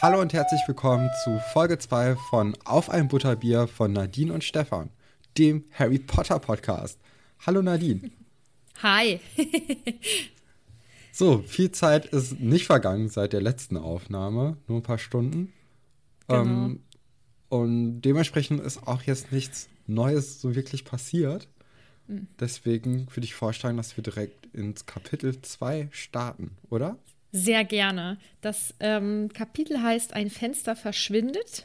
Hallo 0.00 0.20
und 0.20 0.32
herzlich 0.32 0.60
willkommen 0.68 1.10
zu 1.24 1.40
Folge 1.52 1.76
2 1.76 2.14
von 2.30 2.56
Auf 2.64 2.88
ein 2.88 3.08
Butterbier 3.08 3.66
von 3.66 3.92
Nadine 3.92 4.32
und 4.32 4.44
Stefan, 4.44 4.90
dem 5.36 5.64
Harry 5.72 5.98
Potter 5.98 6.38
Podcast. 6.38 7.00
Hallo 7.44 7.62
Nadine. 7.62 8.08
Hi. 8.80 9.18
So, 11.10 11.42
viel 11.42 11.72
Zeit 11.72 12.06
ist 12.06 12.38
nicht 12.38 12.66
vergangen 12.66 13.08
seit 13.08 13.32
der 13.32 13.40
letzten 13.40 13.76
Aufnahme, 13.76 14.56
nur 14.68 14.78
ein 14.78 14.84
paar 14.84 14.98
Stunden. 14.98 15.52
Genau. 16.28 16.42
Ähm, 16.42 16.80
und 17.48 18.02
dementsprechend 18.02 18.60
ist 18.60 18.86
auch 18.86 19.02
jetzt 19.02 19.32
nichts 19.32 19.68
Neues 19.88 20.40
so 20.40 20.54
wirklich 20.54 20.84
passiert. 20.84 21.48
Mhm. 22.06 22.28
Deswegen 22.38 23.08
würde 23.16 23.24
ich 23.24 23.34
vorschlagen, 23.34 23.76
dass 23.76 23.96
wir 23.96 24.04
direkt 24.04 24.46
ins 24.54 24.86
Kapitel 24.86 25.42
2 25.42 25.88
starten, 25.90 26.56
oder? 26.70 26.96
Sehr 27.32 27.64
gerne. 27.64 28.18
Das 28.40 28.74
ähm, 28.80 29.30
Kapitel 29.32 29.82
heißt 29.82 30.14
Ein 30.14 30.30
Fenster 30.30 30.76
verschwindet. 30.76 31.64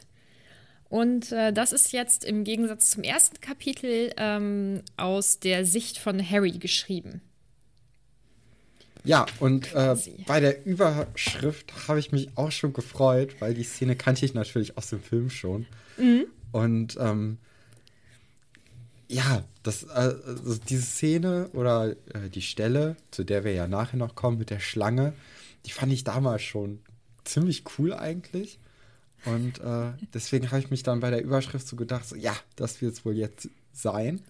Und 0.88 1.32
äh, 1.32 1.52
das 1.52 1.72
ist 1.72 1.92
jetzt 1.92 2.24
im 2.24 2.44
Gegensatz 2.44 2.90
zum 2.90 3.02
ersten 3.02 3.40
Kapitel 3.40 4.12
ähm, 4.16 4.82
aus 4.96 5.40
der 5.40 5.64
Sicht 5.64 5.98
von 5.98 6.20
Harry 6.30 6.52
geschrieben. 6.52 7.20
Ja, 9.02 9.26
und 9.38 9.74
äh, 9.74 9.96
bei 10.26 10.40
der 10.40 10.64
Überschrift 10.64 11.88
habe 11.88 11.98
ich 11.98 12.10
mich 12.12 12.28
auch 12.36 12.50
schon 12.50 12.72
gefreut, 12.72 13.36
weil 13.40 13.52
die 13.52 13.64
Szene 13.64 13.96
kannte 13.96 14.24
ich 14.24 14.32
natürlich 14.32 14.78
aus 14.78 14.88
dem 14.88 15.02
Film 15.02 15.28
schon. 15.28 15.66
Und 16.52 16.96
ähm, 16.98 17.38
ja, 19.08 19.44
das, 19.62 19.82
äh, 19.84 19.88
also 19.88 20.56
diese 20.68 20.82
Szene 20.82 21.48
oder 21.52 21.90
äh, 21.90 22.28
die 22.32 22.42
Stelle, 22.42 22.96
zu 23.10 23.24
der 23.24 23.44
wir 23.44 23.52
ja 23.52 23.66
nachher 23.66 23.96
noch 23.96 24.14
kommen 24.14 24.38
mit 24.38 24.50
der 24.50 24.60
Schlange, 24.60 25.12
die 25.66 25.70
fand 25.70 25.92
ich 25.92 26.04
damals 26.04 26.42
schon 26.42 26.80
ziemlich 27.24 27.64
cool 27.78 27.94
eigentlich. 27.94 28.58
Und 29.24 29.60
äh, 29.60 29.92
deswegen 30.12 30.50
habe 30.50 30.60
ich 30.60 30.70
mich 30.70 30.82
dann 30.82 31.00
bei 31.00 31.10
der 31.10 31.22
Überschrift 31.22 31.66
so 31.66 31.76
gedacht, 31.76 32.06
so, 32.06 32.16
ja, 32.16 32.36
das 32.56 32.82
wird 32.82 32.92
es 32.92 33.04
wohl 33.04 33.16
jetzt 33.16 33.48
sein. 33.72 34.20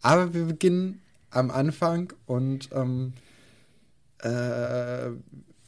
Aber 0.00 0.32
wir 0.32 0.46
beginnen 0.46 1.02
am 1.30 1.50
Anfang 1.50 2.12
und 2.26 2.70
ähm, 2.72 3.12
äh, 4.22 5.10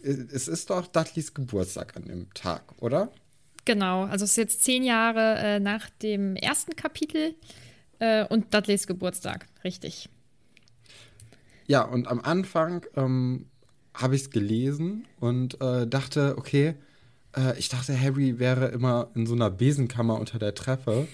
es 0.02 0.48
ist 0.48 0.70
doch 0.70 0.86
Dudleys 0.86 1.34
Geburtstag 1.34 1.96
an 1.96 2.04
dem 2.04 2.32
Tag, 2.34 2.62
oder? 2.80 3.10
Genau, 3.64 4.04
also 4.04 4.24
es 4.24 4.32
ist 4.32 4.36
jetzt 4.36 4.64
zehn 4.64 4.84
Jahre 4.84 5.38
äh, 5.38 5.60
nach 5.60 5.88
dem 6.02 6.36
ersten 6.36 6.76
Kapitel 6.76 7.34
äh, 7.98 8.26
und 8.26 8.52
Dudleys 8.52 8.86
Geburtstag, 8.86 9.46
richtig. 9.62 10.08
Ja, 11.66 11.82
und 11.82 12.08
am 12.08 12.20
Anfang 12.20 12.84
ähm, 12.94 13.46
habe 13.94 14.16
ich 14.16 14.22
es 14.22 14.30
gelesen 14.30 15.06
und 15.20 15.60
äh, 15.60 15.86
dachte, 15.86 16.34
okay, 16.36 16.74
äh, 17.36 17.58
ich 17.58 17.68
dachte, 17.68 17.98
Harry 17.98 18.38
wäre 18.38 18.66
immer 18.68 19.08
in 19.14 19.26
so 19.26 19.34
einer 19.34 19.50
Besenkammer 19.50 20.18
unter 20.18 20.38
der 20.38 20.54
Treppe 20.54 21.06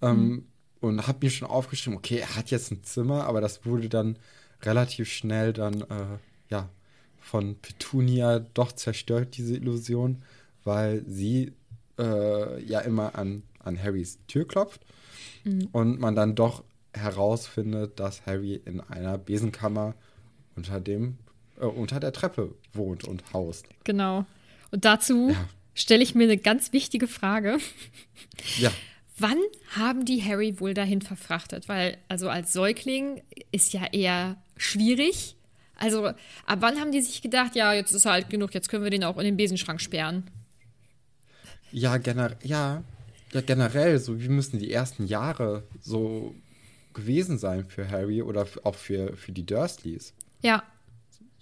ähm, 0.00 0.46
und 0.80 1.06
habe 1.06 1.18
mir 1.22 1.30
schon 1.30 1.48
aufgeschrieben, 1.48 1.96
okay, 1.96 2.18
er 2.18 2.34
hat 2.36 2.50
jetzt 2.50 2.72
ein 2.72 2.82
Zimmer, 2.82 3.24
aber 3.26 3.40
das 3.40 3.64
wurde 3.66 3.88
dann 3.88 4.16
relativ 4.62 5.10
schnell 5.10 5.52
dann, 5.52 5.82
äh, 5.82 6.18
ja, 6.48 6.68
von 7.20 7.56
Petunia 7.56 8.40
doch 8.40 8.72
zerstört, 8.72 9.36
diese 9.36 9.54
Illusion, 9.54 10.22
weil 10.64 11.04
sie 11.06 11.52
äh, 11.98 12.62
ja 12.64 12.80
immer 12.80 13.14
an, 13.14 13.42
an 13.60 13.80
Harrys 13.80 14.18
Tür 14.26 14.46
klopft 14.46 14.80
und 15.72 16.00
man 16.00 16.14
dann 16.14 16.34
doch 16.34 16.64
herausfindet, 16.92 17.98
dass 18.00 18.26
Harry 18.26 18.60
in 18.64 18.80
einer 18.80 19.18
Besenkammer 19.18 19.94
unter 20.56 20.80
dem 20.80 21.18
äh, 21.62 21.66
unter 21.66 22.00
der 22.00 22.12
Treppe 22.12 22.54
wohnt 22.74 23.04
und 23.04 23.32
haust. 23.32 23.66
Genau. 23.84 24.26
Und 24.70 24.84
dazu 24.84 25.30
Ja. 25.30 25.48
stelle 25.74 26.02
ich 26.02 26.14
mir 26.14 26.24
eine 26.24 26.36
ganz 26.36 26.72
wichtige 26.72 27.06
Frage. 27.06 27.58
Ja, 28.58 28.70
Wann 29.18 29.38
haben 29.76 30.04
die 30.04 30.22
Harry 30.24 30.58
wohl 30.58 30.74
dahin 30.74 31.00
verfrachtet? 31.02 31.68
Weil, 31.68 31.98
also 32.08 32.28
als 32.28 32.52
Säugling 32.52 33.22
ist 33.52 33.72
ja 33.72 33.84
eher 33.92 34.36
schwierig. 34.56 35.36
Also, 35.76 36.06
ab 36.06 36.16
wann 36.60 36.80
haben 36.80 36.92
die 36.92 37.02
sich 37.02 37.22
gedacht, 37.22 37.54
ja, 37.54 37.72
jetzt 37.74 37.92
ist 37.92 38.04
er 38.06 38.12
alt 38.12 38.30
genug, 38.30 38.54
jetzt 38.54 38.68
können 38.68 38.82
wir 38.84 38.90
den 38.90 39.04
auch 39.04 39.18
in 39.18 39.24
den 39.24 39.36
Besenschrank 39.36 39.80
sperren? 39.80 40.30
ja, 41.72 41.96
gener 41.98 42.36
ja, 42.42 42.82
ja, 43.32 43.40
generell, 43.42 43.98
so 43.98 44.20
wie 44.20 44.28
müssen 44.28 44.58
die 44.58 44.72
ersten 44.72 45.06
Jahre 45.06 45.62
so 45.80 46.34
gewesen 46.92 47.38
sein 47.38 47.64
für 47.68 47.88
Harry 47.90 48.22
oder 48.22 48.46
auch 48.64 48.74
für, 48.74 49.16
für 49.16 49.32
die 49.32 49.46
Dursleys. 49.46 50.12
Ja, 50.42 50.62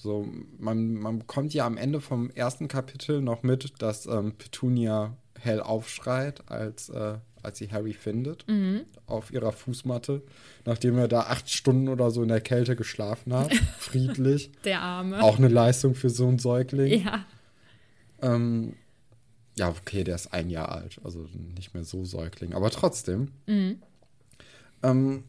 So, 0.03 0.27
man, 0.59 0.95
man 0.95 1.19
bekommt 1.19 1.53
ja 1.53 1.67
am 1.67 1.77
Ende 1.77 2.01
vom 2.01 2.31
ersten 2.31 2.69
Kapitel 2.69 3.21
noch 3.21 3.43
mit, 3.43 3.75
dass 3.83 4.07
ähm, 4.07 4.33
Petunia 4.33 5.15
hell 5.39 5.61
aufschreit, 5.61 6.51
als, 6.51 6.89
äh, 6.89 7.19
als 7.43 7.59
sie 7.59 7.71
Harry 7.71 7.93
findet 7.93 8.47
auf 9.07 9.31
ihrer 9.31 9.53
Fußmatte, 9.53 10.23
nachdem 10.65 10.97
er 10.97 11.07
da 11.07 11.21
acht 11.25 11.51
Stunden 11.51 11.89
oder 11.89 12.11
so 12.11 12.23
in 12.23 12.29
der 12.29 12.41
Kälte 12.41 12.77
geschlafen 12.77 13.35
hat, 13.35 13.53
friedlich. 13.79 14.51
der 14.65 14.81
Arme. 14.81 15.23
Auch 15.23 15.37
eine 15.37 15.49
Leistung 15.49 15.95
für 15.95 16.09
so 16.09 16.29
einen 16.29 16.39
Säugling. 16.39 17.03
Ja, 17.03 17.27
Ähm, 18.23 18.77
ja, 19.59 19.69
okay, 19.69 20.03
der 20.05 20.15
ist 20.15 20.33
ein 20.33 20.49
Jahr 20.49 20.71
alt, 20.73 20.99
also 21.05 21.27
nicht 21.55 21.75
mehr 21.75 21.85
so 21.85 22.07
Säugling, 22.07 22.55
aber 22.55 22.71
trotzdem. 22.71 23.33
Ähm, 24.83 25.25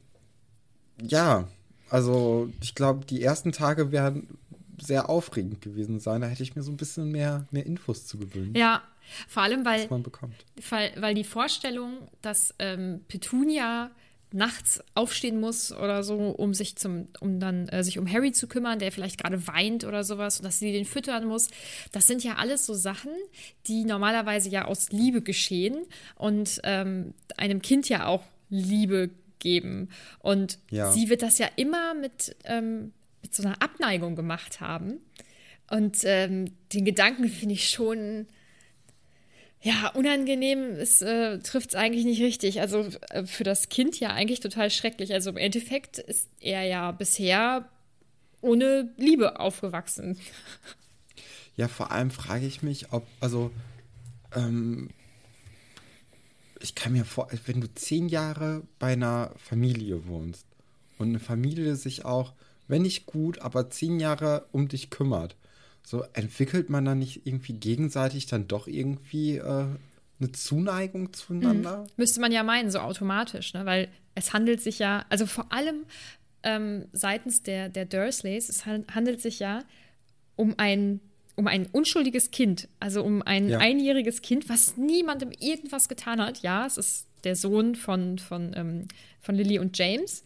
ja, 1.02 1.50
also 1.90 2.50
ich 2.62 2.74
glaube, 2.74 3.06
die 3.06 3.22
ersten 3.22 3.52
Tage 3.52 3.92
werden 3.92 4.38
sehr 4.82 5.10
aufregend 5.10 5.62
gewesen 5.62 6.00
sein. 6.00 6.22
Da 6.22 6.28
hätte 6.28 6.44
ich 6.44 6.56
mir 6.56 6.64
so 6.64 6.72
ein 6.72 6.78
bisschen 6.78 7.12
mehr, 7.12 7.48
mehr 7.52 7.66
Infos 7.66 8.06
zu 8.08 8.18
gewöhnen, 8.18 8.56
ja. 8.56 8.82
Vor 9.28 9.44
allem, 9.44 9.66
weil 9.66 9.88
man 9.90 10.04
bekommt. 10.04 10.36
weil, 10.70 10.92
weil 10.98 11.14
die 11.16 11.24
Vorstellung, 11.26 12.08
dass 12.22 12.54
ähm, 12.60 13.02
Petunia 13.08 13.92
nachts 14.34 14.82
aufstehen 14.96 15.42
muss 15.42 15.74
oder 15.74 16.04
so, 16.04 16.16
um 16.30 16.54
sich 16.54 16.78
zum, 16.78 17.10
um 17.20 17.40
dann 17.42 17.68
äh, 17.68 17.84
sich 17.84 18.00
um 18.00 18.10
Harry 18.10 18.32
zu 18.32 18.48
kümmern, 18.48 18.80
der 18.80 18.94
vielleicht 18.94 19.22
gerade 19.22 19.46
weint 19.48 19.84
oder 19.84 20.06
sowas 20.06 20.38
und 20.40 20.46
dass 20.46 20.60
sie 20.60 20.72
den 20.72 20.86
füttern 20.86 21.26
muss. 21.26 21.50
Das 21.92 22.08
sind 22.08 22.24
ja 22.24 22.36
alles 22.36 22.66
so 22.66 22.74
Sachen, 22.74 23.12
die 23.68 23.84
normalerweise 23.84 24.48
ja 24.50 24.66
aus 24.66 24.90
Liebe 24.92 25.22
geschehen 25.22 25.80
und 26.16 26.62
ähm, 26.64 27.14
einem 27.36 27.62
Kind 27.62 27.90
ja 27.90 28.06
auch 28.06 28.24
Liebe 28.50 29.10
geben. 29.40 29.90
Und 30.20 30.60
Ja. 30.70 30.94
sie 30.94 31.10
wird 31.10 31.24
das 31.24 31.38
ja 31.38 31.50
immer 31.58 31.94
mit, 31.94 32.34
ähm, 32.46 32.94
so 33.34 33.44
einer 33.44 33.62
Abneigung 33.62 34.16
gemacht 34.16 34.62
haben. 34.62 35.00
Und 35.70 36.00
ähm, 36.04 36.52
den 36.74 36.86
Gedanken 36.86 37.30
finde 37.30 37.56
ich 37.56 37.70
schon, 37.70 38.28
ja, 39.62 39.90
unangenehm 39.94 40.76
ist, 40.76 41.02
äh, 41.02 41.40
trifft 41.40 41.70
es 41.70 41.76
eigentlich 41.76 42.04
nicht 42.04 42.22
richtig. 42.22 42.62
Also 42.62 42.90
äh, 43.10 43.26
für 43.26 43.44
das 43.44 43.70
Kind 43.70 44.00
ja 44.00 44.10
eigentlich 44.10 44.40
total 44.40 44.70
schrecklich. 44.70 45.14
Also 45.14 45.30
im 45.30 45.38
Endeffekt 45.38 46.00
ist 46.00 46.28
er 46.40 46.64
ja 46.64 46.92
bisher 46.92 47.70
ohne 48.42 48.92
Liebe 48.98 49.40
aufgewachsen. 49.40 50.18
Ja, 51.58 51.68
vor 51.68 51.92
allem 51.92 52.12
frage 52.12 52.48
ich 52.48 52.64
mich, 52.64 52.92
ob, 52.92 53.06
also, 53.20 53.52
ähm, 54.34 54.90
ich 56.60 56.76
kann 56.76 56.94
mir 56.94 57.06
vor, 57.06 57.28
wenn 57.46 57.62
du 57.62 57.74
zehn 57.74 58.08
Jahre 58.08 58.64
bei 58.80 58.94
einer 58.94 59.34
Familie 59.38 60.08
wohnst 60.08 60.46
und 60.98 61.10
eine 61.10 61.20
Familie 61.20 61.76
sich 61.76 62.06
auch, 62.06 62.34
wenn 62.72 62.82
nicht 62.82 63.06
gut, 63.06 63.40
aber 63.40 63.70
zehn 63.70 64.00
Jahre 64.00 64.48
um 64.52 64.68
dich 64.68 64.90
kümmert, 64.90 65.36
so 65.84 66.04
entwickelt 66.14 66.70
man 66.70 66.86
dann 66.86 67.00
nicht 67.00 67.26
irgendwie 67.28 67.54
gegenseitig 67.54 68.26
dann 68.28 68.48
doch 68.48 68.68
irgendwie 68.68 69.38
äh, 69.38 69.66
eine 70.20 70.32
Zuneigung 70.32 71.14
zueinander? 71.14 71.86
Müsste 71.98 72.22
man 72.22 72.32
ja 72.32 72.44
meinen, 72.44 72.72
so 72.72 72.80
automatisch, 72.80 73.54
ne? 73.54 73.66
weil 73.66 73.88
es 74.16 74.34
handelt 74.34 74.62
sich 74.62 74.80
ja, 74.80 75.06
also 75.10 75.26
vor 75.26 75.52
allem 75.52 75.86
ähm, 76.44 76.86
seitens 76.94 77.44
der, 77.44 77.70
der 77.70 77.86
Dursleys, 77.86 78.50
es 78.50 78.66
han- 78.66 78.86
handelt 78.94 79.22
sich 79.22 79.40
ja 79.40 79.64
um 80.36 80.56
ein, 80.58 81.00
um 81.36 81.48
ein 81.48 81.68
unschuldiges 81.72 82.32
Kind, 82.32 82.68
also 82.80 83.04
um 83.04 83.22
ein 83.22 83.50
Ja. 83.50 83.60
einjähriges 83.60 84.22
Kind, 84.22 84.50
was 84.50 84.78
niemandem 84.78 85.32
irgendwas 85.40 85.90
getan 85.90 86.22
hat. 86.22 86.42
Ja, 86.42 86.66
es 86.66 86.78
ist 86.78 87.08
der 87.24 87.36
Sohn 87.36 87.76
von, 87.76 88.18
von, 88.18 88.52
ähm, 88.56 88.88
von 89.20 89.36
Lily 89.36 89.60
und 89.60 89.78
James, 89.78 90.24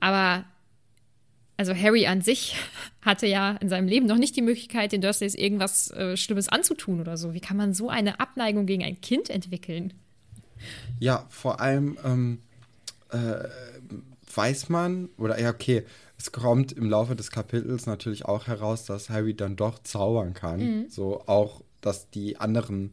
aber 0.00 0.44
also 1.56 1.74
Harry 1.74 2.06
an 2.06 2.20
sich 2.20 2.56
hatte 3.02 3.26
ja 3.26 3.52
in 3.60 3.68
seinem 3.68 3.88
Leben 3.88 4.06
noch 4.06 4.18
nicht 4.18 4.36
die 4.36 4.42
Möglichkeit, 4.42 4.92
den 4.92 5.00
Dursleys 5.00 5.34
irgendwas 5.34 5.90
äh, 5.90 6.16
Schlimmes 6.16 6.48
anzutun 6.48 7.00
oder 7.00 7.16
so. 7.16 7.34
Wie 7.34 7.40
kann 7.40 7.56
man 7.56 7.74
so 7.74 7.88
eine 7.88 8.20
Abneigung 8.20 8.66
gegen 8.66 8.82
ein 8.82 9.00
Kind 9.00 9.30
entwickeln? 9.30 9.92
Ja, 10.98 11.26
vor 11.28 11.60
allem 11.60 11.98
ähm, 12.04 12.38
äh, 13.10 13.48
weiß 14.34 14.68
man, 14.68 15.08
oder 15.18 15.38
ja, 15.40 15.50
okay, 15.50 15.84
es 16.18 16.32
kommt 16.32 16.72
im 16.72 16.88
Laufe 16.88 17.14
des 17.16 17.30
Kapitels 17.30 17.86
natürlich 17.86 18.24
auch 18.24 18.46
heraus, 18.46 18.86
dass 18.86 19.10
Harry 19.10 19.34
dann 19.34 19.56
doch 19.56 19.82
zaubern 19.82 20.32
kann. 20.32 20.86
So 20.88 21.22
auch, 21.26 21.60
dass 21.80 22.10
die 22.10 22.38
anderen, 22.38 22.92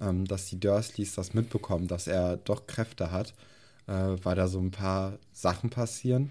ähm, 0.00 0.24
dass 0.24 0.46
die 0.46 0.58
Dursleys 0.58 1.14
das 1.14 1.34
mitbekommen, 1.34 1.88
dass 1.88 2.06
er 2.06 2.38
doch 2.38 2.66
Kräfte 2.66 3.10
hat, 3.10 3.34
äh, 3.86 3.92
weil 4.22 4.36
da 4.36 4.48
so 4.48 4.60
ein 4.60 4.70
paar 4.70 5.18
Sachen 5.32 5.70
passieren. 5.70 6.30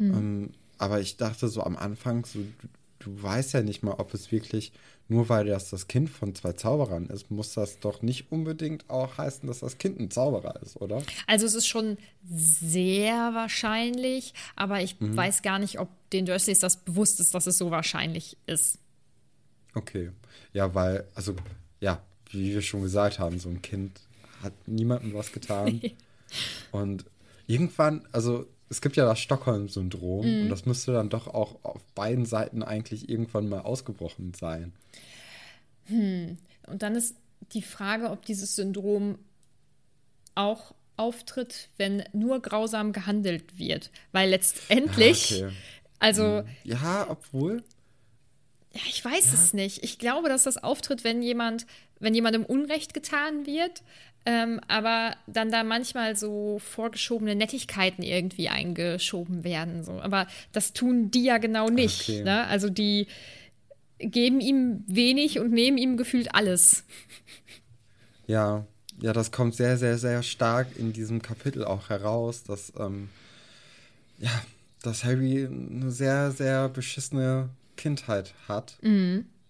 Ähm, 0.00 0.50
aber 0.78 1.00
ich 1.00 1.16
dachte 1.16 1.48
so 1.48 1.62
am 1.62 1.76
Anfang, 1.76 2.24
so, 2.24 2.38
du, 2.38 2.68
du 3.00 3.22
weißt 3.22 3.54
ja 3.54 3.62
nicht 3.62 3.82
mal, 3.82 3.94
ob 3.94 4.14
es 4.14 4.32
wirklich, 4.32 4.72
nur 5.08 5.28
weil 5.28 5.46
das 5.46 5.70
das 5.70 5.88
Kind 5.88 6.10
von 6.10 6.34
zwei 6.34 6.52
Zauberern 6.52 7.06
ist, 7.06 7.30
muss 7.30 7.54
das 7.54 7.80
doch 7.80 8.02
nicht 8.02 8.30
unbedingt 8.30 8.88
auch 8.90 9.18
heißen, 9.18 9.46
dass 9.46 9.60
das 9.60 9.78
Kind 9.78 9.98
ein 9.98 10.10
Zauberer 10.10 10.60
ist, 10.62 10.76
oder? 10.76 11.02
Also 11.26 11.46
es 11.46 11.54
ist 11.54 11.66
schon 11.66 11.96
sehr 12.28 13.32
wahrscheinlich, 13.34 14.34
aber 14.54 14.82
ich 14.82 14.96
weiß 15.00 15.42
gar 15.42 15.58
nicht, 15.58 15.78
ob 15.78 15.88
den 16.10 16.26
Dursleys 16.26 16.60
das 16.60 16.76
bewusst 16.76 17.20
ist, 17.20 17.34
dass 17.34 17.46
es 17.46 17.58
so 17.58 17.70
wahrscheinlich 17.70 18.36
ist. 18.46 18.78
Okay. 19.74 20.10
Ja, 20.52 20.74
weil, 20.74 21.06
also, 21.14 21.36
ja, 21.80 22.02
wie 22.30 22.52
wir 22.52 22.62
schon 22.62 22.82
gesagt 22.82 23.18
haben, 23.18 23.38
so 23.38 23.48
ein 23.48 23.62
Kind 23.62 24.00
hat 24.42 24.52
niemandem 24.66 25.14
was 25.14 25.32
getan. 25.32 25.80
und 26.72 27.04
irgendwann, 27.46 28.06
also, 28.12 28.46
es 28.70 28.80
gibt 28.80 28.96
ja 28.96 29.04
das 29.06 29.18
Stockholm-Syndrom 29.20 30.42
und 30.42 30.48
das 30.48 30.66
müsste 30.66 30.92
dann 30.92 31.08
doch 31.08 31.26
auch 31.26 31.56
auf 31.64 31.82
beiden 31.94 32.26
Seiten 32.26 32.62
eigentlich 32.62 33.08
irgendwann 33.08 33.48
mal 33.48 33.60
ausgebrochen 33.60 34.34
sein. 34.34 34.72
Und 35.88 36.38
dann 36.82 36.94
ist 36.94 37.16
die 37.52 37.62
Frage, 37.62 38.10
ob 38.10 38.24
dieses 38.26 38.54
Syndrom 38.56 39.18
auch 40.34 40.74
auftritt, 40.96 41.68
wenn 41.76 42.04
nur 42.12 42.40
grausam 42.42 42.92
gehandelt 42.92 43.58
wird. 43.58 43.90
Weil 44.12 44.30
letztendlich, 44.30 45.42
Ah, 45.42 45.46
okay. 45.46 45.54
also 46.00 46.42
Ja, 46.64 47.06
obwohl. 47.08 47.62
Ja, 48.74 48.80
ich 48.88 49.02
weiß 49.02 49.32
es 49.32 49.54
nicht. 49.54 49.82
Ich 49.82 49.98
glaube, 49.98 50.28
dass 50.28 50.42
das 50.44 50.62
auftritt, 50.62 51.04
wenn 51.04 51.22
jemand, 51.22 51.66
wenn 52.00 52.14
jemandem 52.14 52.44
Unrecht 52.44 52.92
getan 52.92 53.46
wird, 53.46 53.82
ähm, 54.28 54.60
aber 54.68 55.16
dann 55.26 55.50
da 55.50 55.64
manchmal 55.64 56.14
so 56.14 56.58
vorgeschobene 56.58 57.34
Nettigkeiten 57.34 58.02
irgendwie 58.02 58.50
eingeschoben 58.50 59.42
werden. 59.42 59.84
So. 59.84 60.02
Aber 60.02 60.26
das 60.52 60.74
tun 60.74 61.10
die 61.10 61.24
ja 61.24 61.38
genau 61.38 61.70
nicht. 61.70 62.02
Okay. 62.02 62.24
Ne? 62.24 62.46
Also 62.46 62.68
die 62.68 63.06
geben 63.98 64.40
ihm 64.40 64.84
wenig 64.86 65.38
und 65.38 65.50
nehmen 65.50 65.78
ihm 65.78 65.96
gefühlt 65.96 66.34
alles. 66.34 66.84
Ja, 68.26 68.66
ja, 69.00 69.14
das 69.14 69.32
kommt 69.32 69.54
sehr, 69.54 69.78
sehr, 69.78 69.96
sehr 69.96 70.22
stark 70.22 70.76
in 70.76 70.92
diesem 70.92 71.22
Kapitel 71.22 71.64
auch 71.64 71.88
heraus, 71.88 72.42
dass, 72.42 72.74
ähm, 72.78 73.08
ja, 74.18 74.42
dass 74.82 75.04
Harry 75.04 75.46
eine 75.46 75.90
sehr, 75.90 76.32
sehr 76.32 76.68
beschissene 76.68 77.48
Kindheit 77.78 78.34
hat. 78.46 78.76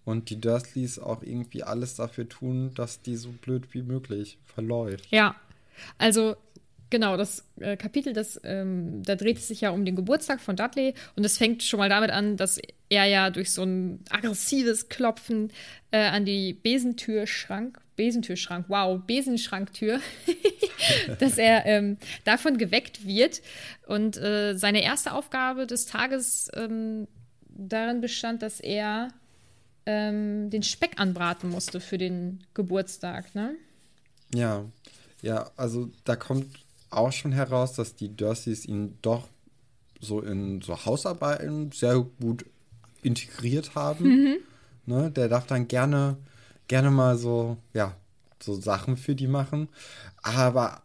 Und 0.09 0.31
die 0.31 0.41
Dursleys 0.41 0.97
auch 0.97 1.21
irgendwie 1.21 1.61
alles 1.61 1.93
dafür 1.93 2.27
tun, 2.27 2.71
dass 2.73 3.03
die 3.03 3.15
so 3.15 3.29
blöd 3.29 3.75
wie 3.75 3.83
möglich 3.83 4.39
verläuft. 4.43 5.05
Ja, 5.11 5.35
also 5.99 6.35
genau, 6.89 7.15
das 7.15 7.45
äh, 7.59 7.77
Kapitel, 7.77 8.13
das, 8.13 8.41
ähm, 8.43 9.03
da 9.03 9.13
dreht 9.13 9.37
es 9.37 9.47
sich 9.47 9.61
ja 9.61 9.69
um 9.69 9.85
den 9.85 9.95
Geburtstag 9.95 10.41
von 10.41 10.55
Dudley 10.55 10.95
und 11.15 11.23
es 11.23 11.37
fängt 11.37 11.61
schon 11.61 11.77
mal 11.77 11.89
damit 11.89 12.09
an, 12.09 12.37
dass 12.37 12.59
er 12.89 13.05
ja 13.05 13.29
durch 13.29 13.51
so 13.51 13.61
ein 13.61 14.03
aggressives 14.09 14.89
Klopfen 14.89 15.51
äh, 15.91 15.99
an 15.99 16.25
die 16.25 16.53
Besentürschrank, 16.53 17.79
Besentürschrank, 17.95 18.65
wow, 18.67 18.99
Besenschranktür, 19.05 19.99
dass 21.19 21.37
er 21.37 21.67
ähm, 21.67 21.97
davon 22.23 22.57
geweckt 22.57 23.05
wird 23.05 23.43
und 23.85 24.17
äh, 24.17 24.55
seine 24.57 24.81
erste 24.81 25.13
Aufgabe 25.13 25.67
des 25.67 25.85
Tages 25.85 26.49
ähm, 26.55 27.07
darin 27.47 28.01
bestand, 28.01 28.41
dass 28.41 28.59
er 28.59 29.09
ähm, 29.89 30.51
den 30.51 30.61
Speck 30.61 30.99
anbraten 30.99 31.49
musste 31.49 31.79
für 31.79 31.97
den 31.97 32.43
Geburtstag, 32.53 33.33
ne? 33.33 33.55
Ja, 34.35 34.65
ja, 35.23 35.49
also 35.57 35.89
da 36.03 36.15
kommt 36.15 36.45
auch 36.91 37.11
schon 37.11 37.31
heraus, 37.31 37.73
dass 37.73 37.95
die 37.95 38.15
Dursleys 38.15 38.65
ihn 38.65 38.99
doch 39.01 39.27
so 39.99 40.21
in 40.21 40.61
so 40.61 40.85
Hausarbeiten 40.85 41.71
sehr 41.71 42.05
gut 42.21 42.45
integriert 43.01 43.73
haben. 43.73 44.37
Ne, 44.85 45.11
der 45.11 45.27
darf 45.27 45.45
dann 45.45 45.67
gerne, 45.67 46.17
gerne 46.67 46.89
mal 46.89 47.17
so, 47.17 47.57
ja, 47.73 47.95
so 48.41 48.53
Sachen 48.53 48.95
für 48.95 49.15
die 49.15 49.27
machen. 49.27 49.69
Aber 50.21 50.83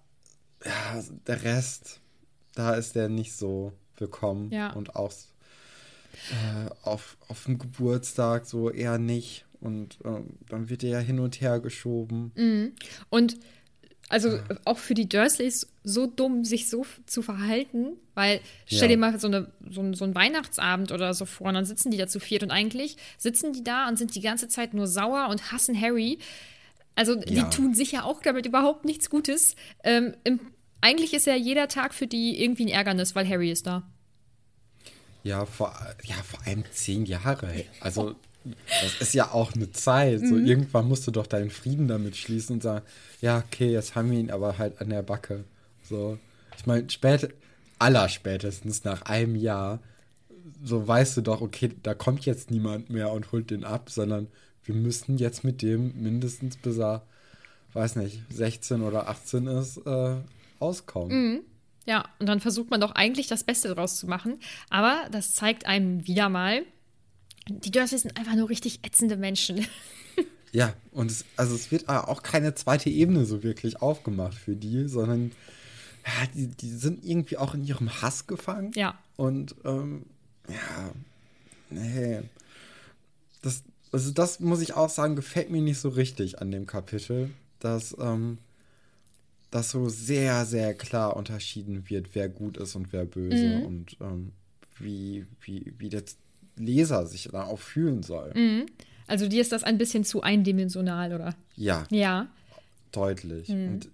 ja, 0.64 1.02
der 1.26 1.42
Rest, 1.42 2.00
da 2.54 2.74
ist 2.74 2.94
der 2.96 3.08
nicht 3.08 3.34
so 3.34 3.72
willkommen. 3.96 4.50
Ja. 4.50 4.72
Und 4.72 4.96
auch 4.96 5.12
äh, 6.30 6.70
auf, 6.82 7.16
auf 7.28 7.44
dem 7.44 7.58
Geburtstag 7.58 8.46
so 8.46 8.70
eher 8.70 8.98
nicht. 8.98 9.46
Und 9.60 9.98
ähm, 10.04 10.36
dann 10.48 10.68
wird 10.68 10.84
er 10.84 10.90
ja 10.90 10.98
hin 10.98 11.18
und 11.20 11.40
her 11.40 11.58
geschoben. 11.60 12.32
Und 13.08 13.36
also 14.10 14.38
auch 14.66 14.76
für 14.78 14.92
die 14.92 15.08
Dursleys 15.08 15.66
so 15.82 16.06
dumm, 16.06 16.44
sich 16.44 16.68
so 16.68 16.84
zu 17.06 17.22
verhalten, 17.22 17.96
weil 18.14 18.40
stell 18.66 18.82
Ja. 18.82 18.88
dir 18.88 18.98
mal 18.98 19.18
so, 19.18 19.26
eine, 19.28 19.50
so, 19.70 19.80
ein, 19.80 19.94
so 19.94 20.04
einen 20.04 20.14
Weihnachtsabend 20.14 20.92
oder 20.92 21.14
so 21.14 21.24
vor 21.24 21.46
und 21.48 21.54
dann 21.54 21.64
sitzen 21.64 21.90
die 21.90 21.96
da 21.96 22.06
zu 22.06 22.20
viert 22.20 22.42
und 22.42 22.50
eigentlich 22.50 22.98
sitzen 23.16 23.54
die 23.54 23.64
da 23.64 23.88
und 23.88 23.98
sind 23.98 24.14
die 24.14 24.20
ganze 24.20 24.46
Zeit 24.48 24.74
nur 24.74 24.86
sauer 24.86 25.28
und 25.30 25.50
hassen 25.52 25.80
Harry. 25.80 26.18
Also 26.96 27.14
die 27.16 27.34
Ja. 27.34 27.44
tun 27.44 27.72
sich 27.74 27.92
ja 27.92 28.02
auch 28.04 28.20
damit 28.20 28.44
überhaupt 28.44 28.84
nichts 28.84 29.08
Gutes. 29.08 29.56
Ähm, 29.82 30.14
im, 30.24 30.38
eigentlich 30.82 31.14
ist 31.14 31.26
ja 31.26 31.34
jeder 31.34 31.68
Tag 31.68 31.94
für 31.94 32.06
die 32.06 32.40
irgendwie 32.42 32.66
ein 32.66 32.68
Ärgernis, 32.68 33.14
weil 33.14 33.26
Harry 33.26 33.50
ist 33.50 33.66
da. 33.66 33.90
Ja, 35.24 35.46
vor, 35.46 35.74
ja, 36.04 36.14
vor 36.16 36.46
allem 36.46 36.64
zehn 36.70 37.06
Jahre. 37.06 37.64
Also, 37.80 38.14
das 38.82 39.00
ist 39.00 39.14
ja 39.14 39.32
auch 39.32 39.54
eine 39.54 39.72
Zeit. 39.72 40.20
So, 40.20 40.36
irgendwann 40.36 40.86
musst 40.86 41.06
du 41.06 41.10
doch 41.10 41.26
deinen 41.26 41.50
Frieden 41.50 41.88
damit 41.88 42.14
schließen 42.16 42.56
und 42.56 42.62
sagen, 42.62 42.84
ja, 43.22 43.38
okay, 43.38 43.72
jetzt 43.72 43.94
haben 43.94 44.10
wir 44.10 44.18
ihn 44.18 44.30
aber 44.30 44.58
halt 44.58 44.80
an 44.80 44.90
der 44.90 45.02
Backe. 45.02 45.44
So, 45.82 46.18
ich 46.58 46.66
meine, 46.66 46.88
spät, 46.90 47.34
allerspätestens 47.78 48.84
nach 48.84 49.02
einem 49.02 49.34
Jahr, 49.34 49.80
so 50.62 50.86
weißt 50.86 51.16
du 51.16 51.22
doch, 51.22 51.40
okay, 51.40 51.70
da 51.82 51.94
kommt 51.94 52.26
jetzt 52.26 52.50
niemand 52.50 52.90
mehr 52.90 53.10
und 53.10 53.32
holt 53.32 53.50
den 53.50 53.64
ab, 53.64 53.88
sondern 53.90 54.28
wir 54.64 54.74
müssen 54.74 55.16
jetzt 55.16 55.42
mit 55.42 55.62
dem 55.62 55.94
mindestens 56.02 56.56
bis 56.58 56.78
er, 56.78 57.02
weiß 57.72 57.96
nicht, 57.96 58.20
16 58.30 58.82
oder 58.82 59.08
18 59.08 59.46
ist, 59.46 59.78
äh, 59.86 60.16
auskommen. 60.60 61.40
Ja, 61.86 62.08
und 62.18 62.26
dann 62.26 62.40
versucht 62.40 62.70
man 62.70 62.80
doch 62.80 62.92
eigentlich 62.92 63.26
das 63.26 63.44
Beste 63.44 63.68
daraus 63.68 63.96
zu 63.96 64.06
machen. 64.06 64.38
Aber 64.70 65.02
das 65.10 65.34
zeigt 65.34 65.66
einem 65.66 66.06
wieder 66.06 66.28
mal, 66.28 66.64
die 67.48 67.70
Dursleys 67.70 68.02
sind 68.02 68.18
einfach 68.18 68.34
nur 68.34 68.48
richtig 68.48 68.80
ätzende 68.84 69.16
Menschen. 69.16 69.66
Ja, 70.54 70.72
und 70.92 71.10
es, 71.10 71.24
also 71.36 71.56
es 71.56 71.72
wird 71.72 71.88
auch 71.88 72.22
keine 72.22 72.54
zweite 72.54 72.88
Ebene 72.88 73.24
so 73.24 73.42
wirklich 73.42 73.82
aufgemacht 73.82 74.34
für 74.34 74.54
die, 74.54 74.86
sondern 74.86 75.32
ja, 76.06 76.26
die, 76.32 76.46
die 76.46 76.70
sind 76.70 77.04
irgendwie 77.04 77.38
auch 77.38 77.54
in 77.54 77.64
ihrem 77.64 78.00
Hass 78.00 78.28
gefangen. 78.28 78.70
Ja. 78.76 78.96
Und 79.16 79.56
ähm, 79.64 80.06
ja, 80.48 80.92
nee. 81.70 82.20
Das, 83.42 83.64
also 83.90 84.12
das 84.12 84.38
muss 84.38 84.60
ich 84.60 84.74
auch 84.74 84.90
sagen, 84.90 85.16
gefällt 85.16 85.50
mir 85.50 85.60
nicht 85.60 85.80
so 85.80 85.88
richtig 85.88 86.40
an 86.40 86.52
dem 86.52 86.66
Kapitel, 86.66 87.30
dass 87.58 87.96
ähm, 87.98 88.38
das 89.54 89.70
so 89.70 89.88
sehr, 89.88 90.44
sehr 90.46 90.74
klar 90.74 91.16
unterschieden 91.16 91.88
wird, 91.88 92.08
wer 92.14 92.28
gut 92.28 92.56
ist 92.56 92.74
und 92.74 92.92
wer 92.92 93.04
böse 93.04 93.58
Mhm. 93.58 93.62
und 93.66 93.96
ähm, 94.00 94.32
wie, 94.78 95.26
wie, 95.42 95.72
wie 95.78 95.88
der 95.88 96.02
Leser 96.56 97.06
sich 97.06 97.28
da 97.30 97.44
auch 97.44 97.58
fühlen 97.60 98.02
soll. 98.02 98.32
Mhm. 98.34 98.66
Also 99.06 99.28
dir 99.28 99.40
ist 99.40 99.52
das 99.52 99.62
ein 99.64 99.78
bisschen 99.78 100.04
zu 100.04 100.22
eindimensional, 100.22 101.12
oder? 101.14 101.34
Ja, 101.56 101.84
Ja. 101.90 102.26
deutlich. 102.92 103.48
Mhm. 103.48 103.68
Und 103.68 103.88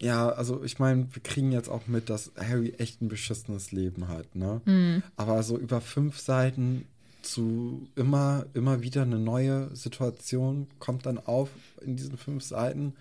ja, 0.00 0.28
also 0.30 0.64
ich 0.64 0.78
meine, 0.80 1.06
wir 1.12 1.22
kriegen 1.22 1.52
jetzt 1.52 1.68
auch 1.68 1.86
mit, 1.86 2.10
dass 2.10 2.32
Harry 2.36 2.70
echt 2.78 3.00
ein 3.02 3.08
beschissenes 3.08 3.70
Leben 3.70 4.08
hat, 4.08 4.34
ne? 4.34 4.60
Mhm. 4.64 5.02
Aber 5.16 5.42
so 5.44 5.56
über 5.58 5.80
fünf 5.80 6.18
Seiten 6.18 6.86
zu 7.22 7.86
immer, 7.94 8.46
immer 8.54 8.82
wieder 8.82 9.02
eine 9.02 9.20
neue 9.20 9.74
Situation 9.76 10.66
kommt 10.80 11.06
dann 11.06 11.18
auf 11.18 11.50
in 11.82 11.94
diesen 11.94 12.16
fünf 12.18 12.42
Seiten 12.42 12.94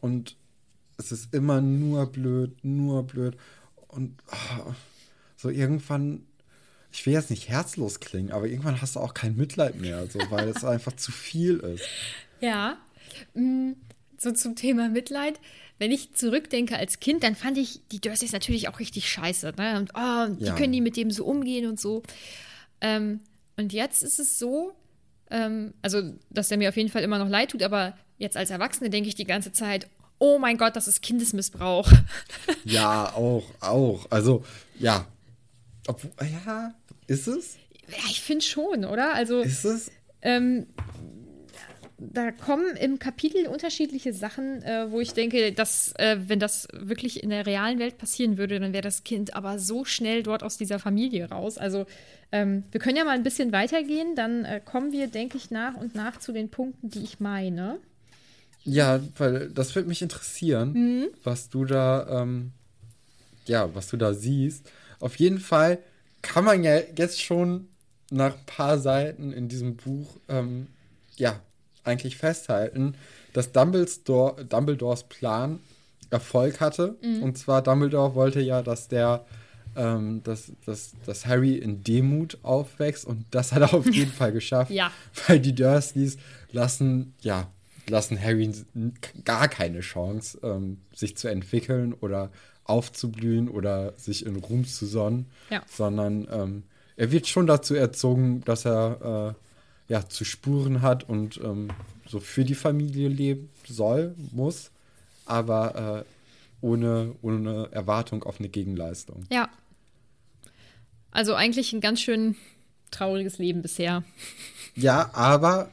und 0.00 0.36
es 0.98 1.12
ist 1.12 1.34
immer 1.34 1.60
nur 1.60 2.06
blöd, 2.06 2.64
nur 2.64 3.02
blöd 3.04 3.36
und 3.88 4.14
ah, 4.28 4.74
so 5.36 5.48
irgendwann, 5.50 6.24
ich 6.92 7.04
will 7.06 7.12
jetzt 7.14 7.30
nicht 7.30 7.48
herzlos 7.48 8.00
klingen, 8.00 8.30
aber 8.32 8.46
irgendwann 8.46 8.80
hast 8.80 8.96
du 8.96 9.00
auch 9.00 9.14
kein 9.14 9.36
Mitleid 9.36 9.80
mehr, 9.80 10.06
so, 10.06 10.18
weil 10.30 10.48
es 10.48 10.64
einfach 10.64 10.92
zu 10.92 11.10
viel 11.12 11.58
ist. 11.58 11.84
Ja. 12.40 12.76
Mm, 13.34 13.72
So 14.18 14.30
zum 14.32 14.54
Thema 14.56 14.88
Mitleid. 14.88 15.40
Wenn 15.78 15.90
ich 15.90 16.14
zurückdenke 16.14 16.76
als 16.76 17.00
Kind, 17.00 17.24
dann 17.24 17.34
fand 17.34 17.58
ich 17.58 17.80
die 17.90 18.00
Dursleys 18.00 18.30
natürlich 18.32 18.68
auch 18.68 18.78
richtig 18.78 19.08
scheiße. 19.10 19.52
Ne? 19.58 19.78
Und 19.78 19.90
oh, 19.94 20.28
wie 20.38 20.44
Ja. 20.44 20.54
können 20.54 20.72
die 20.72 20.80
mit 20.80 20.96
dem 20.96 21.10
so 21.10 21.24
umgehen 21.24 21.66
und 21.68 21.80
so. 21.80 22.02
Ähm, 22.80 23.20
und 23.56 23.72
jetzt 23.72 24.02
ist 24.04 24.20
es 24.20 24.38
so, 24.38 24.72
ähm, 25.30 25.74
also, 25.82 26.14
dass 26.30 26.48
der 26.48 26.58
mir 26.58 26.68
auf 26.68 26.76
jeden 26.76 26.88
Fall 26.88 27.02
immer 27.02 27.18
noch 27.18 27.28
leid 27.28 27.50
tut, 27.50 27.62
aber 27.64 27.96
jetzt 28.18 28.36
als 28.36 28.50
Erwachsene 28.50 28.90
denke 28.90 29.08
ich 29.08 29.16
die 29.16 29.24
ganze 29.24 29.50
Zeit, 29.50 29.88
oh 30.22 30.38
mein 30.38 30.56
Gott, 30.56 30.76
das 30.76 30.86
ist 30.86 31.02
Kindesmissbrauch. 31.02 31.90
Ja, 32.64 33.12
auch, 33.14 33.44
auch. 33.60 34.06
Also, 34.08 34.44
ja. 34.78 35.06
Obwohl, 35.88 36.12
ja, 36.46 36.72
ist 37.08 37.26
es? 37.26 37.56
ja, 37.88 38.04
ich 38.08 38.20
finde 38.20 38.44
schon, 38.44 38.84
oder? 38.84 39.14
Also, 39.14 39.40
Ist 39.40 39.64
es? 39.64 39.90
ähm, 40.22 40.68
da 41.98 42.30
kommen 42.30 42.76
im 42.76 43.00
Kapitel 43.00 43.48
unterschiedliche 43.48 44.12
Sachen, 44.12 44.62
äh, 44.62 44.90
wo 44.90 45.00
ich 45.00 45.12
denke, 45.12 45.52
dass, 45.52 45.92
äh, 45.98 46.16
wenn 46.26 46.38
das 46.38 46.68
wirklich 46.72 47.22
in 47.22 47.30
der 47.30 47.44
realen 47.44 47.80
Welt 47.80 47.98
passieren 47.98 48.38
würde, 48.38 48.60
dann 48.60 48.72
wäre 48.72 48.82
das 48.82 49.02
Kind 49.02 49.34
aber 49.34 49.58
so 49.58 49.84
schnell 49.84 50.22
dort 50.22 50.44
aus 50.44 50.56
dieser 50.56 50.78
Familie 50.78 51.30
raus. 51.30 51.58
Also, 51.58 51.86
ähm, 52.30 52.62
wir 52.70 52.80
können 52.80 52.96
ja 52.96 53.04
mal 53.04 53.16
ein 53.16 53.24
bisschen 53.24 53.50
weitergehen, 53.50 54.14
dann 54.14 54.44
äh, 54.44 54.60
kommen 54.64 54.92
wir, 54.92 55.08
denke 55.08 55.36
ich, 55.36 55.50
nach 55.50 55.76
und 55.76 55.96
nach 55.96 56.18
zu 56.20 56.32
den 56.32 56.48
Punkten, 56.48 56.90
die 56.90 57.02
ich 57.02 57.18
meine. 57.18 57.80
Ja, 58.64 59.00
weil 59.18 59.48
das 59.50 59.74
würde 59.74 59.88
mich 59.88 60.02
interessieren, 60.02 60.72
Mhm. 60.72 61.06
was 61.24 61.48
du 61.48 61.64
da, 61.64 62.22
ähm, 62.22 62.52
ja, 63.46 63.74
was 63.74 63.88
du 63.88 63.96
da 63.96 64.14
siehst. 64.14 64.70
Auf 65.00 65.16
jeden 65.16 65.40
Fall 65.40 65.78
kann 66.22 66.44
man 66.44 66.62
ja 66.62 66.78
jetzt 66.96 67.20
schon 67.20 67.68
nach 68.10 68.34
ein 68.34 68.46
paar 68.46 68.78
Seiten 68.78 69.32
in 69.32 69.48
diesem 69.48 69.76
Buch, 69.76 70.16
ähm, 70.28 70.68
ja, 71.16 71.40
eigentlich 71.84 72.16
festhalten, 72.16 72.94
dass 73.32 73.50
Dumbledore, 73.52 74.44
Dumbledores 74.44 75.04
Plan 75.04 75.58
Erfolg 76.10 76.60
hatte. 76.60 76.96
Mhm. 77.02 77.22
Und 77.22 77.38
zwar 77.38 77.62
Dumbledore 77.62 78.14
wollte 78.14 78.40
ja, 78.40 78.62
dass 78.62 78.86
der, 78.86 79.24
ähm, 79.74 80.22
dass, 80.22 80.52
dass, 80.66 80.92
dass 81.06 81.26
Harry 81.26 81.54
in 81.56 81.82
Demut 81.82 82.36
aufwächst 82.42 83.06
und 83.06 83.24
das 83.30 83.52
hat 83.52 83.62
er 83.62 83.74
auf 83.74 83.86
jeden 83.92 84.12
Fall 84.12 84.30
geschafft. 84.30 84.70
Ja. 84.70 84.92
Weil 85.26 85.40
die 85.40 85.54
Dursleys 85.54 86.18
lassen, 86.52 87.14
ja, 87.22 87.50
lassen 87.88 88.20
Harry 88.20 88.50
gar 89.24 89.48
keine 89.48 89.80
Chance, 89.80 90.38
ähm, 90.42 90.78
sich 90.94 91.16
zu 91.16 91.28
entwickeln 91.28 91.92
oder 91.94 92.30
aufzublühen 92.64 93.48
oder 93.48 93.92
sich 93.98 94.24
in 94.24 94.36
Ruhm 94.36 94.64
zu 94.64 94.86
sonnen, 94.86 95.26
Ja. 95.50 95.62
sondern 95.68 96.28
ähm, 96.30 96.62
er 96.96 97.10
wird 97.10 97.26
schon 97.26 97.46
dazu 97.46 97.74
erzogen, 97.74 98.42
dass 98.44 98.64
er 98.64 99.34
äh, 99.88 99.92
ja, 99.92 100.08
zu 100.08 100.24
Spuren 100.24 100.80
hat 100.82 101.08
und 101.08 101.38
ähm, 101.42 101.68
so 102.06 102.20
für 102.20 102.44
die 102.44 102.54
Familie 102.54 103.08
leben 103.08 103.50
soll, 103.66 104.14
muss, 104.32 104.70
aber 105.26 106.04
äh, 106.06 106.64
ohne, 106.64 107.14
ohne 107.22 107.68
Erwartung 107.72 108.22
auf 108.22 108.38
eine 108.38 108.48
Gegenleistung. 108.48 109.26
Ja. 109.30 109.48
Also 111.10 111.34
eigentlich 111.34 111.72
ein 111.72 111.80
ganz 111.80 112.00
schön 112.00 112.36
trauriges 112.90 113.38
Leben 113.38 113.60
bisher. 113.62 114.04
Ja, 114.74 115.10
aber 115.14 115.70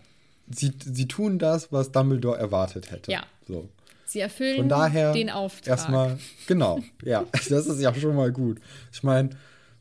sie, 0.50 0.72
sie 0.84 1.08
tun 1.08 1.40
das, 1.40 1.72
was 1.72 1.92
Dumbledore 1.92 2.38
erwartet 2.38 2.92
hätte. 2.92 3.12
Ja. 3.12 3.24
So. 3.48 3.70
Sie 4.06 4.20
erfüllen 4.20 4.58
Von 4.58 4.70
daher 4.70 5.14
den 5.14 5.30
Auftrag. 5.30 5.68
erstmal, 5.68 6.20
genau, 6.48 6.82
ja, 7.04 7.26
das 7.32 7.50
ist 7.68 7.80
ja 7.80 7.94
schon 7.94 8.16
mal 8.16 8.32
gut. 8.32 8.60
Ich 8.92 9.04
meine, 9.04 9.30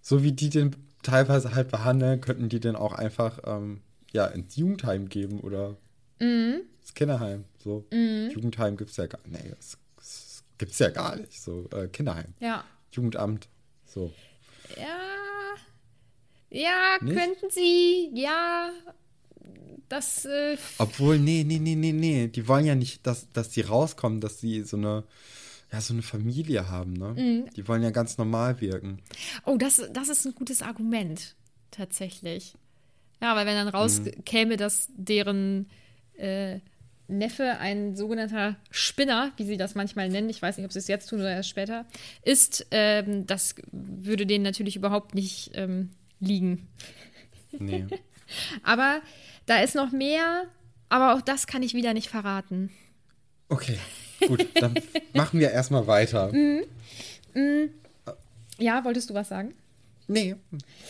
so 0.02 0.22
wie 0.22 0.32
die 0.32 0.50
den 0.50 0.76
teilweise 1.02 1.54
halt 1.54 1.70
behandeln, 1.70 2.20
könnten 2.20 2.48
die 2.50 2.60
den 2.60 2.76
auch 2.76 2.92
einfach 2.92 3.38
ähm, 3.46 3.80
ja, 4.12 4.26
ins 4.26 4.56
Jugendheim 4.56 5.08
geben 5.08 5.40
oder 5.40 5.76
Mhm. 6.20 6.62
ins 6.80 6.94
Kinderheim. 6.94 7.44
So. 7.62 7.84
Jugendheim 7.92 8.76
gibt 8.76 8.90
es 8.90 8.96
ja 8.96 9.06
gar 9.06 9.20
nicht. 9.26 9.44
Nee, 9.44 9.50
das, 9.56 9.78
das 9.96 10.42
gibt's 10.58 10.78
ja 10.80 10.90
gar 10.90 11.14
nicht. 11.16 11.40
So, 11.40 11.68
äh, 11.72 11.86
Kinderheim. 11.88 12.34
Ja. 12.40 12.64
Jugendamt. 12.92 13.48
So. 13.86 14.12
Ja. 14.76 14.96
Ja, 16.50 16.96
Nicht? 17.00 17.16
könnten 17.16 17.50
sie. 17.50 18.10
Ja. 18.14 18.70
Das. 19.88 20.24
Äh, 20.24 20.56
Obwohl, 20.78 21.18
nee, 21.18 21.44
nee, 21.46 21.58
nee, 21.58 21.74
nee, 21.74 21.92
nee. 21.92 22.28
Die 22.28 22.46
wollen 22.46 22.66
ja 22.66 22.74
nicht, 22.74 23.06
dass, 23.06 23.30
dass 23.32 23.50
die 23.50 23.62
rauskommen, 23.62 24.20
dass 24.20 24.38
sie 24.38 24.62
so 24.62 24.76
eine, 24.76 25.04
ja, 25.72 25.80
so 25.80 25.94
eine 25.94 26.02
Familie 26.02 26.68
haben, 26.68 26.92
ne? 26.92 27.14
Mhm. 27.16 27.50
Die 27.54 27.66
wollen 27.68 27.82
ja 27.82 27.90
ganz 27.90 28.18
normal 28.18 28.60
wirken. 28.60 29.00
oh, 29.44 29.56
das, 29.56 29.82
das 29.92 30.08
ist 30.08 30.26
ein 30.26 30.34
gutes 30.34 30.62
Argument. 30.62 31.34
Tatsächlich. 31.70 32.54
Ja, 33.20 33.34
weil 33.34 33.46
wenn 33.46 33.54
dann 33.54 33.68
rauskäme, 33.68 34.56
dass 34.56 34.88
deren 34.96 35.68
äh, 36.16 36.60
Neffe 37.08 37.58
ein 37.58 37.96
sogenannter 37.96 38.56
Spinner, 38.70 39.32
wie 39.36 39.44
sie 39.44 39.56
das 39.56 39.74
manchmal 39.74 40.08
nennen, 40.08 40.28
ich 40.28 40.40
weiß 40.40 40.56
nicht, 40.56 40.66
ob 40.66 40.72
sie 40.72 40.78
es 40.78 40.88
jetzt 40.88 41.08
tun 41.08 41.20
oder 41.20 41.32
erst 41.32 41.48
später, 41.48 41.86
ist, 42.22 42.66
ähm, 42.70 43.26
das 43.26 43.54
würde 43.72 44.26
denen 44.26 44.44
natürlich 44.44 44.76
überhaupt 44.76 45.14
nicht 45.14 45.50
ähm, 45.54 45.90
liegen. 46.20 46.68
Nee. 47.58 47.86
Aber 48.62 49.00
da 49.46 49.60
ist 49.60 49.74
noch 49.74 49.92
mehr, 49.92 50.44
aber 50.88 51.14
auch 51.14 51.22
das 51.22 51.46
kann 51.46 51.62
ich 51.62 51.74
wieder 51.74 51.94
nicht 51.94 52.08
verraten. 52.08 52.70
Okay, 53.48 53.78
gut, 54.26 54.46
dann 54.54 54.74
machen 55.14 55.40
wir 55.40 55.50
erstmal 55.50 55.86
weiter. 55.86 56.32
Ja, 58.58 58.84
wolltest 58.84 59.10
du 59.10 59.14
was 59.14 59.28
sagen? 59.28 59.54
Nee, 60.06 60.36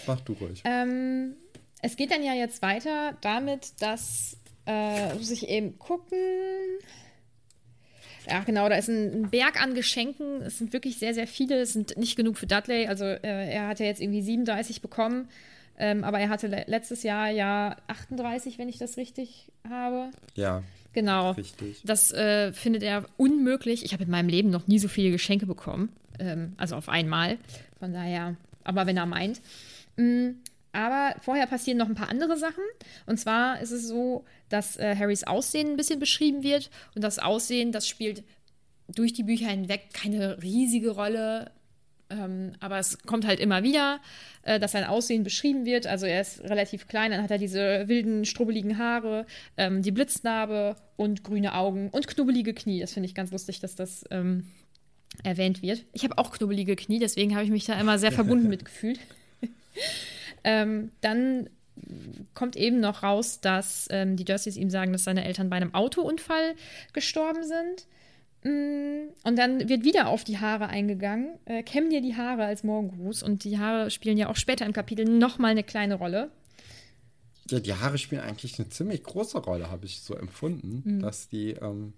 mach 0.06 0.20
du 0.20 0.32
ruhig. 0.34 0.62
Ähm, 0.64 1.34
es 1.82 1.96
geht 1.96 2.10
dann 2.10 2.24
ja 2.24 2.34
jetzt 2.34 2.62
weiter 2.62 3.16
damit, 3.20 3.80
dass 3.80 4.36
äh, 4.68 5.14
muss 5.14 5.30
ich 5.30 5.48
eben 5.48 5.78
gucken. 5.78 6.18
Ja, 8.28 8.40
genau, 8.40 8.68
da 8.68 8.76
ist 8.76 8.88
ein, 8.88 9.22
ein 9.22 9.30
Berg 9.30 9.60
an 9.62 9.74
Geschenken. 9.74 10.42
Es 10.42 10.58
sind 10.58 10.72
wirklich 10.74 10.98
sehr, 10.98 11.14
sehr 11.14 11.26
viele. 11.26 11.60
Es 11.60 11.72
sind 11.72 11.96
nicht 11.96 12.16
genug 12.16 12.36
für 12.36 12.46
Dudley. 12.46 12.86
Also 12.86 13.04
äh, 13.04 13.50
er 13.50 13.68
hat 13.68 13.80
ja 13.80 13.86
jetzt 13.86 14.02
irgendwie 14.02 14.20
37 14.20 14.82
bekommen. 14.82 15.28
Ähm, 15.78 16.04
aber 16.04 16.18
er 16.18 16.28
hatte 16.28 16.48
le 16.48 16.64
letztes 16.66 17.02
Jahr 17.02 17.30
ja 17.30 17.76
38, 17.86 18.58
wenn 18.58 18.68
ich 18.68 18.78
das 18.78 18.96
richtig 18.96 19.50
habe. 19.68 20.10
Ja, 20.34 20.62
Genau. 20.92 21.32
Richtig. 21.32 21.80
Das 21.84 22.12
äh, 22.12 22.52
findet 22.52 22.82
er 22.82 23.04
unmöglich. 23.16 23.84
Ich 23.84 23.92
habe 23.92 24.04
in 24.04 24.10
meinem 24.10 24.28
Leben 24.28 24.50
noch 24.50 24.66
nie 24.66 24.78
so 24.78 24.88
viele 24.88 25.10
Geschenke 25.10 25.46
bekommen. 25.46 25.90
Ähm, 26.18 26.54
also 26.56 26.76
auf 26.76 26.88
einmal. 26.88 27.38
Von 27.78 27.92
daher, 27.92 28.36
aber 28.64 28.86
wenn 28.86 28.96
er 28.96 29.06
meint. 29.06 29.40
Mm, 29.96 30.30
aber 30.72 31.14
vorher 31.20 31.46
passieren 31.46 31.78
noch 31.78 31.88
ein 31.88 31.94
paar 31.94 32.08
andere 32.08 32.36
Sachen. 32.36 32.64
Und 33.06 33.18
zwar 33.18 33.60
ist 33.60 33.70
es 33.70 33.86
so, 33.86 34.24
dass 34.48 34.76
äh, 34.76 34.96
Harrys 34.96 35.24
Aussehen 35.24 35.70
ein 35.70 35.76
bisschen 35.76 36.00
beschrieben 36.00 36.42
wird. 36.42 36.70
Und 36.94 37.02
das 37.02 37.18
Aussehen, 37.18 37.70
das 37.70 37.86
spielt 37.86 38.24
durch 38.88 39.12
die 39.12 39.22
Bücher 39.24 39.48
hinweg 39.48 39.90
keine 39.92 40.42
riesige 40.42 40.90
Rolle. 40.90 41.52
Ähm, 42.10 42.52
aber 42.60 42.78
es 42.78 42.98
kommt 43.02 43.26
halt 43.26 43.38
immer 43.38 43.62
wieder, 43.62 44.00
äh, 44.42 44.58
dass 44.58 44.72
sein 44.72 44.84
Aussehen 44.84 45.24
beschrieben 45.24 45.66
wird. 45.66 45.86
Also 45.86 46.06
er 46.06 46.20
ist 46.20 46.40
relativ 46.42 46.88
klein, 46.88 47.10
dann 47.10 47.22
hat 47.22 47.30
er 47.30 47.38
diese 47.38 47.86
wilden, 47.86 48.24
strubbeligen 48.24 48.78
Haare, 48.78 49.26
ähm, 49.56 49.82
die 49.82 49.90
Blitznarbe 49.90 50.76
und 50.96 51.22
grüne 51.22 51.54
Augen 51.54 51.90
und 51.90 52.08
knubbelige 52.08 52.54
Knie. 52.54 52.80
Das 52.80 52.92
finde 52.92 53.08
ich 53.08 53.14
ganz 53.14 53.30
lustig, 53.30 53.60
dass 53.60 53.74
das 53.74 54.04
ähm, 54.10 54.44
erwähnt 55.22 55.62
wird. 55.62 55.84
Ich 55.92 56.04
habe 56.04 56.16
auch 56.18 56.30
knubbelige 56.30 56.76
Knie, 56.76 56.98
deswegen 56.98 57.34
habe 57.34 57.44
ich 57.44 57.50
mich 57.50 57.66
da 57.66 57.78
immer 57.78 57.98
sehr 57.98 58.12
verbunden 58.12 58.48
mitgefühlt. 58.48 59.00
ähm, 60.44 60.90
dann 61.00 61.50
kommt 62.34 62.56
eben 62.56 62.80
noch 62.80 63.02
raus, 63.02 63.40
dass 63.40 63.86
ähm, 63.90 64.16
die 64.16 64.24
Dursleys 64.24 64.56
ihm 64.56 64.70
sagen, 64.70 64.92
dass 64.92 65.04
seine 65.04 65.24
Eltern 65.24 65.50
bei 65.50 65.56
einem 65.56 65.74
Autounfall 65.74 66.54
gestorben 66.92 67.44
sind. 67.44 67.86
Mm, 68.44 69.08
Und 69.24 69.36
dann 69.36 69.68
wird 69.68 69.84
wieder 69.84 70.08
auf 70.08 70.24
die 70.24 70.38
Haare 70.38 70.68
eingegangen. 70.68 71.38
Äh, 71.44 71.62
kämmen 71.62 71.90
dir 71.90 72.00
die 72.00 72.16
Haare 72.16 72.44
als 72.44 72.62
Morgengruß. 72.64 73.22
Und 73.22 73.44
die 73.44 73.58
Haare 73.58 73.90
spielen 73.90 74.16
ja 74.16 74.28
auch 74.28 74.36
später 74.36 74.64
im 74.66 74.72
Kapitel 74.72 75.04
nochmal 75.06 75.50
eine 75.50 75.64
kleine 75.64 75.94
Rolle. 75.96 76.30
Ja, 77.50 77.60
die 77.60 77.74
Haare 77.74 77.98
spielen 77.98 78.20
eigentlich 78.20 78.58
eine 78.58 78.68
ziemlich 78.68 79.02
große 79.02 79.38
Rolle, 79.38 79.70
habe 79.70 79.86
ich 79.86 80.00
so 80.00 80.14
empfunden, 80.14 80.82
Mhm. 80.84 81.00
dass 81.00 81.28
die, 81.28 81.52
ähm, 81.52 81.94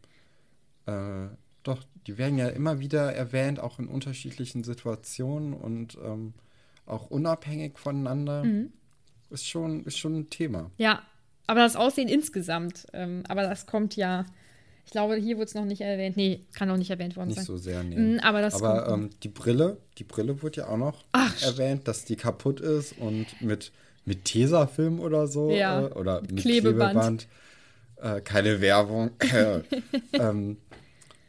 äh, 0.86 1.26
doch, 1.64 1.82
die 2.06 2.16
werden 2.18 2.38
ja 2.38 2.48
immer 2.48 2.78
wieder 2.80 3.12
erwähnt, 3.12 3.58
auch 3.60 3.78
in 3.78 3.88
unterschiedlichen 3.88 4.62
Situationen 4.64 5.52
und 5.52 5.98
ähm, 6.04 6.34
auch 6.86 7.10
unabhängig 7.10 7.78
voneinander. 7.78 8.44
Mhm. 8.44 8.72
Ist, 9.30 9.46
schon, 9.48 9.84
ist 9.84 9.98
schon 9.98 10.16
ein 10.20 10.30
Thema. 10.30 10.70
Ja, 10.78 11.02
aber 11.46 11.60
das 11.60 11.76
Aussehen 11.76 12.08
insgesamt. 12.08 12.86
Ähm, 12.92 13.22
aber 13.28 13.42
das 13.42 13.66
kommt 13.66 13.94
ja. 13.96 14.26
Ich 14.90 14.92
glaube, 14.92 15.14
hier 15.14 15.36
wurde 15.36 15.44
es 15.44 15.54
noch 15.54 15.64
nicht 15.66 15.82
erwähnt. 15.82 16.16
Nee, 16.16 16.40
kann 16.52 16.66
noch 16.66 16.76
nicht 16.76 16.90
erwähnt 16.90 17.14
worden 17.16 17.28
Nicht 17.28 17.36
sein. 17.36 17.46
so 17.46 17.56
sehr, 17.56 17.84
nee. 17.84 17.94
Mm, 17.96 18.18
aber 18.18 18.40
das 18.40 18.54
Aber 18.60 18.88
ähm, 18.88 19.10
die 19.22 19.28
Brille, 19.28 19.76
die 19.98 20.02
Brille 20.02 20.42
wird 20.42 20.56
ja 20.56 20.66
auch 20.66 20.76
noch 20.78 21.04
Ach, 21.12 21.40
erwähnt, 21.42 21.86
dass 21.86 22.04
die 22.04 22.16
kaputt 22.16 22.58
ist 22.58 22.98
und 22.98 23.26
mit, 23.40 23.70
mit 24.04 24.24
Tesafilm 24.24 24.98
oder 24.98 25.28
so 25.28 25.52
Ja, 25.52 25.86
äh, 25.86 25.92
oder 25.92 26.20
mit 26.22 26.32
mit, 26.32 26.40
Klebeband. 26.42 27.28
Klebeband, 28.00 28.18
äh, 28.18 28.20
keine 28.20 28.60
Werbung, 28.60 29.12
äh, 29.32 29.60
ähm, 30.14 30.56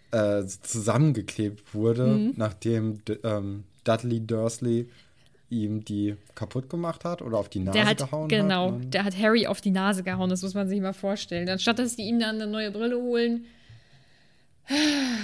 äh, 0.10 0.44
zusammengeklebt 0.64 1.76
wurde, 1.76 2.08
Mhm. 2.08 2.34
nachdem 2.38 3.02
ähm, 3.24 3.66
Dudley 3.84 4.26
Dursley 4.26 4.90
ihm 5.52 5.86
die 5.86 6.16
kaputt 6.34 6.70
gemacht 6.70 7.04
hat 7.06 7.22
oder 7.22 7.38
auf 7.38 7.50
die 7.50 7.60
Nase 7.60 7.78
der 7.78 7.86
hat, 7.86 7.98
gehauen 8.00 8.28
genau, 8.30 8.72
hat. 8.72 8.80
ne? 8.80 8.86
der 8.88 9.04
hat 9.04 9.18
Harry 9.18 9.46
auf 9.46 9.62
die 9.62 9.70
Nase 9.72 10.02
gehauen, 10.04 10.30
das 10.30 10.42
muss 10.42 10.54
man 10.54 10.68
sich 10.68 10.80
mal 10.82 10.94
vorstellen. 10.94 11.48
Anstatt 11.50 11.78
dass 11.78 11.96
die 11.96 12.04
ihm 12.04 12.20
dann 12.20 12.36
eine 12.42 12.48
neue 12.48 12.72
Brille 12.72 12.98
holen, 12.98 13.46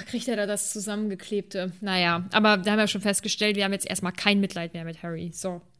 kriegt 0.09 0.27
er 0.27 0.35
da 0.35 0.45
das 0.45 0.73
zusammengeklebte. 0.73 1.71
Naja, 1.81 2.25
aber 2.31 2.57
da 2.57 2.71
haben 2.71 2.79
wir 2.79 2.87
schon 2.87 3.01
festgestellt, 3.01 3.55
wir 3.55 3.63
haben 3.63 3.71
jetzt 3.73 3.89
erstmal 3.89 4.11
kein 4.11 4.39
Mitleid 4.39 4.73
mehr 4.73 4.83
mit 4.83 5.01
Harry. 5.01 5.31
So. 5.33 5.61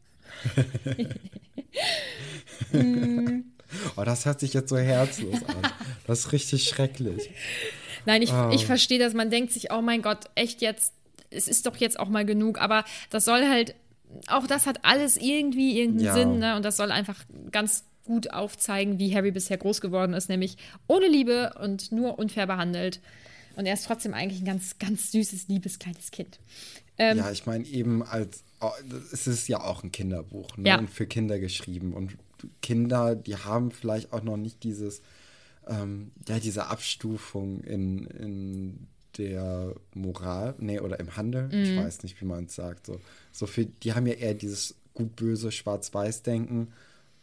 Oh, 3.96 4.02
das 4.04 4.24
hört 4.24 4.40
sich 4.40 4.54
jetzt 4.54 4.70
so 4.70 4.78
herzlos 4.78 5.42
an. 5.44 5.70
Das 6.06 6.20
ist 6.20 6.32
richtig 6.32 6.64
schrecklich. 6.64 7.30
Nein, 8.06 8.22
ich, 8.22 8.32
Ah. 8.32 8.50
ich 8.52 8.64
verstehe, 8.64 8.98
dass 8.98 9.12
man 9.12 9.28
denkt 9.30 9.52
sich, 9.52 9.70
oh 9.70 9.82
mein 9.82 10.00
Gott, 10.00 10.20
echt 10.34 10.62
jetzt, 10.62 10.94
es 11.30 11.48
ist 11.48 11.66
doch 11.66 11.76
jetzt 11.76 12.00
auch 12.00 12.08
mal 12.08 12.24
genug. 12.24 12.58
Aber 12.60 12.84
das 13.10 13.26
soll 13.26 13.46
halt, 13.46 13.74
auch 14.28 14.46
das 14.46 14.66
hat 14.66 14.84
alles 14.84 15.16
irgendwie 15.16 15.78
irgendeinen 15.78 16.06
Ja. 16.06 16.14
Sinn, 16.14 16.38
ne? 16.38 16.56
Und 16.56 16.64
das 16.64 16.76
soll 16.76 16.90
einfach 16.90 17.24
ganz 17.50 17.84
gut 18.04 18.32
aufzeigen, 18.32 18.98
wie 18.98 19.14
Harry 19.14 19.30
bisher 19.30 19.58
groß 19.58 19.80
geworden 19.80 20.14
ist, 20.14 20.28
nämlich 20.28 20.56
ohne 20.86 21.08
Liebe 21.08 21.54
und 21.62 21.92
nur 21.92 22.18
unfair 22.18 22.46
behandelt. 22.46 23.00
Und 23.56 23.66
er 23.66 23.74
ist 23.74 23.84
trotzdem 23.86 24.14
eigentlich 24.14 24.40
ein 24.40 24.46
ganz, 24.46 24.78
ganz 24.78 25.12
süßes, 25.12 25.48
liebes 25.48 25.78
kleines 25.78 26.10
Kind. 26.10 26.38
Ähm, 26.96 27.18
Ja, 27.18 27.30
ich 27.30 27.44
meine, 27.44 27.66
eben 27.66 28.02
als, 28.02 28.44
oh, 28.60 28.70
es 29.12 29.26
ist 29.26 29.48
ja 29.48 29.60
auch 29.62 29.82
ein 29.82 29.92
Kinderbuch 29.92 30.56
ne? 30.56 30.68
Ja. 30.68 30.78
und 30.78 30.88
für 30.88 31.06
Kinder 31.06 31.38
geschrieben. 31.38 31.92
Und 31.92 32.16
Kinder, 32.62 33.14
die 33.14 33.36
haben 33.36 33.70
vielleicht 33.72 34.12
auch 34.12 34.22
noch 34.22 34.36
nicht 34.36 34.62
dieses, 34.62 35.02
ähm, 35.66 36.12
ja, 36.28 36.38
diese 36.38 36.68
Abstufung 36.68 37.60
in, 37.62 38.06
in 38.06 38.86
der 39.18 39.74
Moral, 39.94 40.54
nee, 40.58 40.80
oder 40.80 40.98
im 41.00 41.16
Handel, 41.16 41.48
ich 41.52 41.70
Mhm. 41.72 41.76
weiß 41.78 42.02
nicht, 42.04 42.20
wie 42.20 42.24
man 42.24 42.44
es 42.46 42.54
sagt. 42.54 42.86
So, 42.86 43.00
so 43.32 43.46
für, 43.46 43.66
die 43.66 43.92
haben 43.94 44.06
ja 44.06 44.14
eher 44.14 44.34
dieses 44.34 44.74
gut-böse, 44.94 45.50
schwarz-weiß-Denken. 45.52 46.68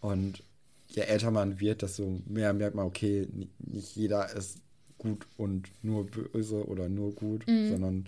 Und 0.02 0.44
je 0.90 1.02
älter 1.04 1.32
man 1.32 1.60
wird, 1.60 1.82
desto 1.82 2.22
mehr 2.28 2.54
merkt 2.54 2.75
man, 2.75 2.86
okay, 2.86 3.28
ni- 3.34 3.50
nicht 3.60 3.96
jeder 3.96 4.32
ist 4.34 4.58
gut 4.98 5.25
und 5.38 5.68
nur 5.84 6.06
böse 6.06 6.66
oder 6.68 6.88
nur 6.90 7.14
gut, 7.16 7.44
sondern 7.48 7.96
Mhm. 7.96 8.06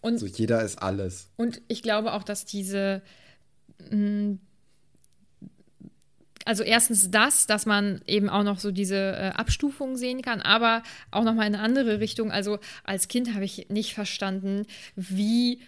Und- 0.00 0.18
so 0.18 0.26
jeder 0.26 0.62
ist 0.62 0.76
alles. 0.82 1.28
Und 1.36 1.60
ich 1.68 1.82
glaube 1.82 2.12
auch, 2.12 2.24
dass 2.24 2.44
diese, 2.44 3.02
mh, 3.90 4.38
also 6.44 6.62
erstens 6.62 7.10
das, 7.10 7.46
dass 7.46 7.66
man 7.66 8.02
eben 8.06 8.28
auch 8.28 8.42
noch 8.42 8.58
so 8.58 8.70
diese 8.70 8.96
äh, 8.96 9.32
Abstufung 9.34 9.96
sehen 9.96 10.22
kann, 10.22 10.40
aber 10.40 10.82
auch 11.10 11.24
noch 11.24 11.34
mal 11.34 11.46
in 11.46 11.54
eine 11.54 11.62
andere 11.64 12.00
Richtung. 12.00 12.30
Also 12.32 12.58
als 12.84 13.08
Kind 13.08 13.34
habe 13.34 13.44
ich 13.44 13.68
nicht 13.68 13.94
verstanden, 13.94 14.66
wie 14.96 15.60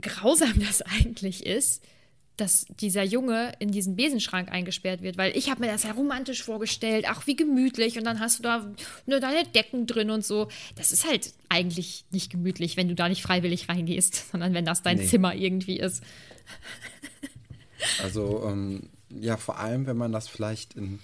grausam 0.00 0.54
das 0.66 0.82
eigentlich 0.82 1.46
ist, 1.46 1.84
dass 2.36 2.64
dieser 2.80 3.02
Junge 3.02 3.52
in 3.58 3.70
diesen 3.70 3.96
Besenschrank 3.96 4.50
eingesperrt 4.50 5.02
wird, 5.02 5.18
weil 5.18 5.36
ich 5.36 5.50
habe 5.50 5.60
mir 5.60 5.66
das 5.66 5.82
ja 5.82 5.92
romantisch 5.92 6.42
vorgestellt, 6.42 7.04
ach 7.06 7.26
wie 7.26 7.36
gemütlich 7.36 7.98
und 7.98 8.04
dann 8.04 8.18
hast 8.18 8.38
du 8.38 8.42
da 8.42 8.72
nur 9.04 9.20
deine 9.20 9.44
Decken 9.44 9.86
drin 9.86 10.10
und 10.10 10.24
so. 10.24 10.48
Das 10.74 10.90
ist 10.90 11.06
halt 11.06 11.34
eigentlich 11.50 12.06
nicht 12.10 12.32
gemütlich, 12.32 12.78
wenn 12.78 12.88
du 12.88 12.94
da 12.94 13.10
nicht 13.10 13.22
freiwillig 13.22 13.68
reingehst, 13.68 14.30
sondern 14.32 14.54
wenn 14.54 14.64
das 14.64 14.82
dein 14.82 14.96
Nee. 14.96 15.06
Zimmer 15.06 15.34
irgendwie 15.34 15.78
ist. 15.78 16.02
Also, 18.02 18.42
ähm, 18.46 18.88
ja, 19.10 19.36
vor 19.36 19.58
allem, 19.58 19.86
wenn 19.86 19.96
man 19.96 20.12
das 20.12 20.28
vielleicht 20.28 20.74
in, 20.74 20.98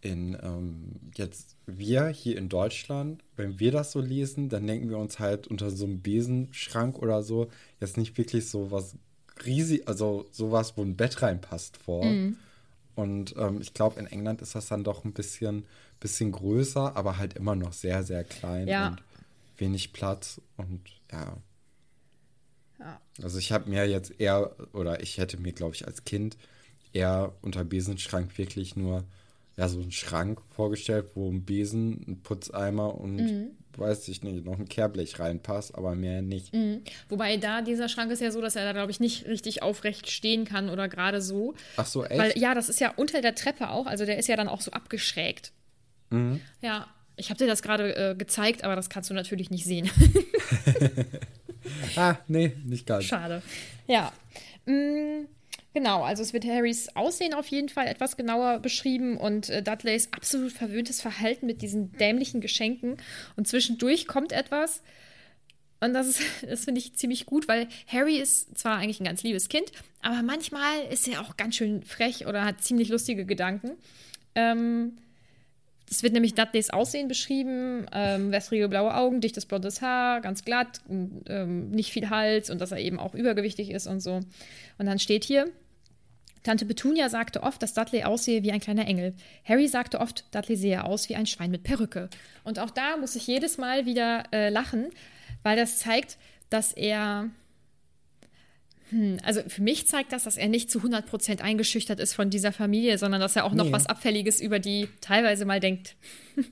in 0.00 0.36
ähm, 0.42 1.00
jetzt 1.16 1.56
wir 1.66 2.08
hier 2.08 2.36
in 2.36 2.48
Deutschland, 2.48 3.22
wenn 3.36 3.58
wir 3.58 3.72
das 3.72 3.92
so 3.92 4.00
lesen, 4.00 4.48
dann 4.48 4.66
denken 4.66 4.90
wir 4.90 4.98
uns 4.98 5.18
halt 5.18 5.46
unter 5.46 5.70
so 5.70 5.84
einem 5.84 6.02
Besenschrank 6.02 6.98
oder 6.98 7.22
so 7.22 7.48
jetzt 7.80 7.96
nicht 7.96 8.16
wirklich 8.18 8.48
so 8.48 8.70
was 8.70 8.96
riesig, 9.44 9.88
also 9.88 10.26
sowas, 10.30 10.76
wo 10.76 10.82
ein 10.82 10.96
Bett 10.96 11.22
reinpasst 11.22 11.76
vor. 11.76 12.04
Mhm. 12.04 12.36
Und 12.94 13.34
ähm, 13.36 13.60
ich 13.60 13.74
glaube, 13.74 13.98
in 13.98 14.06
England 14.06 14.42
ist 14.42 14.54
das 14.54 14.66
dann 14.68 14.84
doch 14.84 15.04
ein 15.04 15.12
bisschen, 15.12 15.64
bisschen 15.98 16.30
größer, 16.30 16.96
aber 16.96 17.18
halt 17.18 17.34
immer 17.34 17.56
noch 17.56 17.72
sehr, 17.72 18.04
sehr 18.04 18.22
klein 18.24 18.68
Ja. 18.68 18.88
und 18.88 19.02
wenig 19.56 19.92
Platz 19.92 20.40
und 20.56 20.80
ja. 21.10 21.36
Ja. 22.78 23.00
Also 23.22 23.38
ich 23.38 23.52
habe 23.52 23.70
mir 23.70 23.88
jetzt 23.88 24.20
eher, 24.20 24.54
oder 24.72 25.02
ich 25.02 25.18
hätte 25.18 25.38
mir, 25.38 25.52
glaube 25.52 25.74
ich, 25.74 25.86
als 25.86 26.04
Kind 26.04 26.36
eher 26.94 27.34
unter 27.42 27.64
Besenschrank 27.64 28.38
wirklich 28.38 28.74
nur 28.76 29.04
ja 29.56 29.68
so 29.68 29.80
einen 29.80 29.92
Schrank 29.92 30.40
vorgestellt, 30.50 31.10
wo 31.14 31.30
ein 31.30 31.44
Besen, 31.44 32.04
ein 32.08 32.22
Putzeimer 32.22 32.94
und 32.98 33.16
Mhm. 33.16 33.46
weiß 33.76 34.08
ich 34.08 34.22
nicht, 34.22 34.44
noch 34.44 34.58
ein 34.58 34.68
Kehrblech 34.68 35.18
reinpasst, 35.20 35.74
aber 35.76 35.94
mehr 35.94 36.22
nicht. 36.22 36.52
Wobei 37.08 37.36
da 37.36 37.60
dieser 37.62 37.88
Schrank 37.88 38.10
ist 38.10 38.20
ja 38.20 38.30
so, 38.32 38.40
dass 38.40 38.56
er 38.56 38.64
da, 38.64 38.72
glaube 38.72 38.90
ich, 38.90 38.98
nicht 39.00 39.26
richtig 39.26 39.62
aufrecht 39.62 40.10
stehen 40.10 40.44
kann 40.44 40.70
oder 40.70 40.88
gerade 40.88 41.20
so. 41.22 41.54
Ach 41.76 41.86
so, 41.86 42.04
echt? 42.04 42.18
Weil 42.20 42.38
ja, 42.38 42.54
das 42.54 42.68
ist 42.68 42.80
ja 42.80 42.92
unter 42.96 43.20
der 43.20 43.34
Treppe 43.34 43.70
auch, 43.70 43.86
also 43.86 44.04
der 44.06 44.18
ist 44.18 44.26
ja 44.28 44.36
dann 44.36 44.48
auch 44.48 44.60
so 44.60 44.70
abgeschrägt. 44.72 45.52
Mhm. 46.10 46.40
Ja, 46.60 46.86
ich 47.16 47.30
habe 47.30 47.38
dir 47.38 47.46
das 47.46 47.62
gerade 47.62 47.94
äh, 47.94 48.14
gezeigt, 48.16 48.64
aber 48.64 48.74
das 48.74 48.90
kannst 48.90 49.08
du 49.10 49.14
natürlich 49.14 49.50
nicht 49.50 49.64
sehen. 49.64 49.88
ah, 51.96 52.16
nee, 52.28 52.52
nicht 52.64 52.86
ganz. 52.86 53.04
Schade. 53.04 53.42
Ja. 53.86 54.12
Mm, 54.66 55.26
genau, 55.74 56.02
also 56.02 56.22
es 56.22 56.32
wird 56.32 56.46
Harrys 56.46 56.88
Aussehen 56.94 57.34
auf 57.34 57.48
jeden 57.48 57.68
Fall 57.68 57.86
etwas 57.86 58.16
genauer 58.16 58.60
beschrieben 58.60 59.16
und 59.18 59.50
äh, 59.50 59.62
Dudleys 59.62 60.08
absolut 60.12 60.52
verwöhntes 60.52 61.00
Verhalten 61.00 61.46
mit 61.46 61.60
diesen 61.60 61.92
dämlichen 61.92 62.40
Geschenken. 62.40 62.96
Und 63.36 63.46
zwischendurch 63.46 64.06
kommt 64.06 64.32
etwas. 64.32 64.82
Und 65.80 65.92
das, 65.92 66.20
das 66.48 66.64
finde 66.64 66.80
ich 66.80 66.94
ziemlich 66.94 67.26
gut, 67.26 67.48
weil 67.48 67.68
Harry 67.86 68.16
ist 68.16 68.56
zwar 68.56 68.78
eigentlich 68.78 69.00
ein 69.00 69.04
ganz 69.04 69.22
liebes 69.22 69.48
Kind, 69.48 69.70
aber 70.00 70.22
manchmal 70.22 70.84
ist 70.90 71.06
er 71.08 71.20
auch 71.20 71.36
ganz 71.36 71.56
schön 71.56 71.82
frech 71.82 72.26
oder 72.26 72.44
hat 72.44 72.62
ziemlich 72.62 72.88
lustige 72.88 73.26
Gedanken. 73.26 73.72
Ähm, 74.34 74.96
es 75.90 76.02
wird 76.02 76.14
nämlich 76.14 76.34
Dudleys 76.34 76.70
Aussehen 76.70 77.08
beschrieben, 77.08 77.86
ähm, 77.92 78.32
wässrige 78.32 78.68
blaue 78.68 78.94
Augen, 78.94 79.20
dichtes 79.20 79.46
blondes 79.46 79.82
Haar, 79.82 80.20
ganz 80.22 80.44
glatt, 80.44 80.80
ähm, 80.88 81.70
nicht 81.70 81.92
viel 81.92 82.08
Hals 82.08 82.50
und 82.50 82.60
dass 82.60 82.72
er 82.72 82.78
eben 82.78 82.98
auch 82.98 83.14
übergewichtig 83.14 83.70
ist 83.70 83.86
und 83.86 84.00
so. 84.00 84.20
Und 84.78 84.86
dann 84.86 84.98
steht 84.98 85.24
hier, 85.24 85.50
Tante 86.44 86.64
Petunia 86.66 87.08
sagte 87.08 87.42
oft, 87.42 87.60
dass 87.62 87.74
Dudley 87.74 88.04
aussehe 88.04 88.42
wie 88.44 88.52
ein 88.52 88.60
kleiner 88.60 88.86
Engel. 88.86 89.14
Harry 89.44 89.66
sagte 89.66 89.98
oft, 90.00 90.24
Dudley 90.32 90.56
sehe 90.56 90.84
aus 90.84 91.08
wie 91.08 91.16
ein 91.16 91.26
Schwein 91.26 91.50
mit 91.50 91.64
Perücke. 91.64 92.08
Und 92.44 92.58
auch 92.60 92.70
da 92.70 92.96
muss 92.96 93.16
ich 93.16 93.26
jedes 93.26 93.58
Mal 93.58 93.86
wieder 93.86 94.24
äh, 94.32 94.50
lachen, 94.50 94.90
weil 95.42 95.56
das 95.56 95.78
zeigt, 95.78 96.16
dass 96.50 96.72
er 96.72 97.30
hm, 98.90 99.18
also 99.22 99.40
für 99.48 99.62
mich 99.62 99.86
zeigt 99.88 100.12
das, 100.12 100.24
dass 100.24 100.36
er 100.36 100.48
nicht 100.48 100.70
zu 100.70 100.80
100% 100.80 101.40
eingeschüchtert 101.40 101.98
ist 102.00 102.12
von 102.12 102.28
dieser 102.28 102.52
Familie, 102.52 102.98
sondern 102.98 103.20
dass 103.22 103.34
er 103.36 103.44
auch 103.46 103.54
noch 103.54 103.64
Nee. 103.64 103.72
was 103.72 103.86
Abfälliges 103.86 104.40
über 104.42 104.58
die 104.58 104.88
teilweise 105.00 105.44
mal 105.44 105.60
denkt. 105.60 105.96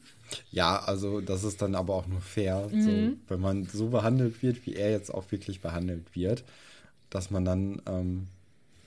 Ja, 0.50 0.78
also 0.78 1.20
das 1.20 1.44
ist 1.44 1.60
dann 1.60 1.74
aber 1.74 1.94
auch 1.94 2.06
nur 2.06 2.22
fair, 2.22 2.66
Mhm. 2.72 2.80
so, 2.82 3.16
wenn 3.28 3.40
man 3.40 3.66
so 3.66 3.88
behandelt 3.88 4.42
wird, 4.42 4.64
wie 4.64 4.74
er 4.74 4.90
jetzt 4.90 5.12
auch 5.12 5.30
wirklich 5.30 5.60
behandelt 5.60 6.06
wird, 6.16 6.42
dass 7.10 7.30
man 7.30 7.44
dann 7.44 7.82
ähm, 7.86 8.28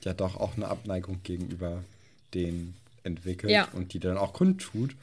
ja 0.05 0.13
doch 0.13 0.35
auch 0.37 0.55
eine 0.55 0.67
Abneigung 0.67 1.19
gegenüber 1.23 1.83
den 2.33 2.73
entwickelt 3.03 3.51
Ja. 3.51 3.67
und 3.73 3.93
die 3.93 3.99
dann 3.99 4.17
auch 4.17 4.33
kundtut. 4.33 4.95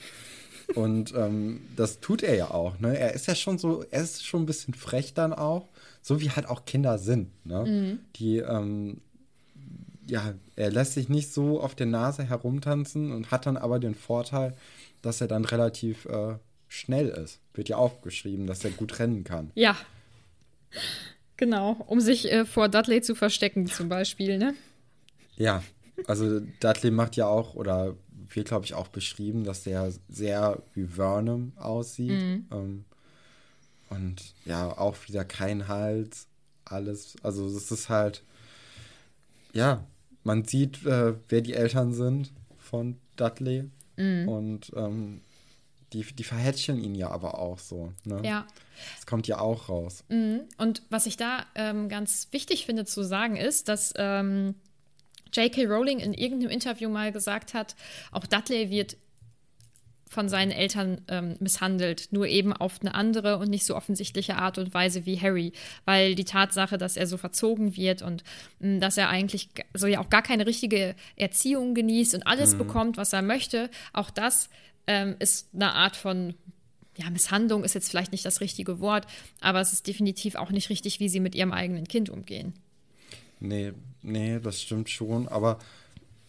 Und 0.74 1.12
ähm, 1.14 1.60
das 1.76 2.00
tut 2.00 2.22
er 2.22 2.34
ja 2.34 2.50
auch. 2.50 2.78
Ne? 2.80 2.96
Er 2.98 3.12
ist 3.12 3.26
ja 3.26 3.34
schon 3.34 3.58
so, 3.58 3.84
er 3.90 4.02
ist 4.02 4.24
schon 4.24 4.42
ein 4.42 4.46
bisschen 4.46 4.74
frech 4.74 5.12
dann 5.14 5.32
auch, 5.32 5.66
so 6.02 6.20
wie 6.20 6.30
halt 6.30 6.46
auch 6.46 6.64
Kinder 6.64 6.98
sind. 6.98 7.28
Ne? 7.46 7.98
Die, 8.16 8.38
ähm, 8.38 9.00
ja, 10.06 10.34
er 10.56 10.70
lässt 10.70 10.94
sich 10.94 11.08
nicht 11.08 11.32
so 11.32 11.60
auf 11.60 11.74
der 11.74 11.86
Nase 11.86 12.24
herumtanzen 12.24 13.12
und 13.12 13.30
hat 13.30 13.46
dann 13.46 13.56
aber 13.56 13.78
den 13.78 13.94
Vorteil, 13.94 14.54
dass 15.02 15.20
er 15.20 15.28
dann 15.28 15.44
relativ 15.44 16.06
äh, 16.06 16.34
schnell 16.68 17.08
ist. 17.08 17.38
Wird 17.54 17.68
ja 17.68 17.76
aufgeschrieben, 17.76 18.46
dass 18.46 18.64
er 18.64 18.70
gut 18.70 18.98
rennen 18.98 19.24
kann. 19.24 19.50
Ja. 19.54 19.76
Genau, 21.36 21.72
um 21.86 22.00
sich 22.00 22.30
äh, 22.32 22.44
vor 22.44 22.68
Dudley 22.68 23.02
zu 23.02 23.14
verstecken, 23.14 23.66
zum 23.66 23.88
Beispiel, 23.88 24.38
ne? 24.38 24.54
Ja, 25.36 25.62
also 26.06 26.40
Dudley 26.60 26.90
macht 26.90 27.16
ja 27.16 27.26
auch, 27.26 27.54
oder 27.54 27.96
wird, 28.34 28.48
glaube 28.48 28.64
ich, 28.64 28.74
auch 28.74 28.88
beschrieben, 28.88 29.44
dass 29.44 29.64
der 29.64 29.92
sehr 30.08 30.62
wie 30.74 30.86
Vernon 30.86 31.52
aussieht. 31.56 32.10
Ähm, 32.50 32.84
und 33.90 34.34
ja, 34.44 34.76
auch 34.78 34.96
wieder 35.06 35.24
kein 35.24 35.68
Hals, 35.68 36.26
alles. 36.64 37.16
Also 37.22 37.46
es 37.46 37.70
ist 37.70 37.88
halt, 37.88 38.22
ja, 39.52 39.84
man 40.24 40.44
sieht, 40.44 40.84
äh, 40.86 41.14
wer 41.28 41.40
die 41.40 41.54
Eltern 41.54 41.92
sind 41.92 42.32
von 42.58 42.96
Dudley. 43.16 43.70
Und 44.26 44.72
ähm, 44.74 45.20
die, 45.92 46.02
die 46.02 46.24
verhätscheln 46.24 46.82
ihn 46.82 46.94
ja 46.94 47.10
aber 47.10 47.38
auch 47.38 47.58
so. 47.58 47.92
Ne? 48.04 48.20
Ja. 48.24 48.46
Das 48.96 49.06
kommt 49.06 49.26
ja 49.26 49.38
auch 49.38 49.68
raus. 49.68 50.04
Und 50.08 50.82
was 50.88 51.06
ich 51.06 51.16
da 51.16 51.44
ähm, 51.54 51.88
ganz 51.88 52.28
wichtig 52.30 52.64
finde 52.64 52.84
zu 52.86 53.02
sagen 53.04 53.36
ist, 53.36 53.68
dass 53.68 53.92
ähm, 53.96 54.54
J.K. 55.32 55.66
Rowling 55.66 55.98
in 55.98 56.14
irgendeinem 56.14 56.50
Interview 56.50 56.88
mal 56.88 57.12
gesagt 57.12 57.54
hat, 57.54 57.74
auch 58.10 58.26
Dudley 58.26 58.70
wird 58.70 58.96
von 60.12 60.28
seinen 60.28 60.50
Eltern 60.50 61.00
ähm, 61.08 61.36
misshandelt, 61.40 62.08
nur 62.10 62.26
eben 62.26 62.52
auf 62.52 62.82
eine 62.82 62.94
andere 62.94 63.38
und 63.38 63.48
nicht 63.48 63.64
so 63.64 63.74
offensichtliche 63.74 64.36
Art 64.36 64.58
und 64.58 64.74
Weise 64.74 65.06
wie 65.06 65.18
Harry, 65.18 65.52
weil 65.86 66.14
die 66.14 66.26
Tatsache, 66.26 66.76
dass 66.76 66.98
er 66.98 67.06
so 67.06 67.16
verzogen 67.16 67.76
wird 67.78 68.02
und 68.02 68.22
mh, 68.60 68.80
dass 68.80 68.98
er 68.98 69.08
eigentlich 69.08 69.48
so 69.72 69.86
ja 69.86 70.00
auch 70.00 70.10
gar 70.10 70.22
keine 70.22 70.46
richtige 70.46 70.94
Erziehung 71.16 71.74
genießt 71.74 72.14
und 72.14 72.26
alles 72.26 72.54
bekommt, 72.56 72.98
was 72.98 73.14
er 73.14 73.22
möchte, 73.22 73.70
auch 73.94 74.10
das 74.10 74.50
ähm, 74.86 75.16
ist 75.18 75.48
eine 75.54 75.72
Art 75.72 75.96
von 75.96 76.34
ja, 76.98 77.08
Misshandlung 77.08 77.64
ist 77.64 77.74
jetzt 77.74 77.88
vielleicht 77.88 78.12
nicht 78.12 78.26
das 78.26 78.42
richtige 78.42 78.80
Wort, 78.80 79.06
aber 79.40 79.62
es 79.62 79.72
ist 79.72 79.86
definitiv 79.86 80.34
auch 80.34 80.50
nicht 80.50 80.68
richtig, 80.68 81.00
wie 81.00 81.08
sie 81.08 81.20
mit 81.20 81.34
ihrem 81.34 81.52
eigenen 81.52 81.88
Kind 81.88 82.10
umgehen. 82.10 82.52
Nee, 83.40 83.72
nee, 84.02 84.38
das 84.40 84.60
stimmt 84.62 84.90
schon, 84.90 85.28
aber 85.28 85.58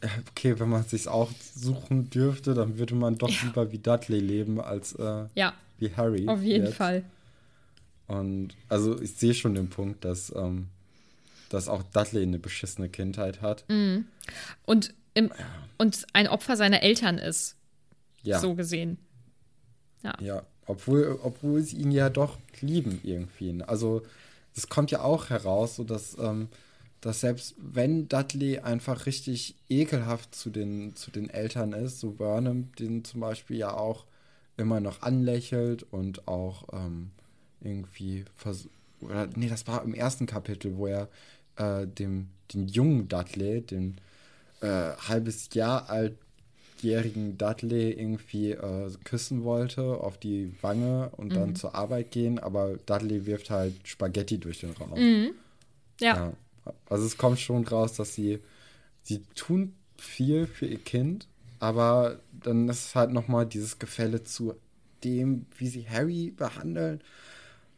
äh, 0.02 0.08
okay, 0.30 0.60
wenn 0.60 0.70
man 0.70 0.84
sich 0.84 1.08
auch 1.08 1.32
suchen 1.56 2.10
dürfte, 2.10 2.54
dann 2.54 2.78
würde 2.78 2.96
man 2.96 3.18
doch 3.18 3.30
lieber 3.44 3.72
wie 3.72 3.80
Dudley 3.80 4.20
leben 4.20 4.60
als 4.62 4.94
äh, 4.94 5.26
Ja, 5.36 5.54
wie 5.78 5.92
Harry. 5.96 6.28
auf 6.28 6.42
jeden 6.42 6.66
jetzt. 6.66 6.76
Fall. 6.76 7.04
Und 8.08 8.50
also 8.70 9.00
ich 9.02 9.14
sehe 9.16 9.34
schon 9.34 9.56
den 9.56 9.70
Punkt, 9.70 10.04
dass, 10.06 10.34
ähm, 10.36 10.68
dass 11.50 11.68
auch 11.68 11.84
Dudley 11.84 12.24
eine 12.24 12.40
beschissene 12.40 12.90
Kindheit 12.90 13.42
hat. 13.42 13.64
Mhm. 13.70 14.06
Und, 14.66 14.94
im, 15.14 15.32
und 15.78 16.06
ein 16.14 16.28
Opfer 16.28 16.58
seiner 16.58 16.84
Eltern 16.84 17.18
ist, 17.18 17.56
Ja, 18.24 18.40
so 18.40 18.56
gesehen. 18.56 18.98
ja, 20.20 20.44
obwohl, 20.66 21.20
obwohl 21.24 21.62
sie 21.62 21.78
ihn 21.78 21.92
ja 21.92 22.10
doch 22.10 22.38
lieben 22.62 23.00
irgendwie. 23.04 23.62
Also 23.64 24.02
es 24.56 24.68
kommt 24.70 24.92
ja 24.92 25.02
auch 25.02 25.30
heraus, 25.30 25.78
so 25.78 25.84
dass, 25.84 26.18
ähm, 26.18 26.50
dass 27.04 27.20
selbst 27.20 27.54
wenn 27.58 28.08
Dudley 28.08 28.60
einfach 28.60 29.06
richtig 29.06 29.56
ekelhaft 29.68 30.34
zu 30.34 30.50
den, 30.50 30.96
zu 30.96 31.12
den 31.12 31.30
Eltern 31.30 31.74
ist, 31.74 32.00
so 32.00 32.12
Burnham 32.12 32.72
den 32.80 33.04
zum 33.04 33.20
Beispiel 33.20 33.58
ja 33.58 33.74
auch 33.74 34.06
immer 34.56 34.80
noch 34.80 35.02
anlächelt 35.02 35.84
und 35.92 36.30
auch 36.30 36.64
ähm, 36.72 37.12
irgendwie 37.60 38.24
vers 38.38 38.70
oder 39.02 39.28
nee, 39.36 39.50
das 39.50 39.68
war 39.68 39.84
im 39.84 39.94
ersten 39.94 40.28
Kapitel, 40.28 40.78
wo 40.78 40.88
er 40.88 41.10
äh, 41.58 41.86
dem 41.86 42.30
den 42.54 42.70
jungen 42.70 43.10
Dudley, 43.10 43.60
den 43.60 43.98
äh, 44.62 44.94
halbes 45.08 45.50
Jahr 45.54 45.90
altjährigen 45.90 47.38
Dudley 47.38 47.92
irgendwie 47.92 48.52
äh, 48.52 48.90
küssen 49.04 49.44
wollte 49.44 49.82
auf 49.84 50.18
die 50.18 50.54
Wange 50.62 51.10
und 51.18 51.36
dann 51.36 51.56
zur 51.56 51.76
Arbeit 51.76 52.12
gehen, 52.12 52.40
aber 52.40 52.78
Dudley 52.86 53.26
wirft 53.26 53.50
halt 53.50 53.74
Spaghetti 53.84 54.38
durch 54.38 54.62
den 54.62 54.72
Raum. 54.72 54.94
Ja, 56.00 56.16
Ja. 56.16 56.34
Also 56.90 57.06
es 57.06 57.18
kommt 57.18 57.40
schon 57.40 57.66
raus, 57.66 57.94
dass 57.94 58.14
sie, 58.14 58.40
sie 59.02 59.24
tun 59.36 59.74
viel 59.98 60.48
für 60.48 60.66
ihr 60.66 60.80
Kind, 60.80 61.28
aber 61.60 62.20
dann 62.32 62.70
ist 62.70 62.96
halt 62.96 63.12
nochmal 63.12 63.46
dieses 63.46 63.80
Gefälle 63.80 64.24
zu 64.24 64.56
dem, 65.04 65.46
wie 65.58 65.68
sie 65.68 65.90
Harry 65.90 66.32
behandeln, 66.32 67.02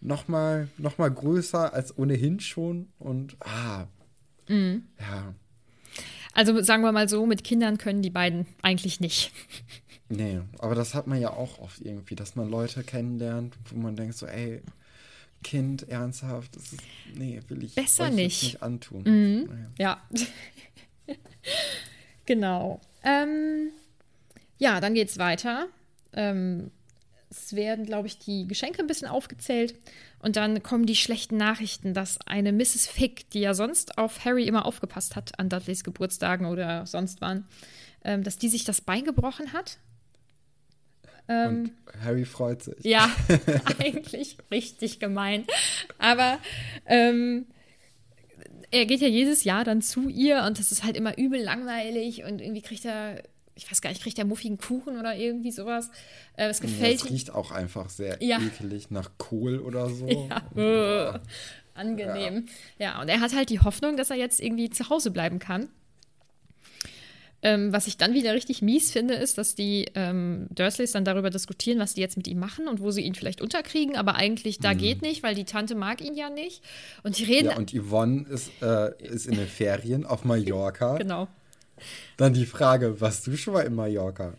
nochmal 0.02 0.69
noch 0.78 0.98
mal 0.98 1.10
größer 1.10 1.74
als 1.74 1.98
ohnehin 1.98 2.39
schon. 2.39 2.88
Und 3.00 3.36
ah, 3.39 3.88
ja, 5.00 5.34
also 6.36 6.62
sagen 6.62 6.84
wir 6.84 6.91
mal 6.91 7.08
so, 7.08 7.26
mit 7.26 7.45
Kindern 7.45 7.78
können 7.78 8.02
die 8.02 8.10
beiden 8.10 8.45
eigentlich 8.62 9.00
nicht. 9.00 9.32
nee, 10.10 10.41
aber 10.60 10.76
das 10.76 10.93
hat 10.93 11.08
man 11.08 11.19
ja 11.19 11.30
auch 11.32 11.60
oft 11.60 11.80
irgendwie, 11.80 12.15
dass 12.15 12.36
man 12.36 12.50
Leute 12.50 12.84
kennenlernt, 12.84 13.56
wo 13.69 13.80
man 13.80 13.95
denkt 13.95 14.15
so, 14.15 14.26
ey, 14.26 14.62
Kind, 15.46 15.88
ernsthaft, 15.90 16.56
das 16.56 16.74
ist, 16.74 16.82
nee, 17.14 17.40
will 17.50 17.64
ich 17.64 17.76
Besser 17.76 18.10
nicht. 18.10 18.42
nicht 18.42 18.64
antun. 18.64 19.70
Ja. 19.78 20.02
Naja. 20.18 21.16
genau. 22.26 22.82
Ähm, 23.04 23.70
ja, 24.58 24.82
dann 24.82 24.96
geht's 24.96 25.20
weiter. 25.20 25.68
Ähm, 26.14 26.72
es 27.30 27.56
werden, 27.56 27.86
glaube 27.86 28.08
ich, 28.08 28.18
die 28.18 28.48
Geschenke 28.48 28.80
ein 28.80 28.88
bisschen 28.88 29.08
aufgezählt. 29.08 29.76
Und 30.18 30.36
dann 30.36 30.64
kommen 30.64 30.88
die 30.88 30.96
schlechten 30.96 31.38
Nachrichten, 31.38 31.94
dass 31.94 32.20
eine 32.26 32.52
Mrs. 32.52 32.88
Fick, 32.88 33.30
die 33.30 33.42
ja 33.42 33.54
sonst 33.54 34.00
auf 34.00 34.26
Harry 34.26 34.48
immer 34.48 34.66
aufgepasst 34.66 35.16
hat 35.16 35.38
an 35.38 35.50
Dudleys 35.50 35.84
Geburtstagen 35.84 36.48
oder 36.48 36.88
sonst 36.88 37.22
wann, 37.22 37.46
ähm, 38.04 38.24
dass 38.24 38.40
die 38.40 38.50
sich 38.50 38.64
das 38.64 38.82
Bein 38.82 39.04
gebrochen 39.04 39.54
hat. 39.54 39.78
Und 41.28 41.72
Harry 42.04 42.26
freut 42.26 42.62
sich. 42.64 42.76
Ja, 42.84 43.10
eigentlich 43.80 44.38
richtig 44.52 45.00
gemein. 45.00 45.46
Aber 45.98 46.38
ähm, 46.86 47.46
er 48.72 48.86
geht 48.86 49.02
ja 49.02 49.08
jedes 49.08 49.44
Jahr 49.44 49.64
dann 49.64 49.82
zu 49.82 50.10
ihr 50.10 50.44
und 50.44 50.60
das 50.60 50.72
ist 50.72 50.84
halt 50.84 50.98
immer 50.98 51.18
übel 51.18 51.42
langweilig 51.42 52.24
und 52.24 52.42
irgendwie 52.42 52.62
kriegt 52.62 52.86
er, 52.86 53.24
ich 53.56 53.70
weiß 53.72 53.82
gar 53.82 53.90
nicht, 53.90 54.04
kriegt 54.04 54.20
er 54.20 54.26
muffigen 54.26 54.58
Kuchen 54.58 55.00
oder 55.00 55.16
irgendwie 55.16 55.52
sowas. 55.52 55.90
Äh, 56.36 56.48
es 56.50 56.60
Ja, 56.60 56.66
gefällt 56.66 56.96
es 56.98 57.10
riecht 57.10 57.32
auch 57.34 57.52
einfach 57.52 57.90
sehr 57.90 58.22
Ja. 58.22 58.40
ekelig 58.40 58.92
nach 58.92 59.12
Kohl 59.18 59.60
oder 59.60 59.90
so. 59.90 60.30
Ja, 60.56 61.22
angenehm. 61.74 62.46
Ja. 62.78 63.02
und 63.02 63.08
er 63.10 63.20
hat 63.20 63.34
halt 63.36 63.50
die 63.50 63.60
Hoffnung, 63.60 63.98
dass 63.98 64.10
er 64.10 64.16
jetzt 64.18 64.40
irgendwie 64.40 64.70
zu 64.70 64.90
Hause 64.90 65.12
bleiben 65.12 65.40
kann. 65.40 65.70
Ähm, 67.46 67.72
was 67.72 67.86
ich 67.86 67.96
dann 67.98 68.16
wieder 68.16 68.34
richtig 68.34 68.64
mies 68.64 68.90
finde, 68.90 69.14
ist, 69.14 69.38
dass 69.38 69.54
die 69.54 69.86
ähm, 69.94 70.48
Dursleys 70.50 70.94
dann 70.94 71.06
darüber 71.06 71.30
diskutieren, 71.30 71.78
was 71.78 71.94
die 71.94 72.02
jetzt 72.02 72.18
mit 72.18 72.28
ihm 72.28 72.40
machen 72.40 72.68
und 72.68 72.82
wo 72.82 72.90
sie 72.90 73.04
ihn 73.04 73.14
vielleicht 73.14 73.40
unterkriegen, 73.40 73.96
aber 73.96 74.16
eigentlich 74.16 74.58
da 74.58 74.74
geht 74.74 75.04
nicht, 75.04 75.22
weil 75.22 75.36
die 75.36 75.46
Tante 75.46 75.76
mag 75.76 76.02
ihn 76.02 76.16
ja 76.16 76.32
nicht. 76.32 76.64
Und 77.04 77.20
die 77.20 77.24
reden. 77.24 77.46
Mhm. 77.46 77.52
Ja, 77.52 77.58
und 77.58 77.72
Yvonne 77.72 78.26
ist, 78.30 78.50
äh, 78.64 78.98
ist 78.98 79.28
in 79.28 79.36
den 79.36 79.48
Ferien 79.48 80.08
auf 80.08 80.24
Mallorca. 80.24 80.98
genau. 80.98 81.28
Dann 82.18 82.34
die 82.34 82.48
Frage, 82.48 83.00
warst 83.00 83.28
du 83.28 83.38
schon 83.38 83.54
mal 83.54 83.62
in 83.62 83.76
Mallorca? 83.76 84.34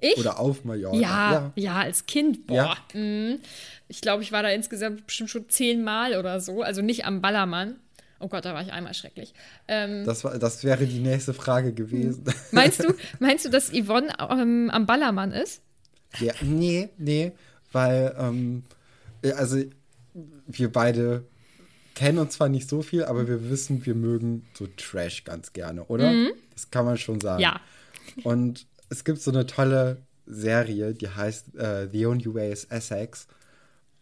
Ich? 0.00 0.18
Oder 0.18 0.38
auf 0.38 0.64
Mallorca? 0.64 0.98
Ja, 0.98 1.52
ja, 1.56 1.76
als 1.76 2.04
Kind, 2.04 2.46
boah. 2.46 2.76
Ja. 2.94 3.00
mm. 3.00 3.40
Ich 3.88 4.02
glaube, 4.02 4.22
ich 4.22 4.32
war 4.32 4.42
da 4.42 4.50
insgesamt 4.50 5.06
bestimmt 5.06 5.30
schon 5.30 5.48
zehnmal 5.48 6.14
oder 6.14 6.40
so. 6.40 6.60
Also 6.60 6.82
nicht 6.82 7.06
am 7.06 7.22
Ballermann. 7.22 7.76
Oh 8.20 8.28
Gott, 8.28 8.44
da 8.44 8.54
war 8.54 8.62
ich 8.62 8.72
einmal 8.72 8.94
schrecklich. 8.94 9.32
Ähm, 9.68 10.04
Das, 10.04 10.24
war, 10.24 10.38
das 10.38 10.64
wäre 10.64 10.86
die 10.86 10.98
nächste 10.98 11.34
Frage 11.34 11.72
gewesen. 11.72 12.24
meinst 12.52 12.82
du, 12.82 12.94
meinst 13.20 13.44
du, 13.44 13.50
dass 13.50 13.70
Yvonne 13.70 14.12
ähm, 14.30 14.70
am 14.72 14.86
Ballermann 14.86 15.32
ist? 15.32 15.62
ja, 16.20 16.32
nee, 16.40 16.88
nee, 16.96 17.32
weil, 17.70 18.14
ähm, 18.18 18.64
ja, 19.22 19.34
also 19.34 19.62
wir 20.46 20.72
beide 20.72 21.24
kennen 21.94 22.18
uns 22.18 22.34
zwar 22.34 22.48
nicht 22.48 22.68
so 22.68 22.80
viel, 22.82 23.04
aber 23.04 23.28
wir 23.28 23.50
wissen, 23.50 23.84
wir 23.84 23.94
mögen 23.94 24.46
so 24.54 24.66
Trash 24.76 25.24
ganz 25.24 25.52
gerne, 25.52 25.84
oder? 25.84 26.12
Das 26.54 26.70
kann 26.70 26.84
man 26.84 26.96
schon 26.96 27.20
sagen. 27.20 27.38
Mhm. 27.38 27.42
Ja. 27.42 27.60
Und 28.24 28.66
es 28.88 29.04
gibt 29.04 29.20
so 29.20 29.30
eine 29.30 29.46
tolle 29.46 29.98
Serie, 30.26 30.94
die 30.94 31.08
heißt 31.08 31.56
äh, 31.56 31.88
The 31.90 32.06
Only 32.06 32.32
Way 32.34 32.52
is 32.52 32.64
Essex. 32.64 33.26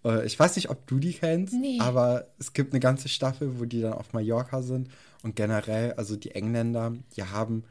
Äh, 0.06 0.24
ich 0.26 0.38
weiß 0.38 0.56
nicht, 0.56 0.70
ob 0.70 0.86
du 0.86 0.98
die 0.98 1.12
kennst, 1.12 1.52
Nee. 1.54 1.78
aber 1.80 2.28
es 2.38 2.52
gibt 2.52 2.72
eine 2.72 2.80
ganze 2.80 3.08
Staffel, 3.08 3.58
wo 3.58 3.64
die 3.64 3.80
dann 3.80 3.92
auf 3.94 4.12
Mallorca 4.12 4.62
sind. 4.62 4.88
Und 5.22 5.34
generell, 5.36 5.92
also 5.94 6.14
die 6.16 6.30
Engländer, 6.32 6.92
die 7.16 7.24
haben 7.24 7.64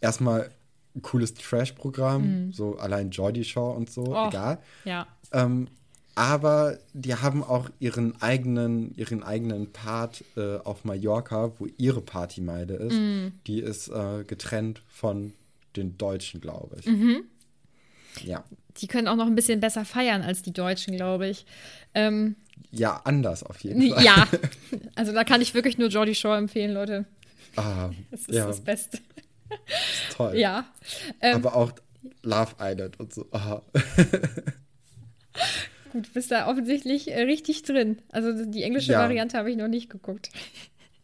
erstmal 0.00 0.50
ein 0.94 1.02
cooles 1.02 1.34
Trash-Programm, 1.34 2.52
so 2.52 2.76
allein 2.78 3.10
Geordie 3.10 3.44
Shaw 3.44 3.74
und 3.76 3.90
so, 3.90 4.02
Mhm. 4.04 4.12
Oh. 4.14 4.28
egal. 4.28 4.58
Ja. 4.84 5.06
Ähm, 5.32 5.68
aber 6.14 6.78
die 6.94 7.14
haben 7.14 7.44
auch 7.44 7.68
ihren 7.78 8.20
eigenen, 8.22 8.94
ihren 8.94 9.22
eigenen 9.22 9.72
Part 9.72 10.24
äh, 10.36 10.56
auf 10.58 10.84
Mallorca, 10.84 11.52
wo 11.58 11.66
ihre 11.76 12.00
Partymeile 12.00 12.74
ist. 12.76 12.96
Die 13.46 13.60
ist 13.60 13.88
äh, 13.88 14.24
getrennt 14.24 14.80
von 14.88 15.34
den 15.76 15.98
Deutschen, 15.98 16.40
glaube 16.40 16.76
ich. 16.80 16.86
Mhm. 16.86 17.24
Ja. 18.24 18.44
Die 18.78 18.86
können 18.86 19.08
auch 19.08 19.16
noch 19.16 19.26
ein 19.26 19.34
bisschen 19.34 19.60
besser 19.60 19.84
feiern 19.84 20.22
als 20.22 20.42
die 20.42 20.52
Deutschen, 20.52 20.96
glaube 20.96 21.28
ich. 21.28 21.46
Ähm, 21.94 22.36
Ja, 22.70 23.00
anders 23.04 23.42
auf 23.42 23.58
jeden 23.60 23.90
Fall. 23.92 24.04
ja, 24.04 24.26
also 24.94 25.12
da 25.12 25.24
kann 25.24 25.40
ich 25.40 25.54
wirklich 25.54 25.78
nur 25.78 25.88
Jordi 25.88 26.14
Shaw 26.14 26.36
empfehlen, 26.36 26.72
Leute. 26.74 27.04
Ah, 27.56 27.90
Das 28.10 28.20
ist 28.22 28.30
ja, 28.32 28.46
das 28.46 28.60
Beste. 28.60 28.98
toll. 30.14 30.36
Ja. 30.36 30.66
Ähm, 31.20 31.36
Aber 31.36 31.56
auch 31.56 31.72
Love 32.22 32.54
Island 32.60 33.00
und 33.00 33.14
so. 33.14 33.26
Ah. 33.32 33.62
Gut, 35.92 36.12
bist 36.12 36.30
da 36.30 36.48
offensichtlich 36.48 37.10
äh, 37.12 37.22
richtig 37.22 37.62
drin. 37.62 37.98
Also 38.10 38.44
die 38.44 38.62
englische 38.62 38.92
Ja. 38.92 39.00
Variante 39.00 39.38
habe 39.38 39.50
ich 39.50 39.56
noch 39.56 39.68
nicht 39.68 39.88
geguckt. 39.88 40.30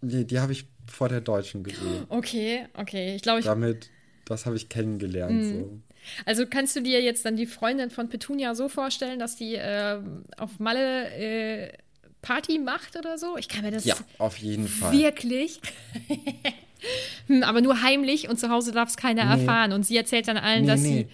Die, 0.01 0.27
die 0.27 0.41
habe 0.41 0.53
ich 0.53 0.67
vor 0.87 1.09
der 1.09 1.21
Deutschen 1.21 1.63
gesehen. 1.63 2.05
Okay, 2.09 2.67
okay. 2.75 3.15
Ich 3.15 3.23
glaube, 3.23 3.39
ich. 3.41 3.47
Damit, 3.47 3.91
das 4.25 4.45
habe 4.47 4.57
ich 4.57 4.69
kennengelernt. 4.69 5.33
Mhm. 5.33 5.59
So. 5.61 5.81
Also 6.27 6.47
kannst 6.47 6.75
du 6.77 6.81
dir 6.83 7.01
jetzt 7.03 7.25
dann 7.25 7.37
die 7.37 7.47
Freundin 7.47 7.91
von 7.91 8.09
Petunia 8.09 8.55
so 8.55 8.69
vorstellen, 8.69 9.19
dass 9.19 9.37
die 9.37 9.55
äh, 9.57 9.99
auf 10.37 10.59
Malle 10.59 11.11
äh, 11.13 11.73
Party 12.23 12.59
macht 12.59 12.97
oder 12.97 13.19
so? 13.19 13.37
Ich 13.37 13.49
kann 13.49 13.63
mir 13.63 13.71
das 13.71 13.85
Ja, 13.85 13.97
auf 14.19 14.37
jeden 14.39 14.69
Fall. 14.69 14.93
wirklich. 14.93 15.61
Hm, 17.29 17.45
Aber 17.45 17.61
nur 17.61 17.81
heimlich 17.83 18.29
und 18.29 18.41
zu 18.41 18.49
Hause 18.51 18.73
darf 18.73 18.89
es 18.89 18.97
keiner 18.97 19.25
Nee. 19.25 19.43
erfahren. 19.43 19.73
Und 19.73 19.85
sie 19.87 19.97
erzählt 19.97 20.27
dann 20.27 20.37
allen, 20.37 20.63
Nee, 20.63 20.67
dass 20.67 20.81
nee. 20.81 20.89
sie. 20.89 21.09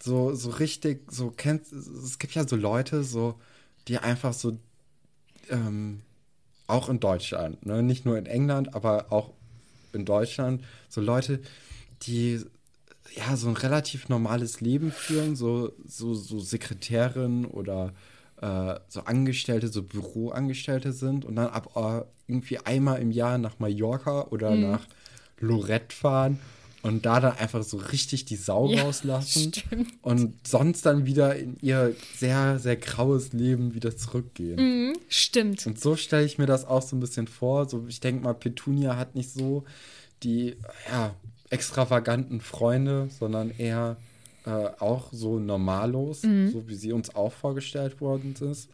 So, 0.00 0.32
so 0.34 0.50
richtig, 0.50 1.10
so 1.10 1.32
kennst 1.36 1.72
es 1.72 2.20
gibt 2.20 2.34
ja 2.34 2.46
so 2.46 2.54
Leute, 2.54 3.02
so, 3.02 3.34
die 3.88 3.98
einfach 3.98 4.32
so, 4.32 4.58
ähm, 5.50 6.02
auch 6.68 6.88
in 6.88 7.00
Deutschland, 7.00 7.66
ne? 7.66 7.82
Nicht 7.82 8.04
nur 8.04 8.16
in 8.16 8.26
England, 8.26 8.74
aber 8.76 9.10
auch 9.10 9.32
in 9.92 10.04
Deutschland, 10.04 10.62
so 10.88 11.00
Leute, 11.00 11.40
die 12.02 12.40
ja 13.14 13.36
so 13.36 13.48
ein 13.48 13.56
relativ 13.56 14.08
normales 14.08 14.60
Leben 14.60 14.90
führen, 14.90 15.36
so, 15.36 15.72
so, 15.86 16.14
so 16.14 16.38
Sekretärin 16.40 17.44
oder 17.44 17.92
äh, 18.40 18.74
so 18.88 19.00
Angestellte, 19.02 19.68
so 19.68 19.82
Büroangestellte 19.82 20.92
sind 20.92 21.24
und 21.24 21.36
dann 21.36 21.48
ab 21.48 21.70
äh, 21.76 22.04
irgendwie 22.30 22.58
einmal 22.58 23.00
im 23.00 23.10
Jahr 23.10 23.38
nach 23.38 23.58
Mallorca 23.58 24.26
oder 24.30 24.54
Mhm. 24.56 24.60
nach 24.60 24.86
Lorette 25.38 25.94
fahren 25.94 26.38
und 26.82 27.04
da 27.06 27.20
dann 27.20 27.36
einfach 27.36 27.62
so 27.62 27.76
richtig 27.78 28.24
die 28.26 28.36
Sau 28.36 28.70
Ja, 28.70 28.82
rauslassen 28.82 29.52
stimmt. 29.54 29.88
und 30.02 30.46
sonst 30.46 30.86
dann 30.86 31.04
wieder 31.06 31.36
in 31.36 31.56
ihr 31.60 31.94
sehr, 32.16 32.58
sehr 32.58 32.76
graues 32.76 33.32
Leben 33.32 33.74
wieder 33.74 33.96
zurückgehen. 33.96 34.58
Hm, 34.58 34.92
stimmt. 35.08 35.66
Und 35.66 35.80
so 35.80 35.96
stelle 35.96 36.24
ich 36.26 36.38
mir 36.38 36.46
das 36.46 36.64
auch 36.64 36.82
so 36.82 36.94
ein 36.96 37.00
bisschen 37.00 37.26
vor. 37.28 37.68
So, 37.68 37.84
ich 37.88 38.00
denke 38.00 38.22
mal, 38.24 38.34
Petunia 38.34 38.96
hat 38.96 39.14
nicht 39.14 39.30
so 39.32 39.64
die 40.22 40.56
ja, 40.90 41.14
extravaganten 41.50 42.40
Freunde, 42.40 43.08
sondern 43.10 43.50
eher 43.56 43.96
äh, 44.44 44.50
auch 44.50 45.12
so 45.12 45.38
normallos, 45.38 46.22
so 46.22 46.68
wie 46.68 46.74
sie 46.74 46.92
uns 46.92 47.14
auch 47.14 47.32
vorgestellt 47.32 48.00
worden 48.00 48.34
ist. 48.40 48.70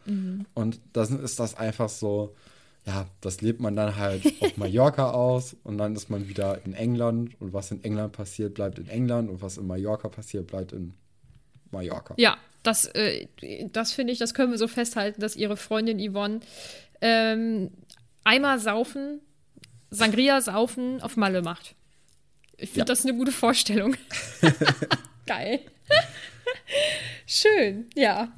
Und 0.53 0.79
dann 0.93 1.23
ist 1.23 1.39
das 1.39 1.55
einfach 1.55 1.89
so, 1.89 2.35
ja, 2.85 3.07
das 3.21 3.41
lebt 3.41 3.61
man 3.61 3.75
dann 3.75 3.95
halt 3.95 4.25
auf 4.41 4.57
Mallorca 4.57 5.11
aus 5.11 5.55
und 5.63 5.77
dann 5.77 5.95
ist 5.95 6.09
man 6.09 6.27
wieder 6.27 6.63
in 6.65 6.73
England 6.73 7.39
und 7.39 7.53
was 7.53 7.71
in 7.71 7.83
England 7.83 8.13
passiert, 8.13 8.55
bleibt 8.55 8.77
in 8.77 8.87
England 8.87 9.29
und 9.29 9.41
was 9.41 9.57
in 9.57 9.65
Mallorca 9.65 10.09
passiert, 10.09 10.47
bleibt 10.47 10.73
in 10.73 10.93
Mallorca. 11.71 12.13
Ja, 12.17 12.37
das, 12.61 12.85
äh, 12.85 13.27
das 13.71 13.93
finde 13.93 14.13
ich, 14.13 14.19
das 14.19 14.33
können 14.33 14.51
wir 14.51 14.57
so 14.57 14.67
festhalten, 14.67 15.21
dass 15.21 15.35
ihre 15.35 15.57
Freundin 15.57 15.99
Yvonne 15.99 16.41
ähm, 17.01 17.71
einmal 18.23 18.59
saufen, 18.59 19.21
Sangria 19.89 20.41
saufen 20.41 21.01
auf 21.01 21.15
Malle 21.17 21.41
macht. 21.41 21.75
Ich 22.63 22.69
finde 22.69 22.79
Ja. 22.81 22.85
das 22.85 23.05
eine 23.05 23.13
gute 23.15 23.31
Vorstellung. 23.31 23.95
Geil. 25.25 25.59
Schön, 27.27 27.87
ja. 27.95 28.31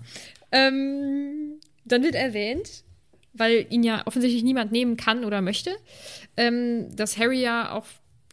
Ähm, 0.51 1.59
dann 1.85 2.03
wird 2.03 2.15
erwähnt, 2.15 2.83
weil 3.33 3.65
ihn 3.69 3.83
ja 3.83 4.01
offensichtlich 4.05 4.43
niemand 4.43 4.71
nehmen 4.71 4.97
kann 4.97 5.25
oder 5.25 5.41
möchte, 5.41 5.75
ähm, 6.37 6.95
dass 6.95 7.17
Harry 7.17 7.41
ja 7.41 7.71
auch 7.71 7.85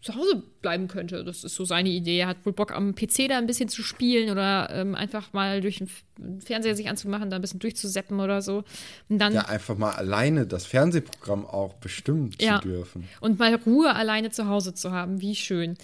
zu 0.03 0.17
Hause 0.17 0.43
bleiben 0.63 0.89
könnte. 0.89 1.23
Das 1.25 1.45
ist 1.45 1.55
so 1.55 1.65
seine 1.65 1.89
Idee. 1.89 2.19
Er 2.19 2.27
hat 2.27 2.45
wohl 2.45 2.53
Bock 2.53 2.73
am 2.73 2.95
PC 2.97 3.29
da 3.29 3.39
ein 3.39 3.47
bisschen 3.47 3.69
zu 3.69 3.83
spielen 3.83 4.31
oder 4.31 4.69
ähm, 4.73 4.97
einfach 4.97 5.33
mal 5.33 5.61
durch 5.61 5.79
den 5.79 6.41
Fernseher 6.41 6.75
sich 6.75 6.89
anzumachen, 6.89 7.31
da 7.31 7.37
ein 7.37 7.41
bisschen 7.43 7.61
durchzuseppen 7.61 8.19
oder 8.19 8.43
so. 8.43 8.65
Und 9.09 9.19
dann 9.19 9.33
Ja, 9.33 9.43
einfach 9.43 9.79
mal 9.79 9.93
alleine 9.93 10.45
das 10.47 10.67
Fernsehprogramm 10.67 11.47
auch 11.47 11.75
bestimmen 11.75 12.33
Ja. 12.41 12.61
zu 12.61 12.69
dürfen. 12.69 13.09
und 13.21 13.39
mal 13.39 13.55
Ruhe 13.55 13.95
alleine 13.95 14.31
zu 14.31 14.49
Hause 14.49 14.75
zu 14.75 14.91
haben. 14.91 15.21
Wie 15.21 15.37
schön. 15.37 15.77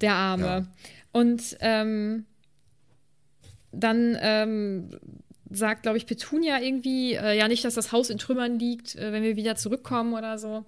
Der 0.00 0.14
Arme. 0.14 0.44
Ja. 0.46 0.66
Und 1.10 1.56
ähm, 1.60 2.26
dann 3.72 4.16
ähm, 4.20 4.90
sagt, 5.50 5.82
glaube 5.82 5.98
ich, 5.98 6.06
Petunia 6.06 6.60
irgendwie, 6.60 7.14
äh, 7.14 7.36
ja 7.36 7.48
nicht, 7.48 7.64
dass 7.64 7.74
das 7.74 7.90
Haus 7.92 8.08
in 8.10 8.18
Trümmern 8.18 8.58
liegt, 8.58 8.94
äh, 8.94 9.12
wenn 9.12 9.22
wir 9.24 9.34
wieder 9.36 9.56
zurückkommen 9.56 10.14
oder 10.14 10.38
so. 10.38 10.64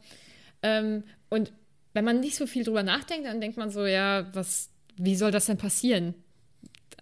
Ähm, 0.62 1.05
und 1.29 1.53
wenn 1.96 2.04
man 2.04 2.20
nicht 2.20 2.37
so 2.37 2.46
viel 2.46 2.62
drüber 2.62 2.82
nachdenkt, 2.82 3.26
dann 3.26 3.40
denkt 3.40 3.56
man 3.56 3.70
so, 3.70 3.87
ja, 3.87 4.26
was, 4.35 4.68
wie 4.96 5.16
soll 5.16 5.30
das 5.30 5.46
denn 5.46 5.56
passieren? 5.56 6.14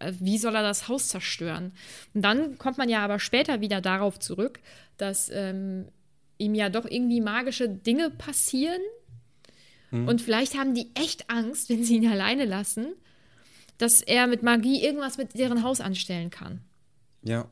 Äh, 0.01 0.13
Wie 0.21 0.39
soll 0.39 0.55
er 0.55 0.63
das 0.63 0.89
Haus 0.89 1.09
zerstören? 1.09 1.73
Und 2.15 2.23
dann 2.23 2.59
kommt 2.59 2.79
man 2.79 2.89
ja 2.89 3.05
aber 3.05 3.19
später 3.19 3.61
wieder 3.61 3.81
darauf 3.81 4.19
zurück, 4.19 4.61
dass 4.97 5.31
ähm, 5.31 5.87
ihm 6.39 6.55
ja 6.55 6.69
doch 6.69 6.85
irgendwie 6.85 7.21
magische 7.21 7.69
Dinge 7.69 8.11
passieren. 8.11 8.81
Und 9.91 10.21
vielleicht 10.21 10.57
haben 10.57 10.75
die 10.75 10.91
echt 10.95 11.31
Angst, 11.31 11.69
wenn 11.69 11.85
sie 11.85 11.97
ihn 11.97 12.09
alleine 12.09 12.47
lassen, 12.47 12.95
dass 13.79 14.01
er 14.01 14.27
mit 14.27 14.43
Magie 14.43 14.83
irgendwas 14.83 15.19
mit 15.19 15.39
deren 15.39 15.63
Haus 15.63 15.81
anstellen 15.81 16.31
kann. 16.31 16.63
Ja, 17.23 17.49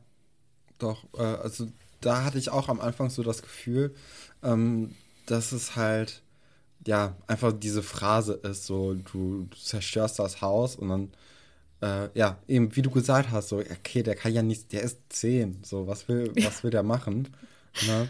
doch. 0.77 1.05
Äh, 1.17 1.21
also 1.21 1.69
da 2.01 2.25
hatte 2.25 2.37
ich 2.37 2.49
auch 2.49 2.67
am 2.67 2.81
Anfang 2.81 3.09
so 3.09 3.23
das 3.23 3.41
Gefühl, 3.41 3.95
ähm, 4.43 4.93
dass 5.25 5.53
es 5.53 5.77
halt, 5.77 6.21
ja, 6.85 7.15
einfach 7.27 7.53
diese 7.53 7.83
Phrase 7.83 8.33
ist, 8.43 8.65
so, 8.65 8.93
du 8.93 9.47
zerstörst 9.55 10.19
das 10.19 10.41
Haus 10.41 10.75
und 10.75 10.89
dann, 10.89 11.11
äh, 11.81 12.09
ja, 12.17 12.37
eben, 12.47 12.75
wie 12.75 12.81
du 12.81 12.89
gesagt 12.89 13.31
hast, 13.31 13.49
so, 13.49 13.57
okay, 13.57 14.03
der 14.03 14.15
kann 14.15 14.33
ja 14.33 14.41
nicht, 14.41 14.71
der 14.73 14.83
ist 14.83 14.97
zehn, 15.09 15.59
so, 15.63 15.87
was 15.87 16.07
will, 16.07 16.31
was 16.41 16.63
will 16.63 16.71
der 16.71 16.83
machen? 16.83 17.29
Ne? 17.87 18.07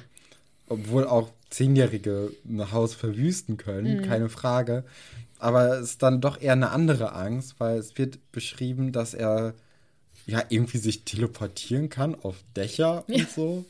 Obwohl 0.67 1.05
auch 1.05 1.29
Zehnjährige 1.49 2.31
ein 2.45 2.71
Haus 2.71 2.95
verwüsten 2.95 3.57
können, 3.57 4.01
keine 4.01 4.29
Frage. 4.29 4.83
Aber 5.37 5.77
es 5.77 5.91
ist 5.91 6.03
dann 6.03 6.21
doch 6.21 6.41
eher 6.41 6.53
eine 6.53 6.71
andere 6.71 7.13
Angst, 7.13 7.55
weil 7.59 7.77
es 7.77 7.97
wird 7.97 8.31
beschrieben, 8.31 8.91
dass 8.91 9.13
er 9.13 9.53
ja 10.25 10.41
irgendwie 10.49 10.77
sich 10.77 11.03
teleportieren 11.03 11.89
kann 11.89 12.15
auf 12.15 12.37
Dächer 12.55 13.03
und 13.07 13.29
so. 13.35 13.65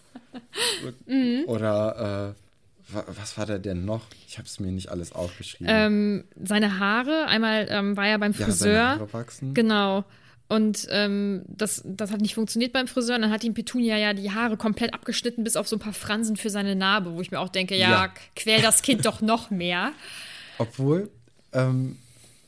Oder 1.48 2.36
äh, 2.36 2.44
was 2.90 3.38
war 3.38 3.46
da 3.46 3.58
denn 3.58 3.86
noch? 3.86 4.02
Ich 4.28 4.38
habe 4.38 4.48
es 4.48 4.60
mir 4.60 4.72
nicht 4.72 4.90
alles 4.90 5.12
aufgeschrieben. 5.14 5.68
Ähm, 5.70 6.24
seine 6.42 6.80
Haare, 6.80 7.26
einmal 7.28 7.68
ähm, 7.70 7.96
war 7.98 8.08
er 8.08 8.20
beim 8.20 8.32
ja, 8.34 8.38
seine 8.40 8.52
Friseur. 8.52 8.88
Haare 8.90 9.14
wachsen. 9.14 9.54
Genau. 9.54 10.04
Und 10.50 10.88
ähm, 10.92 11.44
das, 11.48 11.82
das 11.86 12.12
hat 12.12 12.22
nicht 12.22 12.36
funktioniert 12.36 12.74
beim 12.74 12.88
Friseur. 12.88 13.16
Und 13.16 13.22
dann 13.24 13.32
hat 13.32 13.44
ihm 13.44 13.54
Petunia 13.54 13.98
ja 13.98 14.14
die 14.14 14.32
Haare 14.32 14.58
komplett 14.58 14.94
abgeschnitten, 14.94 15.44
bis 15.44 15.56
auf 15.56 15.68
so 15.68 15.78
ein 15.78 15.80
paar 15.80 15.94
Fransen 15.94 16.36
für 16.36 16.50
seine 16.50 16.76
Narbe, 16.76 17.14
wo 17.14 17.22
ich 17.22 17.32
mir 17.32 17.40
auch 17.40 17.50
denke, 17.50 17.76
ja, 17.76 17.90
Ja. 17.90 18.14
quäl 18.36 18.62
das 18.62 18.82
Kind 18.82 19.06
doch 19.06 19.22
noch 19.22 19.50
mehr. 19.50 19.94
Obwohl, 20.58 21.10
ähm, 21.54 21.98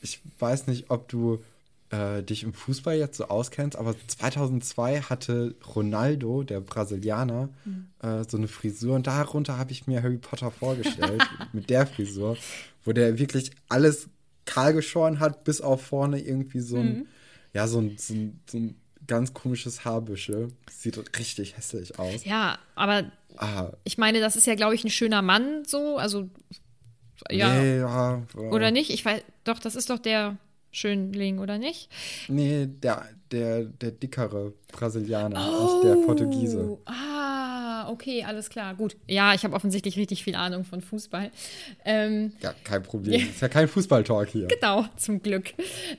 ich 0.02 0.20
weiß 0.38 0.66
nicht, 0.68 0.90
ob 0.90 1.08
du 1.08 1.42
äh, 1.90 2.22
dich 2.22 2.42
im 2.42 2.52
Fußball 2.52 2.96
jetzt 2.96 3.16
so 3.16 3.28
auskennst, 3.28 3.76
aber 3.76 3.94
2002 4.06 5.02
hatte 5.02 5.54
Ronaldo, 5.74 6.42
der 6.42 6.60
Brasilianer, 6.60 7.48
äh, 8.02 8.24
so 8.28 8.36
eine 8.36 8.48
Frisur 8.48 8.94
und 8.94 9.06
darunter 9.06 9.58
habe 9.58 9.72
ich 9.72 9.86
mir 9.86 10.02
Harry 10.02 10.18
Potter 10.18 10.50
vorgestellt, 10.50 11.22
mit 11.52 11.70
der 11.70 11.86
Frisur, 11.86 12.36
wo 12.84 12.92
der 12.92 13.18
wirklich 13.18 13.50
alles 13.68 14.08
kahl 14.44 14.72
geschoren 14.72 15.20
hat, 15.20 15.44
bis 15.44 15.60
auf 15.60 15.82
vorne 15.82 16.20
irgendwie 16.20 16.60
so 16.60 16.76
ein, 16.76 17.06
ja, 17.52 17.66
so 17.66 17.80
ein, 17.80 17.96
so 17.98 18.14
ein, 18.14 18.40
so 18.46 18.58
ein 18.58 18.76
ganz 19.06 19.34
komisches 19.34 19.84
Haarbüschel. 19.84 20.48
Sieht 20.70 21.18
richtig 21.18 21.56
hässlich 21.56 21.98
aus. 21.98 22.24
Ja, 22.24 22.58
aber 22.74 23.04
Ah, 23.38 23.70
ich 23.84 23.98
meine, 23.98 24.20
das 24.20 24.36
ist 24.36 24.46
ja, 24.46 24.54
glaube 24.54 24.74
ich, 24.74 24.84
ein 24.84 24.90
schöner 24.90 25.22
Mann 25.22 25.64
so. 25.66 25.96
Also, 25.98 26.28
ja. 27.30 27.60
nee, 27.60 27.78
ja, 27.78 28.22
Oder 28.34 28.70
nicht? 28.70 28.90
Ich 28.90 29.04
weiß, 29.04 29.22
doch, 29.44 29.58
das 29.58 29.76
ist 29.76 29.90
doch 29.90 29.98
der 29.98 30.36
Schönling, 30.72 31.38
oder 31.38 31.58
nicht? 31.58 31.88
Nee, 32.28 32.66
der, 32.66 33.06
der, 33.30 33.64
der 33.64 33.90
dickere 33.92 34.52
Brasilianer, 34.72 35.38
aus 35.40 35.80
der 35.82 35.94
Portugiese. 36.06 36.70
Oh, 36.70 36.80
Ah, 36.84 37.88
okay, 37.90 38.24
alles 38.24 38.48
klar, 38.48 38.74
gut. 38.74 38.96
Ja, 39.06 39.34
ich 39.34 39.44
habe 39.44 39.54
offensichtlich 39.54 39.96
richtig 39.96 40.24
viel 40.24 40.34
Ahnung 40.34 40.64
von 40.64 40.80
Fußball. 40.80 41.30
Ähm, 41.84 42.32
Ja, 42.40 42.54
kein 42.64 42.82
Problem. 42.82 43.20
Ist 43.28 43.40
ja 43.40 43.48
kein 43.48 43.68
Fußballtalk 43.68 44.28
hier. 44.30 44.48
Genau, 44.48 44.86
zum 44.96 45.22
Glück. 45.22 45.52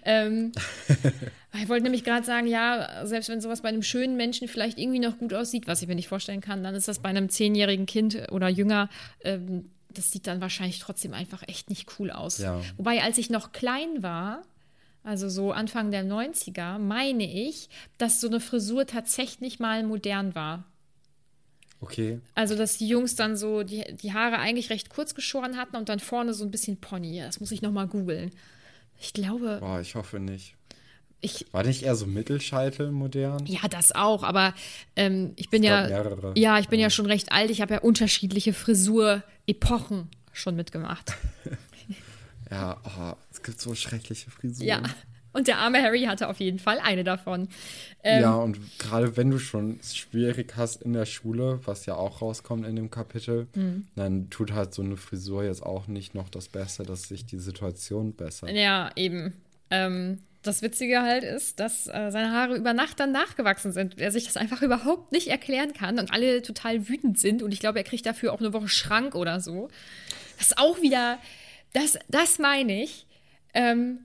Ähm, 0.04 0.52
ich 1.62 1.70
wollte 1.70 1.84
nämlich 1.84 2.04
gerade 2.04 2.26
sagen, 2.26 2.48
ja, 2.48 3.06
selbst 3.06 3.30
wenn 3.30 3.42
sowas 3.42 3.62
bei 3.62 3.70
einem 3.70 3.84
schönen 3.84 4.18
Menschen 4.18 4.48
vielleicht 4.48 4.78
irgendwie 4.78 5.00
noch 5.00 5.18
gut 5.18 5.34
aussieht, 5.34 5.68
was 5.68 5.82
ich 5.82 5.88
mir 5.88 5.96
nicht 5.96 6.08
vorstellen 6.08 6.42
kann, 6.42 6.64
dann 6.64 6.76
ist 6.76 6.88
das 6.88 7.00
bei 7.00 7.10
einem 7.10 7.30
zehnjährigen 7.30 7.86
Kind 7.86 8.32
oder 8.32 8.48
jünger, 8.50 8.90
ähm, 9.24 9.70
das 9.90 10.12
sieht 10.12 10.28
dann 10.28 10.42
wahrscheinlich 10.42 10.80
trotzdem 10.80 11.14
einfach 11.14 11.44
echt 11.48 11.70
nicht 11.70 11.88
cool 12.00 12.12
aus. 12.12 12.38
Ja. 12.40 12.62
Wobei, 12.78 13.02
als 13.02 13.18
ich 13.18 13.30
noch 13.30 13.52
klein 13.52 14.04
war, 14.04 14.42
also 15.08 15.30
so 15.30 15.52
Anfang 15.54 15.90
der 15.92 16.04
90er, 16.04 16.78
meine 16.80 17.24
ich, 17.24 17.70
dass 17.98 18.20
so 18.20 18.28
eine 18.28 18.40
Frisur 18.42 18.86
tatsächlich 18.86 19.58
mal 19.60 19.84
modern 19.84 20.36
war. 20.36 20.66
Okay. 21.80 22.20
Also, 22.36 22.56
dass 22.56 22.78
die 22.78 22.88
Jungs 22.88 23.16
dann 23.16 23.38
so 23.38 23.64
die, 23.64 23.84
die 23.96 24.14
Haare 24.14 24.40
eigentlich 24.40 24.70
recht 24.70 24.90
kurz 24.90 25.16
geschoren 25.16 25.58
hatten 25.58 25.76
und 25.78 25.90
dann 25.90 26.00
vorne 26.00 26.34
so 26.34 26.44
ein 26.44 26.52
bisschen 26.52 26.78
Pony. 26.78 27.20
Das 27.20 27.40
muss 27.40 27.52
ich 27.52 27.62
nochmal 27.62 27.88
googeln. 27.88 28.32
Ich 29.00 29.14
glaube, 29.14 29.60
Boah, 29.62 29.80
ich 29.80 29.94
hoffe 29.96 30.20
nicht. 30.20 30.56
ich, 31.22 31.46
War 31.54 31.64
nicht 31.64 31.84
eher 31.84 31.96
so 31.96 32.08
Mittelscheitel 32.08 32.92
modern? 32.92 33.46
ja, 33.46 33.62
das 33.70 33.92
auch, 33.94 34.24
aber 34.24 34.56
ähm, 34.96 35.34
ich 35.36 35.50
bin 35.52 35.62
Ich 35.64 35.70
ja, 35.70 35.88
mehrere. 35.88 36.34
ja, 36.36 36.58
ich 36.60 36.68
bin 36.68 36.80
ja 36.80 36.90
schon 36.90 37.06
recht 37.06 37.32
alt. 37.32 37.52
Ich 37.52 37.62
habe 37.62 37.76
ja 37.76 37.80
unterschiedliche 37.82 38.54
Frisur-Epochen 38.54 40.10
schon 40.34 40.56
mitgemacht. 40.56 41.14
Ja, 42.52 42.78
oh, 42.86 43.14
es 43.32 43.44
gibt 43.44 43.60
so 43.60 43.76
schreckliche 43.76 44.30
Frisuren. 44.32 44.68
Ja. 44.68 44.82
Und 45.34 45.48
der 45.48 45.60
arme 45.60 45.82
Harry 45.84 46.04
hatte 46.04 46.30
auf 46.30 46.40
jeden 46.40 46.58
Fall 46.58 46.80
eine 46.80 47.04
davon. 47.04 47.50
Ähm, 48.04 48.22
ja, 48.24 48.34
und 48.36 48.58
gerade 48.80 49.18
wenn 49.18 49.30
du 49.30 49.38
schon 49.38 49.78
es 49.80 49.96
schwierig 49.96 50.54
hast 50.56 50.82
in 50.82 50.94
der 50.94 51.06
Schule, 51.06 51.60
was 51.66 51.86
ja 51.86 51.96
auch 51.96 52.22
rauskommt 52.24 52.66
in 52.66 52.76
dem 52.76 52.90
Kapitel, 52.90 53.48
Mhm. 53.54 53.88
dann 53.96 54.30
tut 54.32 54.54
halt 54.54 54.74
so 54.74 54.82
eine 54.82 54.98
Frisur 54.98 55.44
jetzt 55.44 55.62
auch 55.62 55.86
nicht 55.88 56.16
noch 56.16 56.30
das 56.30 56.48
Beste, 56.48 56.84
dass 56.84 57.04
sich 57.04 57.26
die 57.26 57.38
Situation 57.38 58.14
bessert. 58.14 58.50
Ja, 58.50 58.90
eben. 58.96 59.34
Ähm, 59.70 60.20
das 60.42 60.62
Witzige 60.64 61.02
halt 61.04 61.24
ist, 61.24 61.60
dass 61.60 61.86
äh, 61.88 62.10
seine 62.10 62.32
Haare 62.32 62.56
über 62.56 62.74
Nacht 62.74 63.00
dann 63.00 63.12
nachgewachsen 63.12 63.74
sind. 63.74 64.00
Er 64.00 64.12
sich 64.12 64.26
das 64.26 64.38
einfach 64.38 64.62
überhaupt 64.64 65.12
nicht 65.12 65.28
erklären 65.28 65.74
kann 65.74 66.00
und 66.00 66.12
alle 66.14 66.42
total 66.42 66.88
wütend 66.88 67.20
sind. 67.20 67.44
Und 67.44 67.52
ich 67.52 67.60
glaube, 67.60 67.78
er 67.78 67.84
kriegt 67.84 68.06
dafür 68.08 68.34
auch 68.34 68.40
eine 68.40 68.54
Woche 68.54 68.70
Schrank 68.70 69.14
oder 69.14 69.40
so. 69.40 69.68
Das 70.38 70.48
ist 70.48 70.58
auch 70.58 70.82
wieder, 70.82 71.20
das, 71.80 71.98
das 72.10 72.40
meine 72.40 72.84
ich. 72.84 73.06
Ähm, 73.54 74.00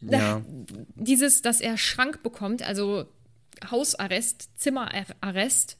Ja, 0.00 0.42
dieses, 0.94 1.42
dass 1.42 1.60
er 1.60 1.76
Schrank 1.78 2.22
bekommt, 2.22 2.62
also 2.62 3.06
Hausarrest, 3.70 4.50
Zimmerarrest, 4.60 5.78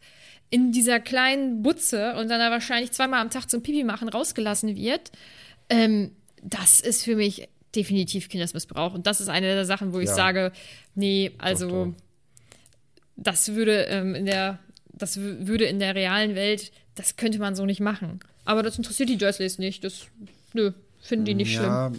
in 0.48 0.72
dieser 0.72 1.00
kleinen 1.00 1.62
Butze 1.62 2.14
und 2.16 2.28
dann 2.28 2.40
wahrscheinlich 2.50 2.92
zweimal 2.92 3.20
am 3.20 3.30
Tag 3.30 3.50
zum 3.50 3.62
Pipi 3.62 3.84
machen 3.84 4.08
rausgelassen 4.08 4.76
wird, 4.76 5.10
ähm, 5.68 6.12
das 6.42 6.80
ist 6.80 7.02
für 7.02 7.16
mich 7.16 7.48
definitiv 7.74 8.28
Kindesmissbrauch. 8.28 8.94
Und 8.94 9.06
das 9.06 9.20
ist 9.20 9.28
eine 9.28 9.48
der 9.54 9.64
Sachen, 9.64 9.92
wo 9.92 9.98
ich 9.98 10.08
Ja. 10.08 10.14
sage, 10.14 10.52
nee, 10.94 11.32
also 11.38 11.68
doch. 11.86 11.94
das 13.16 13.54
würde 13.54 13.82
ähm, 13.86 14.14
in 14.14 14.24
der, 14.24 14.58
das 14.92 15.18
würde 15.18 15.64
in 15.64 15.78
der 15.80 15.94
realen 15.94 16.34
Welt, 16.36 16.70
das 16.94 17.16
könnte 17.16 17.38
man 17.38 17.54
so 17.56 17.66
nicht 17.66 17.80
machen. 17.80 18.20
Aber 18.44 18.62
das 18.62 18.78
interessiert 18.78 19.08
die 19.08 19.18
Dursleys 19.18 19.58
nicht. 19.58 19.82
Das, 19.84 20.06
nö, 20.56 20.72
finden 21.00 21.24
die 21.26 21.34
nicht 21.34 21.54
schlimm. 21.54 21.64
ja 21.64 21.92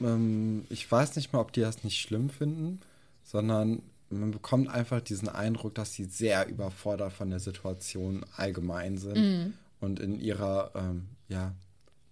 ähm, 0.00 0.64
ich 0.70 0.90
weiß 0.90 1.16
nicht 1.16 1.32
mal, 1.32 1.40
ob 1.40 1.52
die 1.52 1.60
das 1.60 1.84
nicht 1.84 2.00
schlimm 2.00 2.30
finden, 2.30 2.80
sondern 3.24 3.82
man 4.10 4.30
bekommt 4.30 4.68
einfach 4.68 5.00
diesen 5.00 5.28
Eindruck, 5.28 5.74
dass 5.74 5.92
sie 5.92 6.04
sehr 6.04 6.48
überfordert 6.48 7.12
von 7.12 7.30
der 7.30 7.40
Situation 7.40 8.24
allgemein 8.36 8.96
sind 8.96 9.16
Mhm. 9.18 9.54
und 9.80 10.00
in 10.00 10.18
ihrer 10.20 10.70
ähm, 10.74 11.08
ja, 11.28 11.52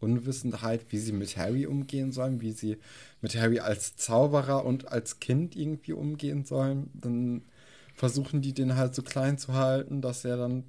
Unwissenheit, 0.01 0.87
wie 0.91 0.99
sie 0.99 1.13
mit 1.13 1.37
Harry 1.37 1.65
umgehen 1.67 2.13
sollen, 2.13 2.41
wie 2.43 2.53
sie 2.53 2.77
mit 3.23 3.35
Harry 3.37 3.61
als 3.61 3.97
Zauberer 3.97 4.65
und 4.65 4.89
als 4.93 5.21
Kind 5.21 5.57
irgendwie 5.57 5.93
umgehen 5.95 6.45
sollen, 6.45 6.91
dann 6.95 7.43
versuchen 7.95 8.43
die 8.43 8.53
den 8.53 8.77
halt 8.77 8.95
so 8.95 9.03
klein 9.03 9.39
zu 9.39 9.55
halten, 9.55 10.03
dass 10.03 10.25
er 10.27 10.37
dann 10.37 10.65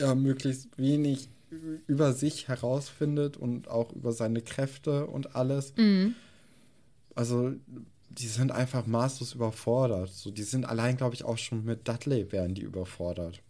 ja, 0.00 0.16
möglichst 0.16 0.76
wenig 0.76 1.28
über 1.86 2.12
sich 2.12 2.48
herausfindet 2.48 3.36
und 3.36 3.68
auch 3.68 3.92
über 3.92 4.12
seine 4.12 4.42
Kräfte 4.42 5.06
und 5.06 5.36
alles. 5.36 5.74
Also, 7.14 7.52
die 8.10 8.28
sind 8.28 8.52
einfach 8.52 8.86
maßlos 8.86 9.34
überfordert. 9.34 10.10
So, 10.10 10.30
die 10.30 10.42
sind 10.42 10.64
allein, 10.66 10.96
glaube 10.96 11.14
ich, 11.14 11.24
auch 11.24 11.38
schon 11.38 11.64
mit 11.64 11.88
Dudley 11.88 12.30
wären 12.32 12.54
die 12.54 12.62
überfordert. 12.62 13.40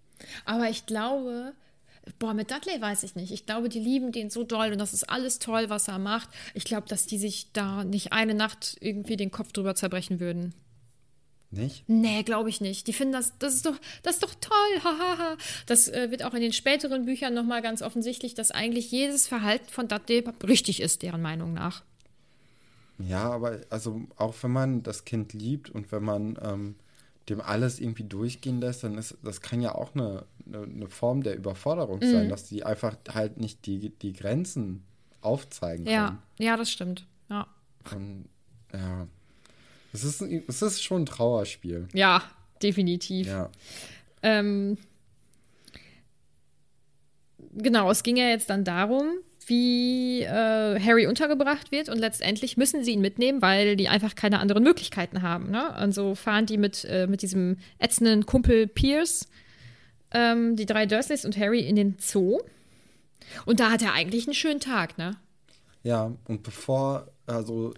Aber 0.45 0.71
ich 0.71 0.87
glaube, 0.87 1.53
boah, 2.19 2.35
mit 2.35 2.51
Dudley 2.51 2.81
weiß 2.81 3.03
ich 3.03 3.15
nicht. 3.15 3.33
Ich 3.33 3.47
glaube, 3.47 3.69
die 3.69 3.81
lieben 3.81 4.13
den 4.13 4.31
so 4.31 4.45
doll 4.45 4.73
und 4.73 4.79
das 4.79 4.93
ist 4.93 5.09
alles 5.09 5.39
toll, 5.39 5.69
was 5.69 5.89
er 5.89 5.99
macht. 5.99 6.29
Ich 6.55 6.65
glaube, 6.65 6.89
dass 6.89 7.07
die 7.07 7.19
sich 7.19 7.53
da 7.53 7.85
nicht 7.85 8.13
eine 8.13 8.35
Nacht 8.35 8.77
irgendwie 8.81 9.17
den 9.17 9.31
Kopf 9.31 9.53
drüber 9.53 9.75
zerbrechen 9.75 10.21
würden. 10.21 10.55
Nicht? 11.51 11.85
Nee, 11.89 12.23
glaube 12.25 12.49
ich 12.49 12.61
nicht. 12.61 12.87
Die 12.87 12.93
finden 12.93 13.13
das, 13.13 13.33
das 13.39 13.55
ist 13.55 13.67
doch, 13.67 13.77
das 14.03 14.17
ist 14.17 14.23
doch 14.23 14.35
toll, 14.41 14.55
hahaha. 14.85 15.37
Das 15.67 15.89
äh, 15.89 16.11
wird 16.11 16.25
auch 16.25 16.35
in 16.35 16.41
den 16.41 16.53
späteren 16.53 17.05
Büchern 17.05 17.35
nochmal 17.35 17.63
ganz 17.63 17.83
offensichtlich, 17.83 18.35
dass 18.35 18.51
eigentlich 18.51 18.91
jedes 18.91 19.27
Verhalten 19.27 19.69
von 19.69 19.89
Dudley 19.89 20.25
richtig 20.47 20.81
ist, 20.81 21.03
deren 21.03 21.23
Meinung 21.23 21.55
nach. 21.55 21.83
Ja, 22.99 23.31
aber 23.31 23.61
also 23.71 24.03
auch 24.17 24.35
wenn 24.43 24.53
man 24.53 24.83
das 24.83 25.05
Kind 25.05 25.33
liebt 25.33 25.71
und 25.71 25.91
wenn 25.91 26.05
man 26.05 26.39
ähm, 26.43 26.75
dem 27.29 27.41
alles 27.41 27.81
irgendwie 27.81 28.05
durchgehen 28.05 28.61
lässt, 28.61 28.85
dann 28.85 28.99
ist 28.99 29.17
das 29.23 29.41
kann 29.41 29.61
ja 29.61 29.75
auch 29.75 29.95
eine, 29.95 30.27
eine, 30.47 30.63
eine 30.63 30.89
Form 30.89 31.23
der 31.23 31.37
Überforderung 31.37 32.01
sein, 32.03 32.29
dass 32.29 32.45
die 32.45 32.65
einfach 32.65 32.97
halt 33.13 33.39
nicht 33.39 33.67
die, 33.67 33.91
die 33.91 34.13
Grenzen 34.13 34.85
aufzeigen 35.23 35.85
können. 35.85 35.97
Ja, 35.97 36.19
ja, 36.39 36.57
das 36.57 36.71
stimmt. 36.71 37.07
Ja. 37.31 37.47
Und, 37.93 38.29
ja. 38.73 39.09
Es 39.95 40.05
ist, 40.05 40.21
ein- 40.21 40.43
es 40.49 40.61
ist 40.61 40.83
schon 40.83 41.03
ein 41.03 41.07
Trauerspiel. 41.07 41.89
Ja, 41.95 42.23
definitiv. 42.63 43.27
Ja. 43.29 43.49
Ähm, 44.23 44.77
genau, 47.55 47.91
es 47.91 48.03
ging 48.03 48.17
ja 48.17 48.29
jetzt 48.29 48.51
dann 48.51 48.65
darum, 48.65 49.09
wie 49.47 50.23
äh, 50.23 50.81
Harry 50.81 51.07
untergebracht 51.07 51.71
wird 51.71 51.89
und 51.91 51.99
letztendlich 51.99 52.57
müssen 52.57 52.83
sie 52.83 52.93
ihn 52.93 53.01
mitnehmen, 53.01 53.43
weil 53.43 53.77
die 53.77 53.89
einfach 53.89 54.15
keine 54.15 54.41
anderen 54.41 54.63
Möglichkeiten 54.63 55.23
haben. 55.23 55.51
Ne? 55.51 55.73
Also 55.75 56.15
fahren 56.15 56.47
die 56.47 56.57
mit, 56.59 56.85
äh, 56.87 57.07
mit 57.07 57.23
diesem 57.23 57.59
ätzenden 57.79 58.25
Kumpel 58.27 58.67
Pierce, 58.67 59.29
ähm, 60.13 60.57
die 60.57 60.67
drei 60.67 60.87
Dursleys 60.87 61.25
und 61.25 61.37
Harry 61.37 61.61
in 61.61 61.77
den 61.77 61.97
Zoo. 62.01 62.41
Und 63.47 63.61
da 63.61 63.71
hat 63.71 63.83
er 63.83 63.93
eigentlich 63.93 64.27
einen 64.27 64.35
schönen 64.35 64.61
Tag, 64.61 64.97
ne? 64.99 65.17
Ja, 65.83 66.13
und 66.29 66.43
bevor, 66.43 67.09
also 67.27 67.75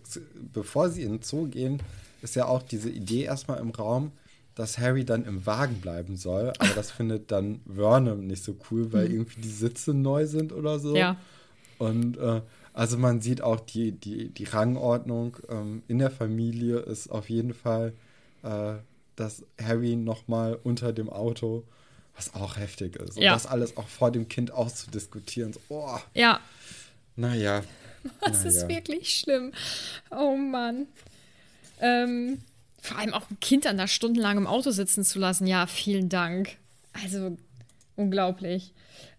bevor 0.53 0.89
sie 0.91 1.03
in 1.03 1.13
den 1.15 1.23
Zoo 1.23 1.47
gehen, 1.49 1.83
ist 2.23 2.37
ja 2.37 2.47
auch 2.47 2.63
diese 2.63 2.91
Idee 2.91 3.23
erstmal 3.25 3.59
im 3.61 3.71
Raum, 3.71 4.13
dass 4.55 4.79
Harry 4.79 5.05
dann 5.05 5.25
im 5.25 5.45
Wagen 5.45 5.81
bleiben 5.81 6.17
soll. 6.17 6.53
Aber 6.59 6.71
das 6.75 6.91
findet 6.91 7.31
dann 7.31 7.61
Vernon 7.73 8.27
nicht 8.27 8.43
so 8.43 8.57
cool, 8.71 8.93
weil 8.93 9.11
irgendwie 9.13 9.41
die 9.43 9.51
Sitze 9.51 9.93
neu 9.93 10.27
sind 10.27 10.53
oder 10.53 10.79
so. 10.79 10.97
Ja. 10.97 11.17
Und 11.79 12.17
äh, 12.17 12.41
also 12.73 12.97
man 12.99 13.21
sieht 13.21 13.43
auch 13.43 13.61
die, 13.61 13.93
die, 13.93 14.29
die 14.31 14.45
Rangordnung 14.45 15.37
ähm, 15.49 15.83
in 15.89 15.99
der 15.99 16.11
Familie 16.11 16.79
ist 16.79 17.09
auf 17.09 17.29
jeden 17.29 17.53
Fall, 17.55 17.93
äh, 18.43 18.75
dass 19.15 19.43
Harry 19.63 19.97
nochmal 19.97 20.59
unter 20.63 20.93
dem 20.93 21.11
Auto, 21.11 21.65
was 22.15 22.35
auch 22.35 22.57
heftig 22.57 22.97
ist. 22.97 23.17
Und 23.17 23.23
Ja. 23.23 23.35
das 23.35 23.47
alles 23.47 23.77
auch 23.77 23.89
vor 23.89 24.11
dem 24.11 24.29
Kind 24.29 24.53
auszudiskutieren. 24.53 25.53
So, 25.53 25.61
oh, 25.69 25.99
Ja, 26.15 26.41
naja. 27.15 27.63
Das 28.21 28.45
Na 28.45 28.51
ist 28.51 28.69
wirklich 28.69 29.19
schlimm. 29.19 29.53
Oh 30.13 30.37
Mann. 30.37 30.87
Ähm, 31.81 32.39
vor 32.81 32.99
allem 32.99 33.15
auch 33.15 33.29
ein 33.31 33.41
Kind 33.41 33.65
dann 33.65 33.79
da 33.79 33.89
stundenlang 33.89 34.39
im 34.39 34.47
Auto 34.47 34.71
sitzen 34.71 35.05
zu 35.05 35.19
lassen. 35.19 35.47
Ja, 35.47 35.67
vielen 35.67 36.09
Dank. 36.09 36.57
Also 36.93 37.37
unglaublich. 37.97 38.73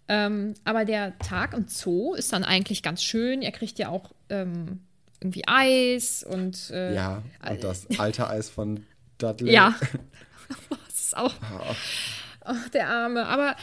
Ähm, 0.08 0.54
aber 0.64 0.86
der 0.86 1.18
Tag 1.20 1.54
im 1.54 1.68
Zoo 1.68 2.14
ist 2.14 2.32
dann 2.32 2.44
eigentlich 2.44 2.82
ganz 2.82 3.04
schön. 3.04 3.42
Er 3.42 3.52
kriegt 3.52 3.78
ja 3.78 3.90
auch 3.90 4.12
ähm, 4.30 4.80
irgendwie 5.20 5.44
Eis 5.48 6.24
und 6.24 6.70
äh, 6.72 6.96
Ja, 6.96 7.24
und 7.48 7.64
das 7.64 7.88
alte 7.98 8.30
Eis 8.30 8.50
von 8.50 8.86
Dudley. 9.18 9.52
ja. 9.52 9.76
das 10.88 11.00
ist 11.00 11.18
auch. 11.18 11.34
Ach, 12.42 12.70
der 12.70 12.88
Arme. 12.88 13.26
Aber 13.26 13.56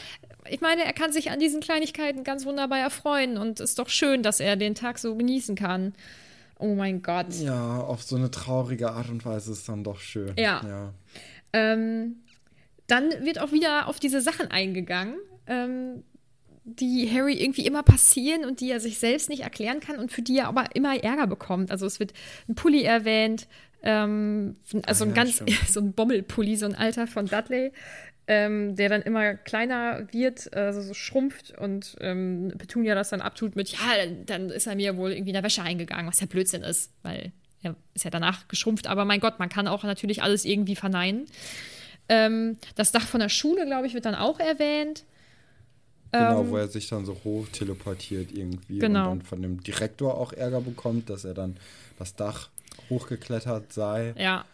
ich 0.47 0.61
meine, 0.61 0.83
er 0.83 0.93
kann 0.93 1.11
sich 1.11 1.31
an 1.31 1.39
diesen 1.39 1.61
Kleinigkeiten 1.61 2.23
ganz 2.23 2.45
wunderbar 2.45 2.79
erfreuen 2.79 3.37
und 3.37 3.59
ist 3.59 3.79
doch 3.79 3.89
schön, 3.89 4.21
dass 4.21 4.39
er 4.39 4.55
den 4.55 4.75
Tag 4.75 4.99
so 4.99 5.15
genießen 5.15 5.55
kann. 5.55 5.93
Oh 6.57 6.73
mein 6.75 7.01
Gott. 7.01 7.33
Ja, 7.39 7.79
auf 7.81 8.03
so 8.03 8.15
eine 8.15 8.31
traurige 8.31 8.91
Art 8.91 9.09
und 9.09 9.25
Weise 9.25 9.51
ist 9.51 9.67
dann 9.67 9.83
doch 9.83 9.99
schön. 9.99 10.33
Ja. 10.37 10.61
ja. 10.65 10.93
Ähm, 11.53 12.17
dann 12.87 13.09
wird 13.23 13.39
auch 13.39 13.51
wieder 13.51 13.87
auf 13.87 13.99
diese 13.99 14.21
Sachen 14.21 14.51
eingegangen, 14.51 15.15
ähm, 15.47 16.03
die 16.63 17.09
Harry 17.11 17.33
irgendwie 17.35 17.65
immer 17.65 17.83
passieren 17.83 18.45
und 18.45 18.59
die 18.59 18.71
er 18.71 18.79
sich 18.79 18.97
selbst 18.97 19.29
nicht 19.29 19.41
erklären 19.43 19.79
kann 19.79 19.97
und 19.97 20.11
für 20.11 20.21
die 20.21 20.37
er 20.37 20.47
aber 20.47 20.75
immer 20.75 21.01
Ärger 21.03 21.27
bekommt. 21.27 21.71
Also 21.71 21.85
es 21.85 21.99
wird 21.99 22.13
ein 22.49 22.55
Pulli 22.55 22.83
erwähnt, 22.83 23.47
ähm, 23.83 24.55
also 24.85 25.05
Ah, 25.05 25.07
ein 25.07 25.09
ja, 25.09 25.15
ganz, 25.15 25.35
stimmt. 25.35 25.51
so 25.69 25.79
ein 25.79 25.93
Bommelpulli, 25.93 26.55
so 26.55 26.65
ein 26.65 26.75
Alter 26.75 27.05
von 27.05 27.27
Dudley, 27.27 27.71
ähm, 28.27 28.75
der 28.75 28.89
dann 28.89 29.01
immer 29.03 29.35
kleiner 29.35 30.07
wird, 30.11 30.51
also 30.53 30.81
so 30.81 30.93
schrumpft 30.93 31.57
und 31.57 31.95
ähm, 31.99 32.53
Petunia 32.57 32.95
das 32.95 33.09
dann 33.09 33.21
abtut 33.21 33.55
mit, 33.55 33.69
ja, 33.69 33.77
dann, 33.97 34.25
dann 34.25 34.49
ist 34.49 34.67
er 34.67 34.75
mir 34.75 34.97
wohl 34.97 35.11
irgendwie 35.11 35.29
in 35.29 35.35
der 35.35 35.43
Wäsche 35.43 35.61
eingegangen, 35.61 36.07
was 36.07 36.19
ja 36.19 36.27
Blödsinn 36.27 36.63
ist, 36.63 36.91
weil 37.03 37.31
er 37.61 37.75
ist 37.93 38.03
ja 38.05 38.11
danach 38.11 38.47
geschrumpft, 38.47 38.87
aber 38.87 39.05
mein 39.05 39.19
Gott, 39.19 39.39
man 39.39 39.49
kann 39.49 39.67
auch 39.67 39.83
natürlich 39.83 40.23
alles 40.23 40.45
irgendwie 40.45 40.75
verneinen. 40.75 41.25
Ähm, 42.09 42.57
das 42.75 42.91
Dach 42.91 43.05
von 43.07 43.19
der 43.19 43.29
Schule, 43.29 43.65
glaube 43.65 43.87
ich, 43.87 43.93
wird 43.93 44.05
dann 44.05 44.15
auch 44.15 44.39
erwähnt. 44.39 45.03
Genau, 46.11 46.47
wo 46.47 46.57
er 46.57 46.67
sich 46.69 46.87
dann 46.87 47.05
so 47.05 47.17
hoch 47.25 47.47
teleportiert 47.49 48.31
irgendwie 48.31 48.75
Ähm, 48.75 48.79
Genau. 48.79 49.11
und 49.11 49.19
dann 49.19 49.25
von 49.27 49.41
dem 49.41 49.61
Direktor 49.61 50.17
auch 50.17 50.31
Ärger 50.31 50.61
bekommt, 50.61 51.09
dass 51.09 51.25
er 51.25 51.33
dann 51.33 51.57
das 51.99 52.15
Dach 52.15 52.49
hochgeklettert 52.89 53.73
sei. 53.73 54.13
Ja. 54.17 54.45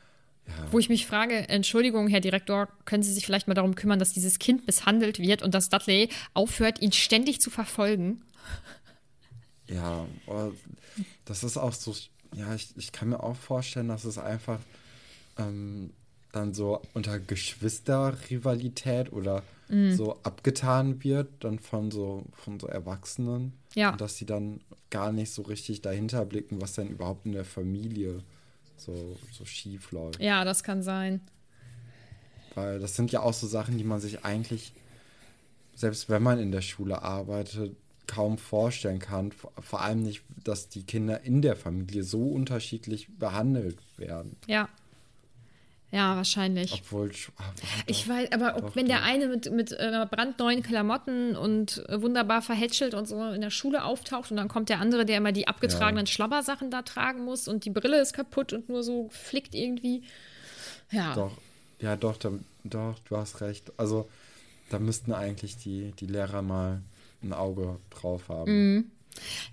Wo 0.72 0.80
ich 0.80 0.90
mich 0.90 1.06
frage, 1.08 1.50
Entschuldigung, 1.50 2.08
Herr 2.08 2.20
Direktor, 2.20 2.68
können 2.86 3.04
Sie 3.04 3.14
sich 3.14 3.26
vielleicht 3.26 3.48
mal 3.48 3.54
darum 3.54 3.76
kümmern, 3.76 4.00
dass 4.00 4.14
dieses 4.14 4.38
Kind 4.40 4.68
misshandelt 4.68 5.20
wird 5.20 5.42
und 5.44 5.54
dass 5.54 5.70
Dudley 5.70 6.10
aufhört, 6.34 6.82
ihn 6.82 6.92
ständig 6.92 7.40
zu 7.42 7.50
verfolgen? 7.50 8.22
Ja, 9.68 10.06
aber 10.28 10.52
das 11.26 11.44
ist 11.44 11.58
auch 11.58 11.74
so, 11.74 11.96
ja, 12.36 12.54
ich, 12.56 12.76
ich 12.76 12.92
kann 12.92 13.10
mir 13.10 13.24
auch 13.24 13.36
vorstellen, 13.36 13.88
dass 13.88 14.04
es 14.04 14.18
einfach 14.18 14.60
ähm, 15.38 15.92
dann 16.34 16.54
so 16.54 16.82
unter 16.94 17.20
Geschwisterrivalität 17.20 19.14
oder 19.14 19.44
Mhm. 19.72 19.96
so 19.96 20.20
abgetan 20.24 21.02
wird, 21.04 21.30
dann 21.46 21.58
von 21.58 21.92
so, 21.92 22.26
von 22.34 22.60
so 22.60 22.68
Erwachsenen. 22.68 23.54
Ja. 23.74 23.92
Und 23.92 24.02
dass 24.02 24.18
sie 24.18 24.26
dann 24.26 24.60
gar 24.90 25.14
nicht 25.14 25.32
so 25.32 25.44
richtig 25.44 25.82
dahinter 25.82 26.26
blicken, 26.26 26.62
was 26.62 26.74
denn 26.74 26.90
überhaupt 26.90 27.26
in 27.26 27.32
der 27.32 27.46
Familie 27.46 28.22
so, 28.82 29.18
so 29.32 29.46
schief 29.46 29.92
läuft. 29.92 30.22
Ja, 30.22 30.44
das 30.44 30.64
kann 30.64 30.84
sein. 30.84 31.22
Weil 32.56 32.80
das 32.80 32.96
sind 32.96 33.12
ja 33.12 33.22
auch 33.22 33.34
so 33.34 33.48
Sachen, 33.48 33.78
die 33.78 33.84
man 33.84 34.00
sich 34.00 34.26
eigentlich, 34.26 34.74
selbst 35.76 36.10
wenn 36.10 36.22
man 36.22 36.40
in 36.40 36.52
der 36.52 36.62
Schule 36.62 37.02
arbeitet, 37.02 37.76
kaum 38.08 38.38
vorstellen 38.38 39.00
kann. 39.00 39.32
Vor, 39.32 39.54
vor 39.60 39.82
allem 39.82 40.04
nicht, 40.04 40.24
dass 40.44 40.68
die 40.68 40.84
Kinder 40.84 41.22
in 41.22 41.42
der 41.42 41.56
Familie 41.56 42.04
so 42.04 42.30
unterschiedlich 42.30 43.18
behandelt 43.18 43.78
werden. 43.98 44.36
Ja. 44.48 44.68
Ja, 45.92 46.16
wahrscheinlich. 46.16 46.74
Obwohl. 46.74 47.12
ah, 47.38 47.44
Ich 47.86 48.04
doch, 48.06 48.14
weiß, 48.14 48.32
aber 48.32 48.62
doch, 48.62 48.76
wenn 48.76 48.88
der 48.88 49.00
doch. 49.00 49.06
eine 49.06 49.28
mit, 49.28 49.52
mit 49.52 49.72
äh, 49.74 50.08
brandneuen 50.10 50.64
Klamotten 50.64 51.36
und 51.36 51.84
äh, 51.90 52.02
wunderbar 52.02 52.42
verhätschelt 52.42 52.94
und 52.94 53.08
so 53.08 53.22
in 53.30 53.42
der 53.42 53.50
Schule 53.50 53.84
auftaucht 53.84 54.32
und 54.32 54.38
dann 54.38 54.48
kommt 54.48 54.70
der 54.70 54.80
andere, 54.80 55.06
der 55.06 55.18
immer 55.18 55.34
die 55.34 55.50
abgetragenen 55.50 56.08
Schlabbersachen 56.08 56.72
da 56.72 56.82
tragen 56.82 57.26
muss 57.26 57.50
und 57.50 57.66
die 57.66 57.70
Brille 57.72 58.00
ist 58.00 58.14
kaputt 58.14 58.54
und 58.54 58.70
nur 58.70 58.84
so 58.84 59.10
flickt 59.12 59.54
irgendwie. 59.54 60.04
Ja. 60.92 61.14
Doch, 61.14 61.32
ja, 61.80 61.98
doch, 61.98 62.16
da, 62.18 62.32
doch, 62.64 63.00
du 63.10 63.18
hast 63.18 63.42
recht. 63.42 63.72
Also, 63.78 64.10
da 64.70 64.80
müssten 64.80 65.12
eigentlich 65.12 65.58
die, 65.58 65.92
die 66.00 66.08
Lehrer 66.08 66.42
mal 66.42 66.82
ein 67.22 67.34
Auge 67.34 67.80
drauf 67.90 68.30
haben. 68.30 68.52
Mhm. 68.76 68.92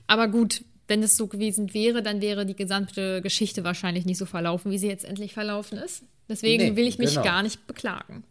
Aber 0.07 0.28
gut, 0.28 0.62
wenn 0.89 1.03
es 1.03 1.16
so 1.16 1.26
gewesen 1.26 1.72
wäre, 1.74 2.03
dann 2.03 2.20
wäre 2.20 2.45
die 2.47 2.57
gesamte 2.57 3.22
Geschichte 3.22 3.62
wahrscheinlich 3.62 4.05
nicht 4.07 4.18
so 4.18 4.26
verlaufen, 4.26 4.70
wie 4.72 4.78
sie 4.78 4.89
jetzt 4.89 5.05
endlich 5.05 5.34
verlaufen 5.34 5.78
ist. 5.78 6.03
Deswegen 6.28 6.64
Nee, 6.64 6.76
will 6.76 6.86
ich 6.86 6.99
mich 6.99 7.11
genau. 7.11 7.22
gar 7.22 7.43
nicht 7.43 7.66
beklagen. 7.66 8.24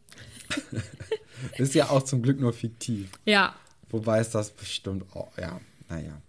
Ist 1.58 1.76
ja 1.76 1.89
auch 1.89 2.03
zum 2.03 2.22
Glück 2.22 2.39
nur 2.39 2.53
fiktiv. 2.53 3.10
Ja. 3.26 3.55
Wobei 3.89 4.20
es 4.20 4.32
das 4.32 4.51
bestimmt 4.51 5.05
auch, 5.16 5.38
ja, 5.38 5.60
naja. 5.88 6.22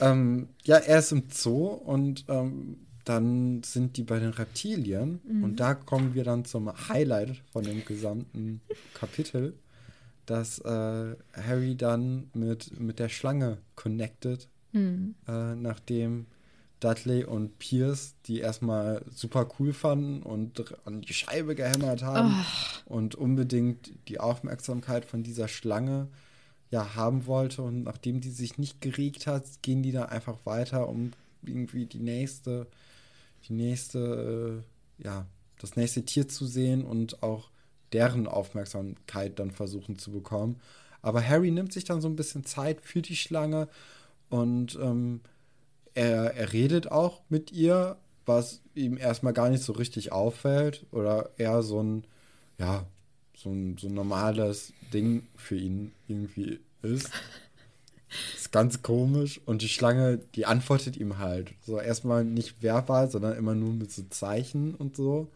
Ähm, 0.00 0.48
ja, 0.64 0.76
er 0.76 0.98
ist 0.98 1.12
im 1.12 1.24
Zoo 1.30 1.66
und 1.66 2.24
ähm, 2.28 2.78
dann 3.04 3.62
sind 3.62 3.96
die 3.96 4.02
bei 4.02 4.18
den 4.18 4.30
Reptilien 4.30 5.20
und 5.42 5.56
da 5.60 5.74
kommen 5.74 6.14
wir 6.14 6.24
dann 6.24 6.44
zum 6.44 6.72
Highlight 6.88 7.42
von 7.52 7.64
dem 7.64 7.84
gesamten 7.84 8.60
Kapitel, 8.94 9.54
dass 10.26 10.58
äh, 10.60 11.14
Harry 11.34 11.76
dann 11.76 12.30
mit, 12.32 12.80
mit 12.80 12.98
der 12.98 13.08
Schlange 13.10 13.58
connected, 13.76 14.48
äh, 15.28 15.54
nachdem 15.54 16.26
Dudley 16.80 17.24
und 17.24 17.58
Pierce 17.58 18.14
die 18.26 18.40
erstmal 18.40 19.02
super 19.10 19.48
cool 19.58 19.72
fanden 19.72 20.22
und 20.22 20.74
an 20.84 21.00
die 21.00 21.14
Scheibe 21.14 21.54
gehämmert 21.54 22.02
haben 22.02 22.44
und 22.84 23.14
unbedingt 23.14 23.92
die 24.08 24.20
Aufmerksamkeit 24.20 25.04
von 25.04 25.22
dieser 25.22 25.48
Schlange 25.48 26.08
ja 26.70 26.94
haben 26.94 27.26
wollte 27.26 27.62
und 27.62 27.84
nachdem 27.84 28.20
die 28.20 28.30
sich 28.30 28.58
nicht 28.58 28.80
geregt 28.80 29.26
hat, 29.26 29.44
gehen 29.62 29.82
die 29.82 29.92
dann 29.92 30.08
einfach 30.08 30.38
weiter, 30.44 30.88
um 30.88 31.12
irgendwie 31.42 31.86
die 31.86 32.00
nächste, 32.00 32.66
die 33.48 33.52
nächste, 33.52 34.62
äh, 35.00 35.04
ja, 35.04 35.26
das 35.58 35.76
nächste 35.76 36.04
Tier 36.04 36.28
zu 36.28 36.46
sehen 36.46 36.84
und 36.84 37.22
auch 37.22 37.50
deren 37.92 38.26
Aufmerksamkeit 38.26 39.38
dann 39.38 39.52
versuchen 39.52 39.98
zu 39.98 40.10
bekommen. 40.10 40.60
Aber 41.00 41.26
Harry 41.26 41.50
nimmt 41.50 41.72
sich 41.72 41.84
dann 41.84 42.00
so 42.00 42.08
ein 42.08 42.16
bisschen 42.16 42.44
Zeit 42.44 42.80
für 42.80 43.02
die 43.02 43.16
Schlange 43.16 43.68
und 44.28 44.78
ähm, 44.80 45.20
er, 45.94 46.34
er 46.34 46.52
redet 46.52 46.90
auch 46.90 47.22
mit 47.28 47.52
ihr, 47.52 47.96
was 48.26 48.62
ihm 48.74 48.96
erstmal 48.96 49.32
gar 49.32 49.50
nicht 49.50 49.62
so 49.62 49.72
richtig 49.72 50.12
auffällt 50.12 50.86
oder 50.90 51.30
eher 51.36 51.62
so 51.62 51.82
ein, 51.82 52.06
ja, 52.58 52.86
so 53.36 53.50
ein, 53.50 53.76
so 53.78 53.88
ein 53.88 53.94
normales 53.94 54.72
Ding 54.92 55.26
für 55.36 55.56
ihn 55.56 55.92
irgendwie 56.08 56.60
ist. 56.82 57.10
Ist 58.34 58.52
ganz 58.52 58.82
komisch. 58.82 59.40
Und 59.44 59.62
die 59.62 59.68
Schlange, 59.68 60.18
die 60.18 60.46
antwortet 60.46 60.96
ihm 60.96 61.18
halt. 61.18 61.52
So 61.62 61.80
erstmal 61.80 62.24
nicht 62.24 62.62
verbal, 62.62 63.10
sondern 63.10 63.36
immer 63.36 63.56
nur 63.56 63.72
mit 63.72 63.90
so 63.90 64.04
Zeichen 64.04 64.76
und 64.76 64.94
so. 64.94 65.32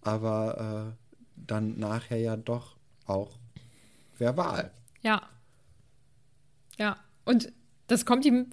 Aber 0.00 0.96
äh, 0.96 1.12
dann 1.36 1.78
nachher 1.78 2.18
ja 2.18 2.36
doch 2.36 2.74
auch 3.06 3.38
verbal. 4.18 4.72
Ja. 5.02 5.22
Ja. 6.76 6.96
Und 7.24 7.52
das 7.92 8.04
kommt 8.06 8.24
ihm 8.24 8.46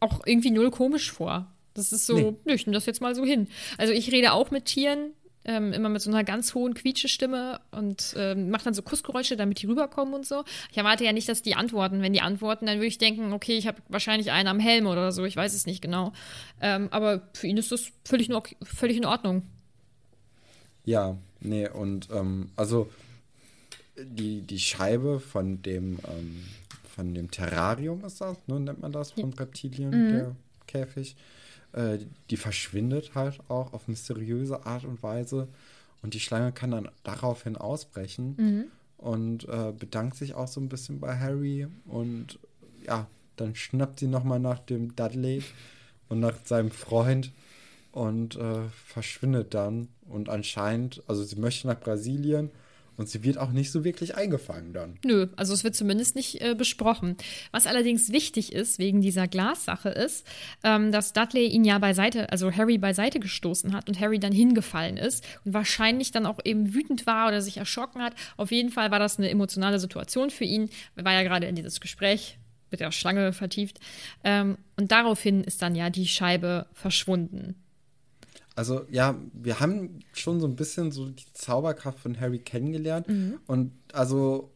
auch 0.00 0.26
irgendwie 0.26 0.50
null 0.50 0.70
komisch 0.70 1.10
vor. 1.12 1.52
Das 1.74 1.92
ist 1.92 2.06
so, 2.06 2.16
Nee. 2.16 2.36
nö, 2.44 2.54
ich 2.54 2.66
nehme 2.66 2.74
das 2.74 2.86
jetzt 2.86 3.00
mal 3.00 3.14
so 3.14 3.24
hin. 3.24 3.48
Also 3.78 3.92
ich 3.92 4.10
rede 4.10 4.32
auch 4.32 4.50
mit 4.50 4.64
Tieren, 4.64 5.10
ähm, 5.44 5.72
immer 5.72 5.88
mit 5.88 6.02
so 6.02 6.10
einer 6.10 6.24
ganz 6.24 6.54
hohen 6.54 6.74
Quietschestimme 6.74 7.60
und 7.70 8.14
ähm, 8.16 8.50
mache 8.50 8.64
dann 8.64 8.74
so 8.74 8.82
Kussgeräusche, 8.82 9.36
damit 9.36 9.62
die 9.62 9.66
rüberkommen 9.66 10.12
und 10.14 10.26
so. 10.26 10.42
Ich 10.72 10.78
erwarte 10.78 11.04
ja 11.04 11.12
nicht, 11.12 11.28
dass 11.28 11.42
die 11.42 11.54
antworten. 11.54 12.02
Wenn 12.02 12.12
die 12.12 12.20
antworten, 12.22 12.66
dann 12.66 12.78
würde 12.78 12.86
ich 12.88 12.98
denken, 12.98 13.32
okay, 13.32 13.56
ich 13.56 13.66
habe 13.66 13.80
wahrscheinlich 13.88 14.32
einen 14.32 14.48
am 14.48 14.58
Helm 14.58 14.86
oder 14.86 15.12
so, 15.12 15.24
ich 15.24 15.36
weiß 15.36 15.54
es 15.54 15.66
nicht 15.66 15.82
genau. 15.82 16.12
Ähm, 16.60 16.88
aber 16.90 17.28
für 17.34 17.46
ihn 17.46 17.58
ist 17.58 17.70
das 17.70 17.92
völlig, 18.04 18.28
in 18.28 18.34
ok- 18.34 18.56
völlig 18.64 18.96
in 18.96 19.04
Ordnung. 19.04 19.42
Ja, 20.84 21.16
nee, 21.40 21.68
und 21.68 22.08
ähm, 22.12 22.50
also 22.56 22.88
die, 23.98 24.40
die 24.42 24.58
Scheibe 24.60 25.20
von 25.20 25.62
dem, 25.62 25.98
ähm, 26.08 26.42
von 26.96 27.14
dem 27.14 27.30
Terrarium 27.30 28.04
ist 28.04 28.20
das, 28.22 28.38
ne, 28.48 28.58
nennt 28.58 28.80
man 28.80 28.90
das, 28.90 29.12
von 29.12 29.32
Reptilien, 29.34 29.92
der 30.12 30.36
Käfig. 30.66 31.14
Äh, 31.72 31.98
die 32.30 32.38
verschwindet 32.38 33.14
halt 33.14 33.38
auch 33.48 33.74
auf 33.74 33.86
mysteriöse 33.86 34.64
Art 34.64 34.84
und 34.84 35.02
Weise. 35.02 35.48
Und 36.02 36.14
die 36.14 36.20
Schlange 36.20 36.52
kann 36.52 36.70
dann 36.70 36.88
daraufhin 37.04 37.56
ausbrechen 37.56 38.34
und 38.96 39.48
äh, 39.48 39.72
bedankt 39.78 40.16
sich 40.16 40.34
auch 40.34 40.48
so 40.48 40.60
ein 40.60 40.68
bisschen 40.68 41.00
bei 41.00 41.18
Harry. 41.18 41.66
Und 41.84 42.38
ja, 42.86 43.06
dann 43.36 43.54
schnappt 43.54 44.00
sie 44.00 44.06
nochmal 44.06 44.40
nach 44.40 44.60
dem 44.60 44.96
Dudley 44.96 45.42
und 46.08 46.20
nach 46.20 46.36
seinem 46.44 46.70
Freund 46.70 47.32
und 47.92 48.36
äh, 48.36 48.68
verschwindet 48.86 49.52
dann. 49.52 49.88
Und 50.08 50.28
anscheinend, 50.30 51.02
also 51.08 51.24
sie 51.24 51.36
möchte 51.36 51.66
nach 51.66 51.80
Brasilien 51.80 52.50
und 52.96 53.08
sie 53.08 53.24
wird 53.24 53.38
auch 53.38 53.50
nicht 53.50 53.70
so 53.70 53.84
wirklich 53.84 54.16
eingefangen 54.16 54.72
dann. 54.72 54.98
Nö, 55.04 55.28
also 55.36 55.52
es 55.54 55.64
wird 55.64 55.74
zumindest 55.74 56.16
nicht 56.16 56.40
äh, 56.40 56.54
besprochen. 56.54 57.16
Was 57.52 57.66
allerdings 57.66 58.10
wichtig 58.12 58.52
ist, 58.52 58.78
wegen 58.78 59.00
dieser 59.00 59.28
Glassache, 59.28 59.88
ist, 59.88 60.26
ähm, 60.62 60.92
dass 60.92 61.12
Dudley 61.12 61.46
ihn 61.46 61.64
ja 61.64 61.78
beiseite, 61.78 62.30
also 62.30 62.52
Harry 62.52 62.78
beiseite 62.78 63.20
gestoßen 63.20 63.72
hat 63.72 63.88
und 63.88 64.00
Harry 64.00 64.18
dann 64.18 64.32
hingefallen 64.32 64.96
ist 64.96 65.24
und 65.44 65.54
wahrscheinlich 65.54 66.10
dann 66.10 66.26
auch 66.26 66.40
eben 66.44 66.74
wütend 66.74 67.06
war 67.06 67.28
oder 67.28 67.40
sich 67.40 67.56
erschrocken 67.56 68.02
hat. 68.02 68.14
Auf 68.36 68.50
jeden 68.50 68.70
Fall 68.70 68.90
war 68.90 68.98
das 68.98 69.18
eine 69.18 69.30
emotionale 69.30 69.78
Situation 69.78 70.30
für 70.30 70.44
ihn. 70.44 70.70
Er 70.96 71.04
war 71.04 71.12
ja 71.12 71.22
gerade 71.22 71.46
in 71.46 71.54
dieses 71.54 71.80
Gespräch 71.80 72.38
mit 72.70 72.80
der 72.80 72.92
Schlange 72.92 73.32
vertieft. 73.32 73.78
Ähm, 74.24 74.58
und 74.76 74.92
daraufhin 74.92 75.44
ist 75.44 75.62
dann 75.62 75.74
ja 75.74 75.90
die 75.90 76.08
Scheibe 76.08 76.66
verschwunden. 76.72 77.54
Also 78.56 78.86
ja, 78.90 79.14
wir 79.32 79.60
haben 79.60 80.00
schon 80.12 80.40
so 80.40 80.46
ein 80.46 80.56
bisschen 80.56 80.90
so 80.90 81.08
die 81.08 81.32
Zauberkraft 81.32 82.00
von 82.00 82.18
Harry 82.18 82.38
kennengelernt. 82.40 83.06
Und 83.46 83.72
also 83.92 84.50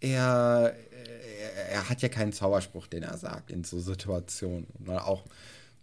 er, 0.00 0.74
er, 1.52 1.68
er 1.72 1.88
hat 1.90 2.02
ja 2.02 2.08
keinen 2.08 2.32
Zauberspruch, 2.32 2.86
den 2.86 3.02
er 3.02 3.18
sagt 3.18 3.50
in 3.50 3.64
so 3.64 3.78
Situationen. 3.80 4.66
Oder 4.80 5.06
auch 5.06 5.24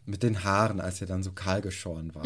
mit 0.05 0.23
den 0.23 0.43
Haaren, 0.43 0.79
als 0.79 1.01
er 1.01 1.07
dann 1.07 1.21
so 1.21 1.31
kahl 1.31 1.61
geschoren 1.61 2.15
war. 2.15 2.25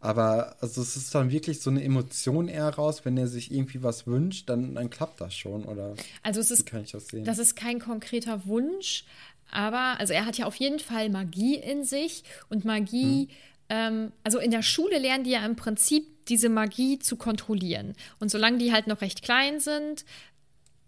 Aber 0.00 0.56
also 0.60 0.80
es 0.80 0.96
ist 0.96 1.14
dann 1.14 1.30
wirklich 1.30 1.60
so 1.60 1.70
eine 1.70 1.82
Emotion 1.82 2.48
eher 2.48 2.68
raus, 2.68 3.04
wenn 3.04 3.16
er 3.16 3.26
sich 3.26 3.52
irgendwie 3.52 3.82
was 3.82 4.06
wünscht, 4.06 4.48
dann, 4.48 4.74
dann 4.74 4.90
klappt 4.90 5.20
das 5.20 5.34
schon. 5.34 5.64
Oder 5.64 5.94
Also 6.22 6.40
es 6.40 6.50
ist 6.50 6.66
kann 6.66 6.82
ich 6.82 6.92
das 6.92 7.08
sehen? 7.08 7.24
Das 7.24 7.38
ist 7.38 7.56
kein 7.56 7.80
konkreter 7.80 8.46
Wunsch, 8.46 9.04
aber 9.50 9.98
also 9.98 10.12
er 10.12 10.24
hat 10.24 10.38
ja 10.38 10.46
auf 10.46 10.54
jeden 10.56 10.78
Fall 10.78 11.10
Magie 11.10 11.56
in 11.56 11.84
sich 11.84 12.22
und 12.48 12.64
Magie, 12.64 13.28
ähm, 13.68 14.12
also 14.24 14.38
in 14.38 14.50
der 14.50 14.62
Schule 14.62 14.98
lernen 14.98 15.24
die 15.24 15.30
ja 15.30 15.44
im 15.44 15.56
Prinzip 15.56 16.26
diese 16.28 16.48
Magie 16.48 16.98
zu 16.98 17.16
kontrollieren. 17.16 17.94
Und 18.20 18.30
solange 18.30 18.58
die 18.58 18.72
halt 18.72 18.86
noch 18.86 19.00
recht 19.00 19.22
klein 19.22 19.60
sind, 19.60 20.04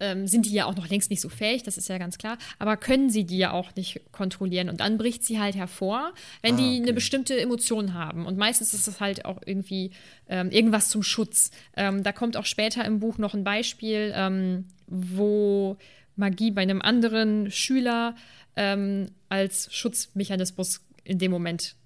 ähm, 0.01 0.27
sind 0.27 0.47
die 0.47 0.53
ja 0.53 0.65
auch 0.65 0.75
noch 0.75 0.89
längst 0.89 1.11
nicht 1.11 1.21
so 1.21 1.29
fähig, 1.29 1.63
das 1.63 1.77
ist 1.77 1.89
ja 1.89 1.99
ganz 1.99 2.17
klar, 2.17 2.39
aber 2.59 2.77
können 2.79 3.11
sie 3.11 3.25
die 3.25 3.37
ja 3.37 3.53
auch 3.53 3.75
nicht 3.77 4.01
kontrollieren. 4.13 4.71
Und 4.71 4.81
dann 4.81 4.97
bricht 4.97 5.25
sie 5.25 5.39
halt 5.39 5.55
hervor, 5.55 6.13
wenn 6.43 6.55
Ah, 6.55 6.59
die 6.59 6.75
okay. 6.77 6.83
eine 6.83 6.93
bestimmte 6.95 7.39
Emotion 7.39 7.95
haben. 7.95 8.27
Und 8.27 8.39
meistens 8.39 8.73
ist 8.73 8.89
es 8.89 9.01
halt 9.01 9.27
auch 9.27 9.41
irgendwie 9.45 9.91
ähm, 10.29 10.51
irgendwas 10.51 10.89
zum 10.89 11.03
Schutz. 11.03 11.51
Ähm, 11.77 12.03
da 12.03 12.13
kommt 12.13 12.37
auch 12.37 12.47
später 12.47 12.85
im 12.85 12.99
Buch 12.99 13.19
noch 13.19 13.35
ein 13.35 13.45
Beispiel, 13.45 14.13
ähm, 14.15 14.69
wo 14.87 15.77
Magie 16.17 16.51
bei 16.51 16.63
einem 16.63 16.81
anderen 16.83 17.51
Schüler 17.51 18.15
ähm, 18.57 19.07
als 19.29 19.73
Schutzmechanismus 19.73 20.81
in 21.05 21.19
dem 21.19 21.31
Moment 21.31 21.77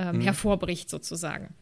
ähm, 0.00 0.20
hervorbricht, 0.20 0.88
sozusagen. 0.88 1.54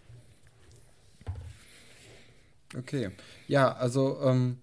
Okay. 2.76 3.10
Ja, 3.48 3.72
also, 3.72 4.20
ähm, 4.22 4.58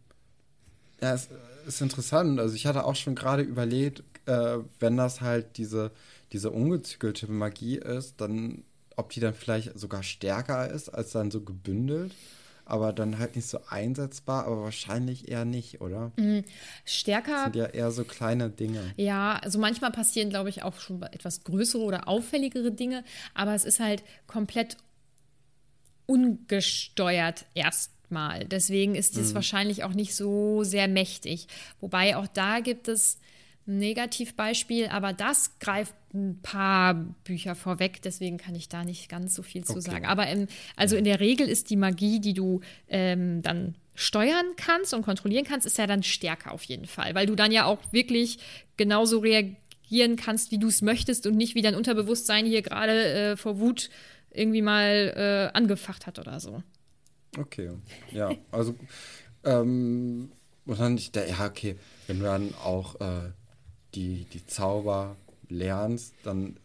ja, 1.01 1.13
es 1.13 1.29
ist 1.67 1.81
interessant. 1.81 2.39
Also 2.39 2.55
ich 2.55 2.65
hatte 2.65 2.85
auch 2.85 2.95
schon 2.95 3.15
gerade 3.15 3.43
überlegt, 3.43 4.03
äh, 4.27 4.59
wenn 4.79 4.97
das 4.97 5.21
halt 5.21 5.57
diese, 5.57 5.91
diese 6.31 6.51
ungezügelte 6.51 7.29
Magie 7.29 7.77
ist, 7.77 8.21
dann, 8.21 8.63
ob 8.95 9.09
die 9.09 9.19
dann 9.19 9.33
vielleicht 9.33 9.77
sogar 9.77 10.03
stärker 10.03 10.69
ist 10.69 10.89
als 10.89 11.11
dann 11.11 11.31
so 11.31 11.41
gebündelt, 11.41 12.13
aber 12.65 12.93
dann 12.93 13.19
halt 13.19 13.35
nicht 13.35 13.47
so 13.47 13.59
einsetzbar, 13.69 14.45
aber 14.45 14.63
wahrscheinlich 14.63 15.29
eher 15.29 15.45
nicht, 15.45 15.81
oder? 15.81 16.11
Das 16.15 16.93
Stärker 16.93 17.43
sind 17.45 17.55
ja 17.55 17.65
eher 17.67 17.91
so 17.91 18.03
kleine 18.03 18.49
Dinge. 18.49 18.81
Ja, 18.97 19.37
also 19.37 19.59
manchmal 19.59 19.91
passieren, 19.91 20.29
glaube 20.29 20.49
ich, 20.49 20.63
auch 20.63 20.79
schon 20.79 21.01
etwas 21.03 21.43
größere 21.43 21.83
oder 21.83 22.07
auffälligere 22.07 22.71
Dinge, 22.71 23.03
aber 23.33 23.53
es 23.53 23.65
ist 23.65 23.79
halt 23.79 24.03
komplett 24.27 24.77
ungesteuert 26.07 27.45
erstmal. 27.53 28.45
Deswegen 28.45 28.95
ist 28.95 29.17
es 29.17 29.33
wahrscheinlich 29.33 29.83
auch 29.83 29.93
nicht 29.93 30.15
so 30.15 30.63
sehr 30.63 30.87
mächtig. 30.87 31.47
Wobei 31.79 32.15
auch 32.17 32.27
da 32.27 32.59
gibt 32.59 32.87
es 32.87 33.17
Negativbeispiel, 33.65 34.87
aber 34.87 35.13
das 35.13 35.57
greift 35.59 35.95
ein 36.13 36.39
paar 36.41 36.93
Bücher 37.23 37.55
vorweg, 37.55 38.01
deswegen 38.03 38.37
kann 38.37 38.55
ich 38.55 38.69
da 38.69 38.83
nicht 38.83 39.09
ganz 39.09 39.35
so 39.35 39.43
viel 39.43 39.63
zu 39.63 39.73
Okay. 39.73 39.81
sagen. 39.81 40.05
Aber 40.05 40.27
im, 40.27 40.47
also 40.75 40.95
in 40.95 41.03
der 41.03 41.19
Regel 41.19 41.47
ist 41.47 41.69
die 41.69 41.75
Magie, 41.75 42.19
die 42.19 42.33
du 42.33 42.61
ähm, 42.87 43.41
dann 43.41 43.75
steuern 43.95 44.45
kannst 44.57 44.93
und 44.93 45.01
kontrollieren 45.01 45.45
kannst, 45.45 45.65
ist 45.65 45.77
ja 45.77 45.87
dann 45.87 46.03
stärker 46.03 46.51
auf 46.51 46.63
jeden 46.63 46.85
Fall, 46.85 47.15
weil 47.15 47.25
du 47.25 47.35
dann 47.35 47.51
ja 47.51 47.65
auch 47.65 47.79
wirklich 47.91 48.39
genauso 48.77 49.19
reagieren 49.19 50.15
kannst, 50.15 50.51
wie 50.51 50.57
du 50.59 50.67
es 50.67 50.81
möchtest 50.81 51.25
und 51.25 51.35
nicht 51.35 51.55
wie 51.55 51.61
dein 51.61 51.75
Unterbewusstsein 51.75 52.45
hier 52.45 52.61
gerade 52.61 52.91
äh, 53.31 53.37
vor 53.37 53.59
Wut 53.59 53.89
irgendwie 54.31 54.61
mal 54.61 55.51
äh, 55.53 55.57
angefacht 55.57 56.07
hat 56.07 56.19
oder 56.19 56.39
so. 56.39 56.61
Okay, 57.37 57.71
ja, 58.11 58.31
also, 58.51 58.75
ähm, 59.43 60.31
und 60.65 60.79
dann, 60.79 60.97
ich, 60.97 61.11
der, 61.11 61.29
ja, 61.29 61.45
okay, 61.45 61.75
wenn 62.07 62.19
du 62.19 62.25
dann 62.25 62.53
auch 62.63 62.99
äh, 63.01 63.31
die, 63.95 64.25
die 64.33 64.45
Zauber 64.45 65.15
lernst, 65.49 66.13
dann 66.23 66.57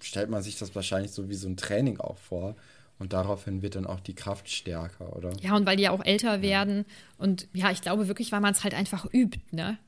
stellt 0.00 0.30
man 0.30 0.42
sich 0.42 0.58
das 0.58 0.74
wahrscheinlich 0.74 1.12
so 1.12 1.28
wie 1.28 1.34
so 1.34 1.48
ein 1.48 1.56
Training 1.56 2.00
auch 2.00 2.18
vor. 2.18 2.54
Und 2.98 3.12
daraufhin 3.12 3.60
wird 3.62 3.74
dann 3.74 3.86
auch 3.86 4.00
die 4.00 4.14
Kraft 4.14 4.48
stärker, 4.48 5.16
oder? 5.16 5.32
Ja, 5.40 5.56
und 5.56 5.66
weil 5.66 5.76
die 5.76 5.82
ja 5.84 5.90
auch 5.90 6.04
älter 6.04 6.42
werden. 6.42 6.84
Und 7.18 7.48
ja, 7.52 7.70
ich 7.70 7.80
glaube 7.82 8.06
wirklich, 8.08 8.30
weil 8.30 8.40
man 8.40 8.52
es 8.52 8.62
halt 8.62 8.72
einfach 8.74 9.04
übt, 9.12 9.40
ne? 9.50 9.78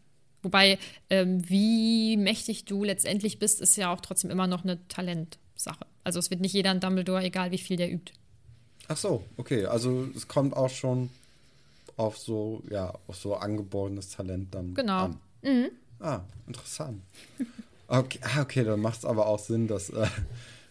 Wobei, 0.42 0.78
ähm, 1.08 1.48
wie 1.48 2.16
mächtig 2.16 2.64
du 2.66 2.84
letztendlich 2.84 3.38
bist, 3.38 3.60
ist 3.60 3.76
ja 3.76 3.92
auch 3.92 4.00
trotzdem 4.00 4.30
immer 4.30 4.46
noch 4.46 4.64
eine 4.64 4.86
Talentsache. 4.88 5.86
Also 6.04 6.18
es 6.18 6.30
wird 6.30 6.40
nicht 6.40 6.52
jeder 6.52 6.70
ein 6.70 6.80
Dumbledore, 6.80 7.22
egal 7.22 7.52
wie 7.52 7.58
viel 7.58 7.76
der 7.76 7.90
übt. 7.92 8.12
Ach 8.88 8.96
so, 8.96 9.24
okay, 9.36 9.66
also 9.66 10.06
es 10.14 10.28
kommt 10.28 10.56
auch 10.56 10.70
schon 10.70 11.10
auf 11.96 12.18
so, 12.18 12.62
ja, 12.70 12.92
auf 13.06 13.16
so 13.16 13.34
angeborenes 13.34 14.10
Talent 14.10 14.54
dann 14.54 14.74
Genau. 14.74 15.04
an. 15.04 15.20
Ah, 16.00 16.20
interessant. 16.46 17.02
Okay, 17.88 18.18
ah, 18.22 18.42
okay 18.42 18.64
dann 18.64 18.80
macht 18.80 18.98
es 18.98 19.04
aber 19.04 19.26
auch 19.26 19.38
Sinn, 19.38 19.68
dass, 19.68 19.90
äh, 19.90 20.06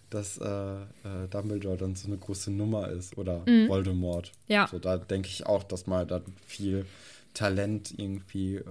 dass 0.09 0.37
äh, 0.37 0.81
äh, 0.81 1.27
Dumbledore 1.29 1.77
dann 1.77 1.95
so 1.95 2.07
eine 2.07 2.17
große 2.17 2.51
Nummer 2.51 2.89
ist 2.89 3.17
oder 3.17 3.45
Voldemort. 3.45 4.31
Ja. 4.47 4.67
So, 4.67 4.79
da 4.79 4.97
denke 4.97 5.29
ich 5.29 5.45
auch, 5.45 5.63
dass 5.63 5.87
mal 5.87 6.05
da 6.05 6.21
viel 6.45 6.85
Talent 7.33 7.93
irgendwie 7.97 8.55
äh, 8.55 8.63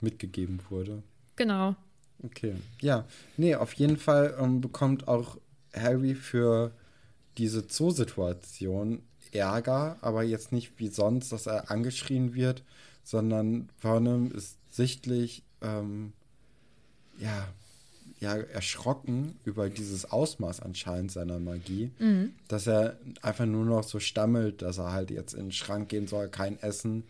mitgegeben 0.00 0.60
wurde. 0.70 1.02
Genau. 1.36 1.76
Okay, 2.24 2.54
ja. 2.80 3.04
Nee, 3.36 3.54
auf 3.54 3.74
jeden 3.74 3.96
Fall 3.96 4.36
ähm, 4.40 4.60
bekommt 4.60 5.06
auch 5.06 5.36
Harry 5.74 6.14
für 6.14 6.72
diese 7.36 7.66
Zoosituation 7.66 9.02
Ärger, 9.32 9.98
aber 10.00 10.22
jetzt 10.22 10.52
nicht 10.52 10.78
wie 10.78 10.88
sonst, 10.88 11.32
dass 11.32 11.46
er 11.46 11.70
angeschrien 11.70 12.34
wird, 12.34 12.62
sondern 13.02 13.68
Vernon 13.78 14.30
ist 14.30 14.56
sichtlich 14.70 15.42
ähm, 15.62 16.12
ja, 17.18 17.48
ja, 18.20 18.36
erschrocken 18.36 19.38
über 19.44 19.68
dieses 19.68 20.10
Ausmaß 20.10 20.60
anscheinend 20.60 21.12
seiner 21.12 21.38
Magie, 21.38 21.90
dass 22.48 22.66
er 22.66 22.98
einfach 23.20 23.44
nur 23.46 23.64
noch 23.66 23.84
so 23.84 24.00
stammelt, 24.00 24.62
dass 24.62 24.78
er 24.78 24.92
halt 24.92 25.10
jetzt 25.10 25.34
in 25.34 25.46
den 25.46 25.52
Schrank 25.52 25.88
gehen 25.90 26.06
soll, 26.06 26.28
kein 26.28 26.58
Essen. 26.62 27.04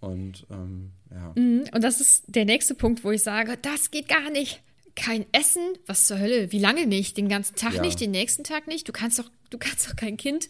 Und 0.00 0.46
ähm, 0.50 0.92
ja. 1.10 1.32
Und 1.34 1.82
das 1.82 2.00
ist 2.00 2.22
der 2.28 2.44
nächste 2.44 2.74
Punkt, 2.76 3.02
wo 3.02 3.10
ich 3.10 3.22
sage, 3.22 3.58
das 3.60 3.90
geht 3.90 4.08
gar 4.08 4.30
nicht. 4.30 4.62
Kein 4.94 5.26
Essen? 5.32 5.62
Was 5.86 6.06
zur 6.06 6.18
Hölle? 6.20 6.52
Wie 6.52 6.58
lange 6.58 6.86
nicht? 6.86 7.16
Den 7.16 7.28
ganzen 7.28 7.56
Tag 7.56 7.74
Ja. 7.74 7.82
nicht? 7.82 8.00
Den 8.00 8.12
nächsten 8.12 8.44
Tag 8.44 8.66
nicht? 8.68 8.88
Du 8.88 8.92
kannst 8.92 9.18
doch, 9.18 9.30
du 9.50 9.58
kannst 9.58 9.88
doch 9.88 9.96
kein 9.96 10.16
Kind 10.16 10.48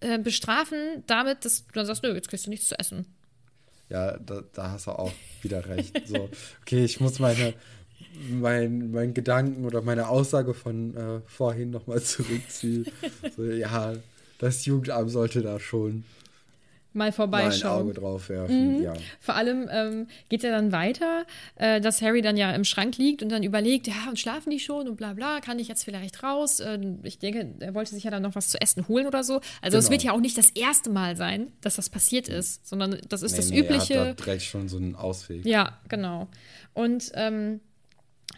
äh, 0.00 0.18
bestrafen 0.18 1.04
damit, 1.06 1.44
dass 1.44 1.66
du 1.66 1.72
dann 1.72 1.86
sagst, 1.86 2.02
nö, 2.02 2.12
jetzt 2.14 2.28
kriegst 2.28 2.46
du 2.46 2.50
nichts 2.50 2.68
zu 2.68 2.78
essen. 2.78 3.06
Ja, 3.88 4.16
da, 4.18 4.42
da 4.52 4.70
hast 4.70 4.86
du 4.86 4.92
auch 4.92 5.12
wieder 5.42 5.66
recht. 5.66 6.00
So, 6.06 6.28
okay, 6.62 6.84
ich 6.84 7.00
muss 7.00 7.18
meine, 7.18 7.54
mein, 8.30 8.90
mein 8.90 9.14
Gedanken 9.14 9.64
oder 9.64 9.82
meine 9.82 10.08
Aussage 10.08 10.54
von 10.54 10.96
äh, 10.96 11.20
vorhin 11.26 11.70
nochmal 11.70 12.02
zurückziehen. 12.02 12.86
So, 13.36 13.44
ja, 13.44 13.94
das 14.38 14.64
Jugendamt 14.64 15.10
sollte 15.10 15.42
da 15.42 15.60
schon 15.60 16.04
Mal 16.94 17.04
mal 17.04 17.06
ein 17.06 17.12
vorbeischauen. 17.12 17.82
Auge 17.82 17.94
drauf 17.94 18.28
werfen. 18.28 18.82
Ja. 18.82 18.92
Vor 19.20 19.34
allem 19.34 19.68
ähm, 19.72 20.06
geht 20.28 20.44
er 20.44 20.50
dann 20.52 20.72
weiter, 20.72 21.24
äh, 21.56 21.80
dass 21.80 22.02
Harry 22.02 22.20
dann 22.22 22.36
ja 22.36 22.50
im 22.52 22.64
Schrank 22.64 22.98
liegt 22.98 23.22
und 23.22 23.30
dann 23.30 23.42
überlegt, 23.42 23.86
ja, 23.86 23.94
und 24.08 24.18
schlafen 24.18 24.50
die 24.50 24.58
schon 24.60 24.88
und 24.88 24.96
bla 24.96 25.14
bla, 25.14 25.40
kann 25.40 25.58
ich 25.58 25.68
jetzt 25.68 25.84
vielleicht 25.84 26.22
raus? 26.22 26.60
Ähm, 26.60 26.98
ich 27.02 27.18
denke, 27.18 27.54
er 27.60 27.74
wollte 27.74 27.94
sich 27.94 28.04
ja 28.04 28.10
dann 28.10 28.22
noch 28.22 28.34
was 28.34 28.48
zu 28.48 28.60
essen 28.60 28.88
holen 28.88 29.06
oder 29.06 29.24
so. 29.24 29.40
Also 29.60 29.78
es 29.78 29.84
Genau. 29.86 29.92
wird 29.92 30.02
ja 30.04 30.12
auch 30.12 30.20
nicht 30.20 30.36
das 30.38 30.50
erste 30.50 30.90
Mal 30.90 31.16
sein, 31.16 31.52
dass 31.60 31.76
das 31.76 31.88
passiert 31.90 32.28
ist, 32.28 32.66
sondern 32.66 32.98
das 33.08 33.22
ist 33.22 33.32
Nee, 33.32 33.36
das 33.38 33.50
nee, 33.50 33.58
übliche. 33.60 33.94
Er 33.94 34.00
hat 34.10 34.20
da 34.20 34.24
direkt 34.24 34.42
schon 34.42 34.68
so 34.68 34.76
einen 34.76 34.94
Ausweg. 34.94 35.44
Ja, 35.46 35.78
genau. 35.88 36.28
Und 36.74 37.10
ähm, 37.14 37.60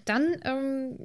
dann 0.04 0.36
ähm, 0.44 0.98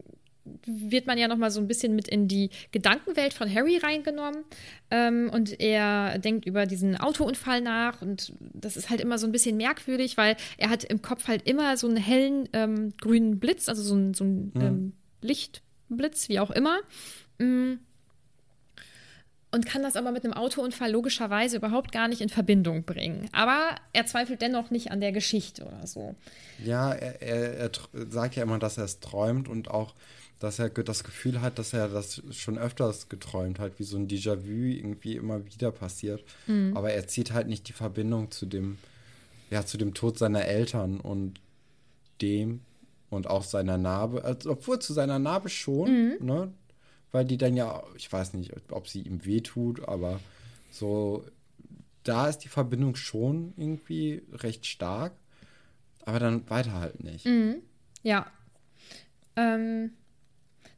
wird 0.65 1.05
man 1.05 1.17
ja 1.17 1.27
noch 1.27 1.37
mal 1.37 1.51
so 1.51 1.59
ein 1.59 1.67
bisschen 1.67 1.95
mit 1.95 2.07
in 2.07 2.27
die 2.27 2.49
Gedankenwelt 2.71 3.33
von 3.33 3.53
Harry 3.53 3.77
reingenommen 3.77 4.43
ähm, 4.89 5.29
und 5.33 5.59
er 5.59 6.17
denkt 6.19 6.45
über 6.45 6.65
diesen 6.65 6.97
Autounfall 6.97 7.61
nach 7.61 8.01
und 8.01 8.33
das 8.39 8.77
ist 8.77 8.89
halt 8.89 9.01
immer 9.01 9.17
so 9.17 9.27
ein 9.27 9.31
bisschen 9.31 9.57
merkwürdig, 9.57 10.17
weil 10.17 10.37
er 10.57 10.69
hat 10.69 10.83
im 10.83 11.01
Kopf 11.01 11.27
halt 11.27 11.47
immer 11.47 11.77
so 11.77 11.87
einen 11.87 11.97
hellen 11.97 12.49
ähm, 12.53 12.93
grünen 12.99 13.39
Blitz, 13.39 13.69
also 13.69 13.83
so 13.83 13.95
ein, 13.95 14.13
so 14.13 14.23
ein 14.23 14.51
ähm, 14.55 14.93
Lichtblitz, 15.21 16.29
wie 16.29 16.39
auch 16.39 16.51
immer. 16.51 16.79
Mm. 17.37 17.75
Und 19.51 19.65
kann 19.65 19.81
das 19.81 19.95
aber 19.95 20.11
mit 20.11 20.23
einem 20.23 20.33
Autounfall 20.33 20.91
logischerweise 20.91 21.57
überhaupt 21.57 21.91
gar 21.91 22.07
nicht 22.07 22.21
in 22.21 22.29
Verbindung 22.29 22.83
bringen. 22.83 23.27
Aber 23.31 23.75
er 23.93 24.05
zweifelt 24.05 24.43
dennoch 24.43 24.69
nicht 24.69 24.91
an 24.91 25.01
der 25.01 25.11
Geschichte 25.11 25.65
oder 25.65 25.87
so. 25.87 26.13
Ja, 26.63 26.93
er, 26.93 27.19
er, 27.23 27.57
er 27.57 27.71
sagt 28.09 28.35
ja 28.35 28.43
immer, 28.43 28.59
dass 28.59 28.77
er 28.77 28.83
es 28.83 28.99
träumt 28.99 29.49
und 29.49 29.71
auch, 29.71 29.95
dass 30.39 30.59
er 30.59 30.69
das 30.69 31.03
Gefühl 31.03 31.41
hat, 31.41 31.59
dass 31.59 31.73
er 31.73 31.89
das 31.89 32.21
schon 32.31 32.57
öfters 32.57 33.09
geträumt 33.09 33.59
hat, 33.59 33.77
wie 33.77 33.83
so 33.83 33.97
ein 33.97 34.07
Déjà-vu 34.07 34.71
irgendwie 34.71 35.15
immer 35.15 35.45
wieder 35.45 35.71
passiert. 35.71 36.23
Aber 36.75 36.91
er 36.91 37.07
zieht 37.07 37.33
halt 37.33 37.47
nicht 37.47 37.67
die 37.67 37.73
Verbindung 37.73 38.31
zu 38.31 38.45
dem, 38.45 38.77
ja, 39.49 39.65
zu 39.65 39.77
dem 39.77 39.93
Tod 39.93 40.17
seiner 40.17 40.45
Eltern 40.45 40.99
und 41.01 41.41
dem 42.21 42.61
und 43.09 43.27
auch 43.27 43.43
seiner 43.43 43.77
Narbe, 43.77 44.23
also, 44.23 44.51
obwohl 44.51 44.79
zu 44.79 44.93
seiner 44.93 45.19
Narbe 45.19 45.49
schon, 45.49 46.23
ne? 46.23 46.53
Weil 47.11 47.25
die 47.25 47.37
dann 47.37 47.57
ja, 47.57 47.83
ich 47.97 48.11
weiß 48.11 48.33
nicht, 48.35 48.53
ob 48.71 48.87
sie 48.87 49.01
ihm 49.01 49.25
wehtut, 49.25 49.87
aber 49.87 50.19
so, 50.71 51.25
da 52.03 52.29
ist 52.29 52.39
die 52.39 52.49
Verbindung 52.49 52.95
schon 52.95 53.53
irgendwie 53.57 54.21
recht 54.31 54.65
stark. 54.67 55.13
Aber 56.05 56.19
dann 56.19 56.49
weiter 56.49 56.73
halt 56.73 57.03
nicht. 57.03 57.27
Ja. 58.03 58.27
Ähm, 59.35 59.91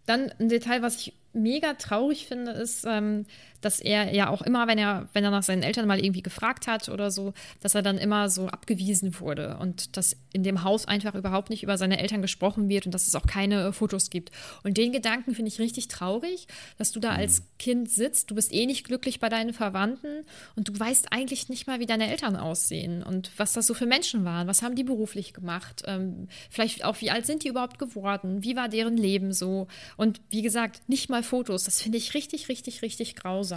dann 0.06 0.32
ein 0.39 0.49
Detail, 0.49 0.82
was 0.82 0.97
ich 0.97 1.14
mega 1.34 1.74
traurig 1.76 2.28
finde, 2.28 2.52
ist, 2.52 2.86
ähm, 2.88 3.26
dass 3.62 3.80
er 3.80 4.14
ja 4.14 4.30
auch 4.30 4.41
immer, 4.41 4.68
wenn 4.68 4.78
er, 4.78 5.07
wenn 5.14 5.24
er 5.24 5.32
nach 5.32 5.43
seinen 5.43 5.64
Eltern 5.64 5.88
mal 5.88 6.03
irgendwie 6.03 6.22
gefragt 6.22 6.68
hat 6.68 6.89
oder 6.89 7.12
so, 7.12 7.34
dass 7.62 7.76
er 7.76 7.82
dann 7.82 7.97
immer 7.97 8.30
so 8.30 8.47
abgewiesen 8.47 9.20
wurde 9.20 9.57
und 9.57 9.97
dass 9.97 10.18
in 10.34 10.43
dem 10.43 10.64
Haus 10.64 10.86
einfach 10.86 11.16
überhaupt 11.16 11.49
nicht 11.49 11.64
über 11.64 11.78
seine 11.78 11.99
Eltern 11.99 12.22
gesprochen 12.22 12.70
wird 12.70 12.86
und 12.86 12.93
dass 12.93 13.07
es 13.07 13.16
auch 13.16 13.26
keine 13.26 13.68
äh, 13.68 13.74
Fotos 13.74 14.09
gibt. 14.09 14.32
Und 14.64 14.78
den 14.78 14.91
Gedanken 14.91 15.36
finde 15.36 15.49
ich 15.49 15.59
richtig 15.59 15.88
traurig, 15.88 16.47
dass 16.78 16.91
du 16.91 16.99
da 16.99 17.12
als 17.12 17.43
Kind 17.59 17.89
sitzt, 17.89 18.32
du 18.32 18.36
bist 18.36 18.53
eh 18.53 18.66
nicht 18.66 18.86
glücklich 18.86 19.20
bei 19.20 19.30
deinen 19.30 19.53
Verwandten 19.53 20.26
und 20.55 20.68
du 20.68 20.80
weißt 20.80 21.12
eigentlich 21.12 21.49
nicht 21.49 21.68
mal, 21.68 21.80
wie 21.80 21.86
deine 21.86 22.09
Eltern 22.09 22.36
aussehen 22.36 23.03
und 23.03 23.32
was 23.38 23.53
das 23.53 23.68
so 23.68 23.74
für 23.74 23.86
Menschen 23.86 24.26
waren, 24.26 24.47
was 24.47 24.62
haben 24.62 24.76
die 24.76 24.84
beruflich 24.84 25.34
gemacht, 25.34 25.84
ähm, 25.86 26.28
vielleicht 26.49 26.84
auch, 26.84 26.99
wie 27.01 27.12
alt 27.12 27.26
sind 27.26 27.43
die 27.43 27.49
überhaupt 27.49 27.80
geworden, 27.80 28.43
wie 28.43 28.55
war 28.55 28.70
deren 28.70 28.97
Leben 28.97 29.34
so? 29.34 29.68
Und 29.97 30.22
wie 30.30 30.41
gesagt, 30.41 30.88
nicht 30.88 31.09
mal 31.09 31.24
Fotos, 31.24 31.66
das 31.66 31.82
finde 31.82 31.97
ich 31.97 32.14
richtig, 32.14 32.49
richtig, 32.49 32.82
richtig 32.82 33.16
grausam. 33.16 33.51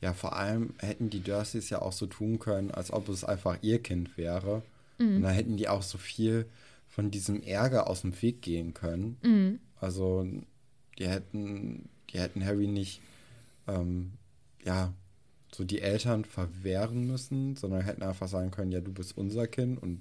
Ja, 0.00 0.12
vor 0.12 0.36
allem 0.36 0.74
hätten 0.78 1.08
die 1.10 1.20
Dursleys 1.22 1.70
ja 1.70 1.80
auch 1.80 1.92
so 1.92 2.06
tun 2.06 2.38
können, 2.38 2.70
als 2.70 2.92
ob 2.92 3.08
es 3.08 3.24
einfach 3.24 3.58
ihr 3.62 3.82
Kind 3.82 4.16
wäre. 4.18 4.62
Und 5.16 5.22
dann 5.22 5.32
hätten 5.32 5.56
die 5.56 5.68
auch 5.68 5.82
so 5.82 5.98
viel 5.98 6.46
von 6.88 7.10
diesem 7.10 7.42
Ärger 7.42 7.88
aus 7.88 8.02
dem 8.02 8.20
Weg 8.22 8.42
gehen 8.42 8.74
können. 8.74 9.16
Also, 9.80 10.26
die 10.98 11.08
hätten, 11.08 11.88
die 12.10 12.18
hätten 12.20 12.44
Harry 12.44 12.66
nicht, 12.68 13.00
ähm, 13.66 14.12
ja, 14.64 14.92
so 15.52 15.64
die 15.64 15.80
Eltern 15.80 16.24
verwehren 16.24 17.06
müssen, 17.06 17.56
sondern 17.56 17.80
hätten 17.82 18.02
einfach 18.02 18.28
sagen 18.28 18.50
können, 18.50 18.72
ja, 18.72 18.80
du 18.80 18.92
bist 18.92 19.16
unser 19.16 19.46
Kind 19.46 19.82
und 19.82 20.00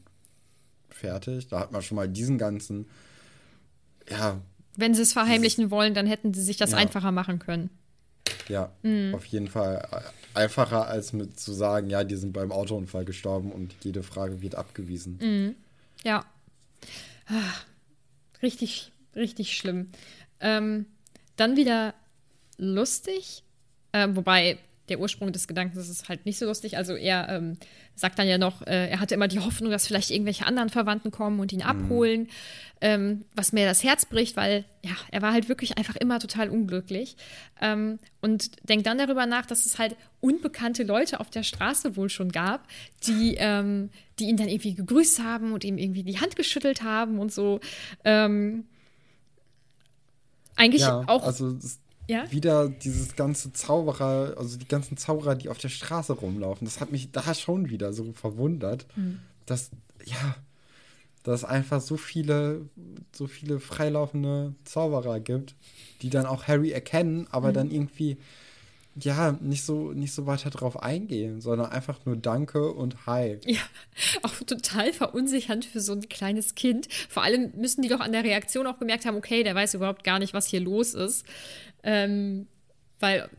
fertig. 0.90 1.48
Da 1.48 1.60
hat 1.60 1.72
man 1.72 1.82
schon 1.82 1.96
mal 1.96 2.08
diesen 2.10 2.38
ganzen, 2.38 2.88
ja. 4.10 4.42
Wenn 4.76 4.94
sie 4.96 5.02
es 5.04 5.14
verheimlichen 5.14 5.72
wollen, 5.72 5.94
dann 5.94 6.08
hätten 6.08 6.34
sie 6.34 6.42
sich 6.44 6.58
das 6.58 6.72
Ja. 6.72 6.78
einfacher 6.78 7.12
machen 7.12 7.40
können. 7.40 7.70
Ja, 8.50 8.72
auf 9.14 9.26
jeden 9.26 9.48
Fall 9.48 9.88
einfacher 10.34 10.88
als 10.88 11.14
mit 11.14 11.40
zu 11.40 11.54
sagen, 11.54 11.90
ja, 11.90 12.04
die 12.04 12.16
sind 12.16 12.34
beim 12.34 12.52
Autounfall 12.52 13.06
gestorben 13.06 13.52
und 13.52 13.74
jede 13.82 14.04
Frage 14.04 14.42
wird 14.42 14.56
abgewiesen. 14.56 15.56
Ja. 16.04 16.26
Ah, 17.28 17.54
Richtig, 18.44 18.92
richtig 19.16 19.58
schlimm. 19.58 19.90
Ähm, 20.42 20.86
dann 21.38 21.56
wieder 21.56 21.94
lustig, 22.58 23.44
äh, 23.94 24.10
wobei 24.12 24.58
der 24.90 25.00
Ursprung 25.00 25.32
des 25.32 25.48
Gedankens 25.48 25.88
ist 25.88 26.10
halt 26.10 26.26
nicht 26.26 26.38
so 26.38 26.46
lustig. 26.46 26.76
Also 26.76 26.96
er 26.96 27.30
ähm, 27.30 27.58
sagt 27.96 28.20
dann 28.20 28.28
ja 28.28 28.38
noch, 28.38 28.62
äh, 28.68 28.90
er 28.90 29.00
hatte 29.00 29.16
immer 29.16 29.30
die 29.30 29.40
Hoffnung, 29.40 29.72
dass 29.72 29.88
vielleicht 29.88 30.12
irgendwelche 30.12 30.46
anderen 30.46 30.70
Verwandten 30.70 31.10
kommen 31.10 31.40
und 31.40 31.54
ihn 31.54 31.62
abholen, 31.62 32.28
ähm, 32.82 33.24
was 33.34 33.54
mir 33.54 33.66
das 33.66 33.82
Herz 33.84 34.06
bricht, 34.06 34.36
weil 34.36 34.66
ja, 34.84 34.92
er 35.10 35.22
war 35.22 35.32
halt 35.32 35.48
wirklich 35.48 35.78
einfach 35.78 35.96
immer 35.96 36.20
total 36.20 36.50
unglücklich. 36.50 37.16
Ähm, 37.62 37.98
und 38.22 38.52
denkt 38.68 38.86
dann 38.86 38.98
darüber 38.98 39.26
nach, 39.26 39.46
dass 39.46 39.66
es 39.66 39.80
halt 39.80 39.96
unbekannte 40.20 40.84
Leute 40.84 41.22
auf 41.22 41.30
der 41.30 41.44
Straße 41.44 41.96
wohl 41.96 42.10
schon 42.10 42.32
gab, 42.32 42.68
die, 43.08 43.36
ähm, 43.38 43.90
die 44.20 44.26
ihn 44.26 44.36
dann 44.38 44.50
irgendwie 44.50 44.74
gegrüßt 44.76 45.24
haben 45.24 45.54
und 45.54 45.64
ihm 45.64 45.78
irgendwie 45.78 46.04
die 46.04 46.20
Hand 46.20 46.36
geschüttelt 46.36 46.84
haben 46.84 47.20
und 47.20 47.32
so. 47.32 47.62
Ähm, 48.04 48.66
eigentlich 50.56 50.82
Ja, 50.82 51.04
auch. 51.08 51.24
also 51.24 51.56
es 51.56 51.80
ja? 52.08 52.30
wieder 52.32 52.70
dieses 52.70 53.16
ganze 53.16 53.54
Zauberer, 53.54 54.36
also 54.38 54.58
die 54.58 54.68
ganzen 54.68 54.98
Zauberer, 54.98 55.36
die 55.36 55.50
auf 55.50 55.58
der 55.58 55.70
Straße 55.70 56.14
rumlaufen, 56.14 56.66
das 56.66 56.80
hat 56.80 56.92
mich 56.92 57.12
da 57.12 57.34
schon 57.34 57.70
wieder 57.70 57.94
so 57.94 58.14
verwundert, 58.14 58.86
Hm. 58.96 59.20
dass, 59.46 59.72
ja, 60.06 60.36
dass 61.24 61.42
es 61.42 61.46
einfach 61.46 61.80
so 61.82 61.96
viele, 61.98 62.68
so 63.14 63.28
viele 63.28 63.60
freilaufende 63.60 64.54
Zauberer 64.66 65.20
gibt, 65.20 65.56
die 66.02 66.10
dann 66.10 66.26
auch 66.26 66.48
Harry 66.48 66.72
erkennen, 66.72 67.28
aber 67.32 67.48
Hm. 67.48 67.54
dann 67.54 67.72
irgendwie, 67.72 68.18
ja, 68.96 69.32
nicht 69.42 69.64
so, 69.64 69.92
nicht 69.92 70.14
so 70.14 70.28
weiter 70.28 70.52
drauf 70.52 70.84
eingehen, 70.84 71.42
sondern 71.42 71.72
einfach 71.72 72.06
nur 72.06 72.16
Danke 72.16 72.72
und 72.74 73.08
Hi. 73.08 73.40
Ja, 73.46 73.62
auch 74.22 74.36
total 74.46 74.94
verunsichernd 74.94 75.66
für 75.66 75.80
so 75.80 75.94
ein 75.94 76.08
kleines 76.10 76.54
Kind. 76.56 76.88
Vor 77.10 77.24
allem 77.24 77.54
müssen 77.56 77.82
die 77.82 77.88
doch 77.90 78.02
an 78.02 78.12
der 78.12 78.24
Reaktion 78.24 78.68
auch 78.68 78.78
gemerkt 78.78 79.06
haben, 79.06 79.18
okay, 79.18 79.44
der 79.44 79.56
weiß 79.56 79.74
überhaupt 79.74 80.04
gar 80.04 80.20
nicht, 80.20 80.34
was 80.34 80.46
hier 80.46 80.60
los 80.60 80.94
ist. 80.94 81.26
Ähm, 81.84 82.48
weil, 83.00 83.30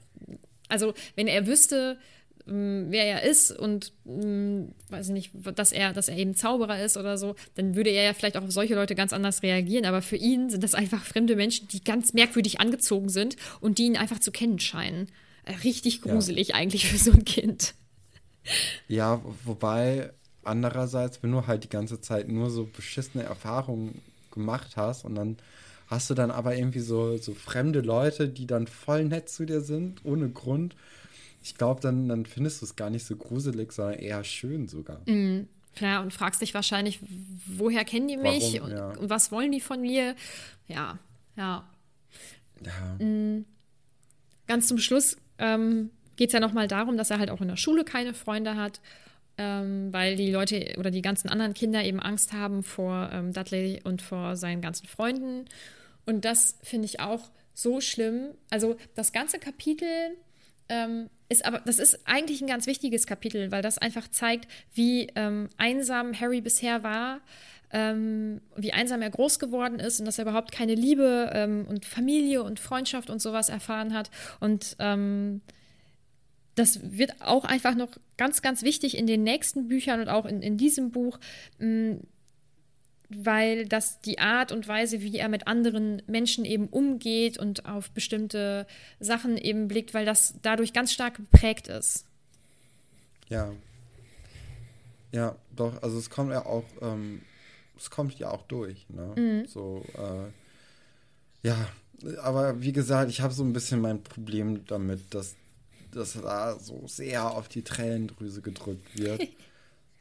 also, 0.69 0.95
wenn 1.17 1.27
er 1.27 1.47
wüsste, 1.47 1.99
ähm, 2.47 2.87
wer 2.91 3.07
er 3.07 3.23
ist 3.23 3.51
und 3.51 3.93
ähm, 4.07 4.73
weiß 4.91 5.09
ich 5.09 5.13
nicht, 5.13 5.31
dass 5.55 5.73
er, 5.73 5.93
dass 5.93 6.09
er 6.09 6.17
eben 6.17 6.35
Zauberer 6.35 6.83
ist 6.83 6.97
oder 6.97 7.17
so, 7.17 7.37
dann 7.55 7.75
würde 7.75 7.91
er 7.91 8.05
ja 8.05 8.13
vielleicht 8.13 8.37
auch 8.37 8.43
auf 8.43 8.53
solche 8.53 8.75
Leute 8.75 8.95
ganz 8.95 9.13
anders 9.13 9.43
reagieren. 9.43 9.87
Aber 9.87 10.03
für 10.03 10.17
ihn 10.17 10.51
sind 10.51 10.63
das 10.63 10.75
einfach 10.75 11.03
fremde 11.05 11.37
Menschen, 11.37 11.69
die 11.69 11.83
ganz 11.83 12.13
merkwürdig 12.13 12.61
angezogen 12.61 13.09
sind 13.09 13.37
und 13.61 13.79
die 13.79 13.85
ihn 13.85 13.97
einfach 13.97 14.19
zu 14.19 14.31
kennen 14.31 14.59
scheinen. 14.59 15.09
Äh, 15.45 15.55
Richtig 15.65 16.03
gruselig 16.03 16.55
eigentlich 16.55 16.87
für 16.87 16.99
so 16.99 17.13
ein 17.13 17.25
Kind. 17.25 17.75
Ja, 18.89 19.23
wobei 19.45 20.11
andererseits, 20.43 21.23
wenn 21.23 21.33
du 21.33 21.47
halt 21.47 21.65
die 21.65 21.71
ganze 21.71 22.01
Zeit 22.01 22.29
nur 22.29 22.51
so 22.51 22.65
beschissene 22.65 23.25
Erfahrungen 23.25 24.03
gemacht 24.31 24.77
hast 24.77 25.07
und 25.07 25.15
dann 25.15 25.39
hast 25.95 26.11
du 26.11 26.15
dann 26.15 26.31
aber 26.31 26.57
irgendwie 26.57 26.81
so, 26.81 27.17
so 27.17 27.35
fremde 27.35 27.81
Leute, 27.81 28.29
die 28.29 28.47
dann 28.47 28.67
voll 28.67 29.05
nett 29.05 29.29
zu 29.29 29.47
dir 29.47 29.61
sind, 29.61 30.05
ohne 30.05 30.29
Grund. 30.29 30.77
Ich 31.43 31.57
glaube, 31.57 31.81
dann, 31.81 32.09
dann 32.09 32.27
findest 32.27 32.63
du 32.63 32.67
es 32.67 32.77
gar 32.77 32.91
nicht 32.91 33.05
so 33.05 33.17
gruselig, 33.17 33.73
sondern 33.73 33.99
eher 33.99 34.25
schön 34.25 34.67
sogar. 34.69 35.01
Ja, 35.81 36.01
und 36.01 36.13
fragst 36.13 36.41
dich 36.41 36.55
wahrscheinlich, 36.55 37.01
woher 37.47 37.85
kennen 37.85 38.09
die 38.09 38.17
mich 38.17 38.61
Warum, 38.61 38.71
und, 38.71 38.77
ja. 38.77 38.93
was 39.01 39.33
wollen 39.33 39.53
die 39.53 39.61
von 39.61 39.81
mir? 39.81 40.15
Ja, 40.69 40.99
ja. 41.37 41.69
Ja, 42.65 42.97
Ganz 44.47 44.69
zum 44.69 44.79
Schluss 44.79 45.17
ähm, 45.39 45.91
geht 46.17 46.29
es 46.29 46.33
ja 46.33 46.41
nochmal 46.41 46.69
darum, 46.69 46.97
dass 46.97 47.11
er 47.11 47.19
halt 47.19 47.31
auch 47.31 47.41
in 47.41 47.49
der 47.49 47.57
Schule 47.57 47.85
keine 47.85 48.15
Freunde 48.15 48.57
hat, 48.57 48.81
ähm, 49.37 49.93
weil 49.93 50.17
die 50.17 50.31
Leute 50.31 50.75
oder 50.79 50.91
die 50.91 51.03
ganzen 51.03 51.29
anderen 51.29 51.55
Kinder 51.55 51.83
eben 51.83 52.01
Angst 52.01 52.33
haben 52.33 52.63
vor 52.63 53.11
ähm, 53.13 53.33
Dudley 53.33 53.81
und 53.85 54.03
vor 54.03 54.37
seinen 54.37 54.61
ganzen 54.61 54.87
Freunden. 54.87 55.47
Und 56.07 56.25
das 56.25 56.59
finde 56.63 56.87
ich 56.87 57.01
auch 57.01 57.31
so 57.55 57.81
schlimm. 57.81 58.31
Also 58.51 58.77
das 58.95 59.13
ganze 59.13 59.39
Kapitel 59.39 60.17
ähm, 60.69 61.09
ist 61.29 61.45
aber, 61.45 61.61
das 61.61 61.79
ist 61.79 62.01
eigentlich 62.07 62.41
ein 62.41 62.49
ganz 62.49 62.67
wichtiges 62.67 63.07
Kapitel, 63.07 63.51
weil 63.51 63.63
das 63.63 63.79
einfach 63.79 64.09
zeigt, 64.09 64.49
wie 64.75 65.09
ähm, 65.15 65.49
einsam 65.57 66.19
Harry 66.19 66.41
bisher 66.41 66.83
war, 66.83 67.21
ähm, 67.71 68.41
wie 68.57 68.73
einsam 68.73 69.03
er 69.03 69.11
groß 69.11 69.39
geworden 69.39 69.79
ist 69.79 70.01
und 70.01 70.07
dass 70.07 70.19
er 70.19 70.23
überhaupt 70.23 70.53
keine 70.53 70.75
Liebe 70.75 71.31
ähm, 71.33 71.67
und 71.69 71.85
Familie 71.85 72.43
und 72.43 72.61
Freundschaft 72.61 73.11
und 73.11 73.21
sowas 73.21 73.49
erfahren 73.49 73.95
hat. 73.95 74.11
Und 74.41 74.77
ähm, 74.79 75.41
das 76.55 76.81
wird 76.97 77.21
auch 77.21 77.45
einfach 77.45 77.75
noch 77.75 77.91
ganz, 78.17 78.43
ganz 78.43 78.63
wichtig 78.63 78.97
in 78.97 79.07
den 79.07 79.25
nächsten 79.25 79.69
Büchern 79.69 80.01
und 80.01 80.09
auch 80.09 80.25
in, 80.25 80.41
in 80.41 80.57
diesem 80.57 80.93
Buch, 80.93 81.19
mh, 81.59 81.99
weil 83.09 83.67
das 83.67 84.01
die 84.01 84.19
Art 84.19 84.53
und 84.53 84.67
Weise, 84.69 85.01
wie 85.01 85.17
er 85.17 85.29
mit 85.29 85.47
anderen 85.47 86.03
Menschen 86.07 86.45
eben 86.45 86.69
umgeht 86.69 87.39
und 87.39 87.67
auf 87.67 87.91
bestimmte 87.91 88.67
Sachen 89.01 89.37
eben 89.37 89.69
blickt, 89.69 89.95
weil 89.95 90.05
das 90.05 90.35
dadurch 90.43 90.73
ganz 90.73 90.93
stark 90.93 91.17
geprägt 91.17 91.69
ist. 91.69 92.07
ja. 93.29 93.53
Ja, 95.13 95.37
doch, 95.55 95.81
also 95.81 95.97
es 95.97 96.11
kommt 96.11 96.33
ja 96.33 96.45
auch, 96.45 96.65
ähm, 96.83 97.23
es 97.77 97.89
kommt 97.89 98.19
ja 98.19 98.33
auch 98.33 98.43
durch, 98.49 98.85
ne? 98.89 99.45
So, 99.47 99.85
äh, 99.97 101.47
ja, 101.47 101.69
aber 102.21 102.61
wie 102.61 102.73
gesagt, 102.73 103.11
ich 103.11 103.21
habe 103.21 103.33
so 103.33 103.45
ein 103.45 103.53
bisschen 103.53 103.81
mein 103.81 104.03
Problem 104.03 104.67
damit, 104.67 105.15
dass 105.15 105.37
dass 105.95 106.15
da 106.15 106.59
so 106.59 106.87
sehr 106.87 107.31
auf 107.31 107.49
die 107.49 107.63
Tränendrüse 107.63 108.43
gedrückt 108.43 108.99
wird. 108.99 109.23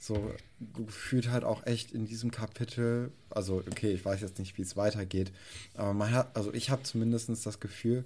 so 0.03 0.33
gefühlt 0.75 1.29
halt 1.29 1.45
auch 1.45 1.65
echt 1.65 1.93
in 1.93 2.05
diesem 2.05 2.29
Kapitel, 2.29 3.11
also 3.29 3.63
okay, 3.71 3.91
ich 3.93 4.03
weiß 4.03 4.19
jetzt 4.19 4.37
nicht, 4.37 4.57
wie 4.57 4.61
es 4.61 4.75
weitergeht, 4.75 5.31
aber 5.75 5.93
man 5.93 6.11
hat, 6.11 6.35
also 6.35 6.53
ich 6.53 6.69
habe 6.69 6.83
zumindest 6.83 7.29
das 7.29 7.59
Gefühl, 7.61 8.03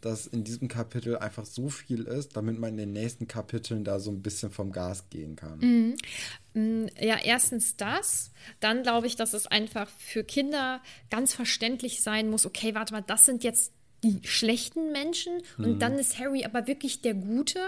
dass 0.00 0.26
in 0.26 0.44
diesem 0.44 0.68
Kapitel 0.68 1.18
einfach 1.18 1.44
so 1.44 1.68
viel 1.68 2.04
ist, 2.04 2.36
damit 2.36 2.58
man 2.58 2.70
in 2.70 2.76
den 2.76 2.92
nächsten 2.92 3.26
Kapiteln 3.26 3.84
da 3.84 3.98
so 3.98 4.10
ein 4.10 4.22
bisschen 4.22 4.50
vom 4.50 4.72
Gas 4.72 5.10
gehen 5.10 5.36
kann. 5.36 5.96
Ja, 6.98 7.18
erstens 7.22 7.76
das. 7.76 8.30
Dann 8.60 8.82
glaube 8.82 9.08
ich, 9.08 9.16
dass 9.16 9.34
es 9.34 9.46
einfach 9.46 9.90
für 9.98 10.24
Kinder 10.24 10.80
ganz 11.10 11.34
verständlich 11.34 12.00
sein 12.00 12.30
muss, 12.30 12.46
okay, 12.46 12.74
warte 12.74 12.94
mal, 12.94 13.02
das 13.02 13.26
sind 13.26 13.44
jetzt 13.44 13.72
die 14.02 14.20
schlechten 14.26 14.92
Menschen 14.92 15.32
und 15.58 15.80
dann 15.80 15.98
ist 15.98 16.18
Harry 16.18 16.44
aber 16.44 16.66
wirklich 16.66 17.02
der 17.02 17.14
Gute. 17.14 17.60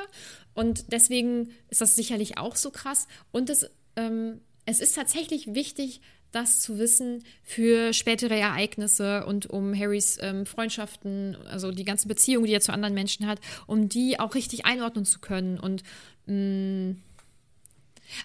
Und 0.55 0.93
deswegen 0.93 1.51
ist 1.69 1.81
das 1.81 1.95
sicherlich 1.95 2.39
auch 2.39 2.57
so 2.57 2.71
krass. 2.71 3.07
Und 3.33 3.51
es, 3.51 3.71
ähm, 3.97 4.41
es 4.65 4.81
ist 4.81 4.95
tatsächlich 4.95 5.55
wichtig, 5.55 6.01
das 6.31 6.61
zu 6.61 6.79
wissen 6.79 7.25
für 7.43 7.93
spätere 7.93 8.39
Ereignisse 8.39 9.27
und 9.27 9.47
um 9.51 9.79
Harrys 9.79 10.19
ähm, 10.21 10.47
Freundschaften, 10.47 11.37
also 11.47 11.71
die 11.71 11.85
ganzen 11.85 12.09
Beziehungen, 12.09 12.47
die 12.47 12.55
er 12.55 12.61
zu 12.61 12.73
anderen 12.73 12.95
Menschen 12.95 13.27
hat, 13.27 13.39
um 13.67 13.89
die 13.89 14.19
auch 14.19 14.35
richtig 14.35 14.65
einordnen 14.65 15.05
zu 15.05 15.21
können. 15.21 15.61
Und 15.61 15.83
mh, 16.27 16.97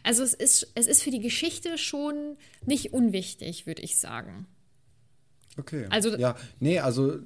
also 0.03 0.23
es 0.23 0.33
ist, 0.33 0.71
es 0.75 0.87
ist 0.87 1.03
für 1.03 1.11
die 1.11 1.19
Geschichte 1.19 1.77
schon 1.77 2.37
nicht 2.65 2.93
unwichtig, 2.93 3.67
würde 3.67 3.81
ich 3.81 3.97
sagen. 3.97 4.47
Okay. 5.57 5.85
Also- 5.89 6.15
ja, 6.17 6.35
nee, 6.59 6.79
also 6.79 7.17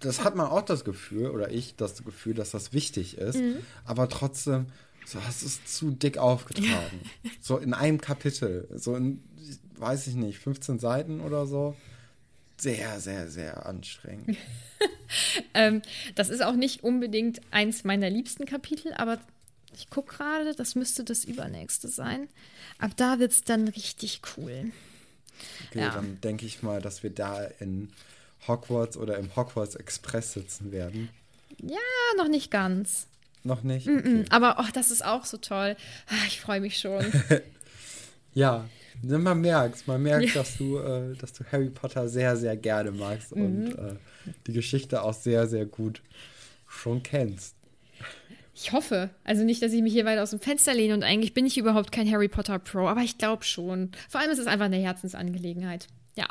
das 0.00 0.24
hat 0.24 0.36
man 0.36 0.46
auch 0.46 0.62
das 0.62 0.84
Gefühl, 0.84 1.28
oder 1.30 1.50
ich 1.50 1.74
das 1.76 2.04
Gefühl, 2.04 2.34
dass 2.34 2.50
das 2.50 2.72
wichtig 2.72 3.16
ist, 3.18 3.36
Mhm. 3.38 3.56
aber 3.84 4.08
trotzdem, 4.08 4.66
so 5.06 5.22
hast 5.24 5.42
es 5.42 5.64
zu 5.64 5.90
dick 5.90 6.18
aufgetragen. 6.18 7.00
so 7.40 7.56
in 7.58 7.74
einem 7.74 8.00
Kapitel, 8.00 8.68
so 8.74 8.94
in, 8.94 9.22
weiß 9.76 10.06
ich 10.06 10.14
nicht, 10.14 10.38
15 10.38 10.78
Seiten 10.78 11.20
oder 11.20 11.46
so. 11.46 11.74
Sehr, 12.58 13.00
sehr, 13.00 13.28
sehr 13.28 13.66
anstrengend. 13.66 14.36
Ähm, 15.54 15.82
das 16.14 16.30
ist 16.30 16.42
auch 16.42 16.54
nicht 16.54 16.82
unbedingt 16.82 17.40
eins 17.50 17.84
meiner 17.84 18.08
liebsten 18.08 18.46
Kapitel, 18.46 18.94
aber 18.94 19.18
ich 19.74 19.90
gucke 19.90 20.16
gerade, 20.16 20.54
das 20.54 20.74
müsste 20.74 21.04
das 21.04 21.24
übernächste 21.24 21.88
sein. 21.88 22.28
Ab 22.78 22.92
da 22.96 23.18
wird 23.18 23.30
es 23.32 23.44
dann 23.44 23.68
richtig 23.68 24.22
cool. 24.36 24.72
Okay, 25.70 25.80
Ja. 25.80 25.90
dann 25.90 26.20
denke 26.20 26.46
ich 26.46 26.62
mal, 26.62 26.80
dass 26.80 27.02
wir 27.02 27.10
da 27.10 27.44
in 27.60 27.90
Hogwarts 28.48 28.96
oder 28.96 29.18
im 29.18 29.34
Hogwarts 29.36 29.74
Express 29.76 30.32
sitzen 30.32 30.72
werden. 30.72 31.08
Ja, 31.62 31.76
noch 32.16 32.28
nicht 32.28 32.50
ganz. 32.50 33.06
Noch 33.44 33.62
nicht? 33.62 33.88
Okay. 33.88 34.24
Aber 34.30 34.56
oh, 34.60 34.68
das 34.72 34.90
ist 34.90 35.04
auch 35.04 35.24
so 35.24 35.36
toll. 35.36 35.76
Ah, 36.08 36.26
Ich 36.26 36.40
freue 36.40 36.60
mich 36.60 36.78
schon. 36.78 37.04
Ja, 38.34 38.64
ne, 39.02 39.18
man 39.18 39.40
merkt 39.42 39.86
Man 39.86 40.02
merkt, 40.02 40.34
dass, 40.34 40.56
du, 40.56 40.78
äh, 40.78 41.14
dass 41.16 41.34
du 41.34 41.44
Harry 41.52 41.68
Potter 41.68 42.08
sehr, 42.08 42.34
sehr 42.36 42.56
gerne 42.56 42.90
magst 42.90 43.36
Mhm. 43.36 43.44
und 43.44 43.72
äh, 43.78 43.94
die 44.46 44.52
Geschichte 44.54 45.02
auch 45.02 45.12
sehr, 45.12 45.46
sehr 45.46 45.66
gut 45.66 46.00
schon 46.66 47.02
kennst. 47.02 47.54
Ich 48.54 48.72
hoffe. 48.72 49.10
Also 49.24 49.44
nicht, 49.44 49.62
dass 49.62 49.72
ich 49.72 49.82
mich 49.82 49.92
hier 49.92 50.04
weit 50.04 50.18
aus 50.18 50.30
dem 50.30 50.40
Fenster 50.40 50.74
lehne 50.74 50.94
und 50.94 51.02
eigentlich 51.02 51.32
bin 51.34 51.46
ich 51.46 51.56
überhaupt 51.56 51.90
kein 51.90 52.10
Harry 52.10 52.28
Potter 52.28 52.58
Pro, 52.58 52.86
aber 52.86 53.00
ich 53.00 53.18
glaube 53.18 53.44
schon. 53.44 53.92
Vor 54.08 54.20
allem 54.20 54.30
ist 54.30 54.38
es 54.38 54.46
einfach 54.46 54.66
eine 54.66 54.76
Herzensangelegenheit. 54.76 55.86
Ja. 56.14 56.26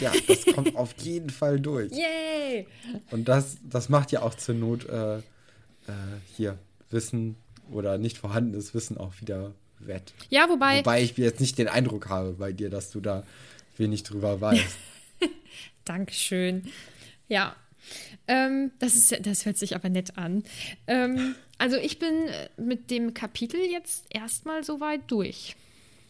Ja, 0.00 0.12
das 0.26 0.44
kommt 0.46 0.74
auf 0.76 0.94
jeden 0.98 1.30
Fall 1.30 1.60
durch. 1.60 1.92
Yay! 1.92 2.66
Und 3.10 3.28
das, 3.28 3.58
das 3.62 3.88
macht 3.88 4.10
ja 4.10 4.22
auch 4.22 4.34
zur 4.34 4.54
Not 4.54 4.88
äh, 4.88 5.18
äh, 5.18 5.22
hier 6.36 6.58
Wissen 6.90 7.36
oder 7.70 7.98
nicht 7.98 8.18
vorhandenes 8.18 8.74
Wissen 8.74 8.98
auch 8.98 9.20
wieder 9.20 9.52
wett. 9.78 10.12
Ja, 10.30 10.48
wobei, 10.48 10.78
Wobei 10.78 11.02
ich 11.02 11.16
jetzt 11.16 11.40
nicht 11.40 11.58
den 11.58 11.68
Eindruck 11.68 12.08
habe 12.08 12.32
bei 12.32 12.52
dir, 12.52 12.70
dass 12.70 12.90
du 12.90 13.00
da 13.00 13.24
wenig 13.76 14.02
drüber 14.02 14.40
weißt. 14.40 14.76
Dankeschön. 15.84 16.70
Ja. 17.28 17.56
Ähm, 18.26 18.72
das, 18.78 18.94
ist, 18.94 19.26
das 19.26 19.44
hört 19.46 19.58
sich 19.58 19.74
aber 19.74 19.88
nett 19.88 20.16
an. 20.16 20.44
Ähm, 20.86 21.34
also 21.58 21.76
ich 21.76 21.98
bin 21.98 22.28
äh, 22.28 22.48
mit 22.60 22.90
dem 22.90 23.14
Kapitel 23.14 23.60
jetzt 23.60 24.06
erstmal 24.10 24.64
soweit 24.64 25.10
durch. 25.10 25.56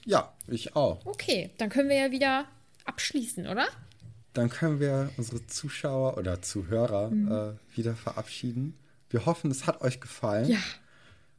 ja, 0.05 0.33
ich 0.49 0.77
auch. 0.77 1.05
Okay, 1.07 1.51
dann 1.59 1.69
können 1.69 1.89
wir 1.89 1.97
ja 1.97 2.11
wieder 2.11 2.47
abschließen, 2.85 3.47
oder? 3.47 3.67
Dann 4.33 4.49
können 4.49 4.81
wir 4.81 5.11
unsere 5.17 5.47
Zuschauer 5.47 6.17
oder 6.17 6.41
Zuhörer 6.41 7.13
äh, 7.13 7.77
wieder 7.77 7.95
verabschieden. 7.95 8.79
Wir 9.11 9.27
hoffen, 9.27 9.51
es 9.51 9.67
hat 9.67 9.83
euch 9.83 10.01
gefallen. 10.01 10.51
Ja. 10.51 10.59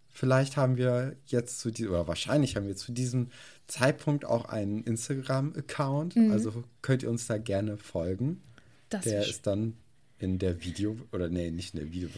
Vielleicht 0.10 0.58
haben 0.58 0.78
wir 0.78 1.16
jetzt 1.26 1.60
zu 1.60 1.72
diesem, 1.72 1.92
oder 1.92 2.08
wahrscheinlich 2.08 2.56
haben 2.56 2.68
wir 2.68 2.76
zu 2.76 2.92
diesem 2.92 3.32
Zeitpunkt 3.66 4.26
auch 4.26 4.46
einen 4.46 4.84
Instagram-Account. 4.84 6.16
Also 6.32 6.64
könnt 6.84 7.02
ihr 7.02 7.10
uns 7.10 7.26
da 7.26 7.40
gerne 7.40 7.78
folgen. 7.78 8.28
Mhm. 8.28 8.42
Das 8.90 9.06
der 9.06 9.28
ist 9.28 9.48
dann 9.48 9.76
in 10.24 10.40
der 10.40 10.64
Video, 10.64 10.98
oder 11.12 11.30
nee, 11.30 11.52
nicht 11.52 11.74
in 11.74 11.82
der 11.82 11.92
Video. 11.92 12.10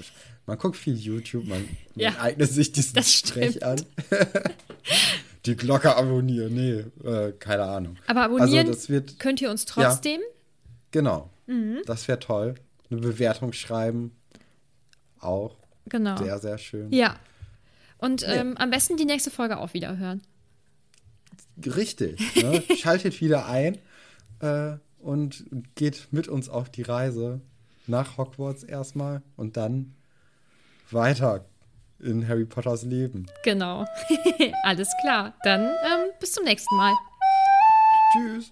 Man 0.46 0.58
guckt 0.58 0.78
viel 0.78 0.96
YouTube, 0.96 1.46
man, 1.48 1.68
Ja, 1.96 2.12
man 2.12 2.20
eignet 2.22 2.50
sich 2.52 2.72
diesen 2.72 3.02
Sprech 3.04 3.56
stimmt. 3.58 3.64
an. 3.64 3.82
Die 5.46 5.56
Glocke 5.56 5.96
abonnieren, 5.96 6.54
nee, 6.56 6.86
äh, 7.08 7.32
keine 7.34 7.64
Ahnung. 7.64 7.98
Aber 8.08 8.24
abonnieren 8.24 8.68
Also 8.68 8.72
das 8.72 8.90
wird, 8.90 9.20
könnt 9.20 9.42
ihr 9.42 9.52
uns 9.52 9.66
trotzdem. 9.66 10.22
genau, 10.92 11.30
Mhm. 11.48 11.82
das 11.86 12.08
wäre 12.08 12.20
toll. 12.20 12.56
Eine 12.90 13.02
Bewertung 13.02 13.54
schreiben, 13.54 14.16
auch 15.20 15.56
Genau. 15.88 16.18
sehr, 16.18 16.40
sehr 16.40 16.58
schön. 16.58 16.92
Ja. 16.92 17.20
Und 17.98 18.24
ähm, 18.28 18.58
am 18.58 18.70
besten 18.72 18.98
die 18.98 19.06
nächste 19.06 19.30
Folge 19.32 19.58
auch 19.58 19.74
wieder 19.74 19.98
hören. 19.98 20.22
Richtig. 21.64 22.20
Ne? 22.36 22.64
Schaltet 22.78 23.20
wieder 23.22 23.46
ein 23.48 23.78
äh, 24.40 24.74
und 25.00 25.46
geht 25.76 26.08
mit 26.12 26.28
uns 26.28 26.50
auf 26.50 26.70
die 26.70 26.82
Reise 26.82 27.40
nach 27.88 28.18
Hogwarts 28.18 28.64
erstmal 28.64 29.22
und 29.36 29.58
dann 29.58 29.96
weiter 30.92 31.46
in 32.00 32.28
Harry 32.28 32.46
Potters 32.46 32.84
Leben. 32.84 33.26
Genau. 33.44 33.86
Alles 34.64 34.90
klar. 35.02 35.34
Dann 35.44 35.62
ähm, 35.62 36.12
bis 36.20 36.34
zum 36.34 36.44
nächsten 36.44 36.76
Mal. 36.76 36.94
Tschüss. 38.14 38.52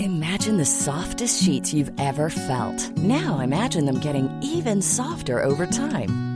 Imagine 0.00 0.56
the 0.56 0.64
softest 0.64 1.42
sheets 1.42 1.72
you've 1.72 1.92
ever 1.98 2.28
felt. 2.28 2.96
Now 2.98 3.40
imagine 3.40 3.86
them 3.86 4.00
getting 4.00 4.28
even 4.42 4.82
softer 4.82 5.44
over 5.44 5.66
time. 5.66 6.31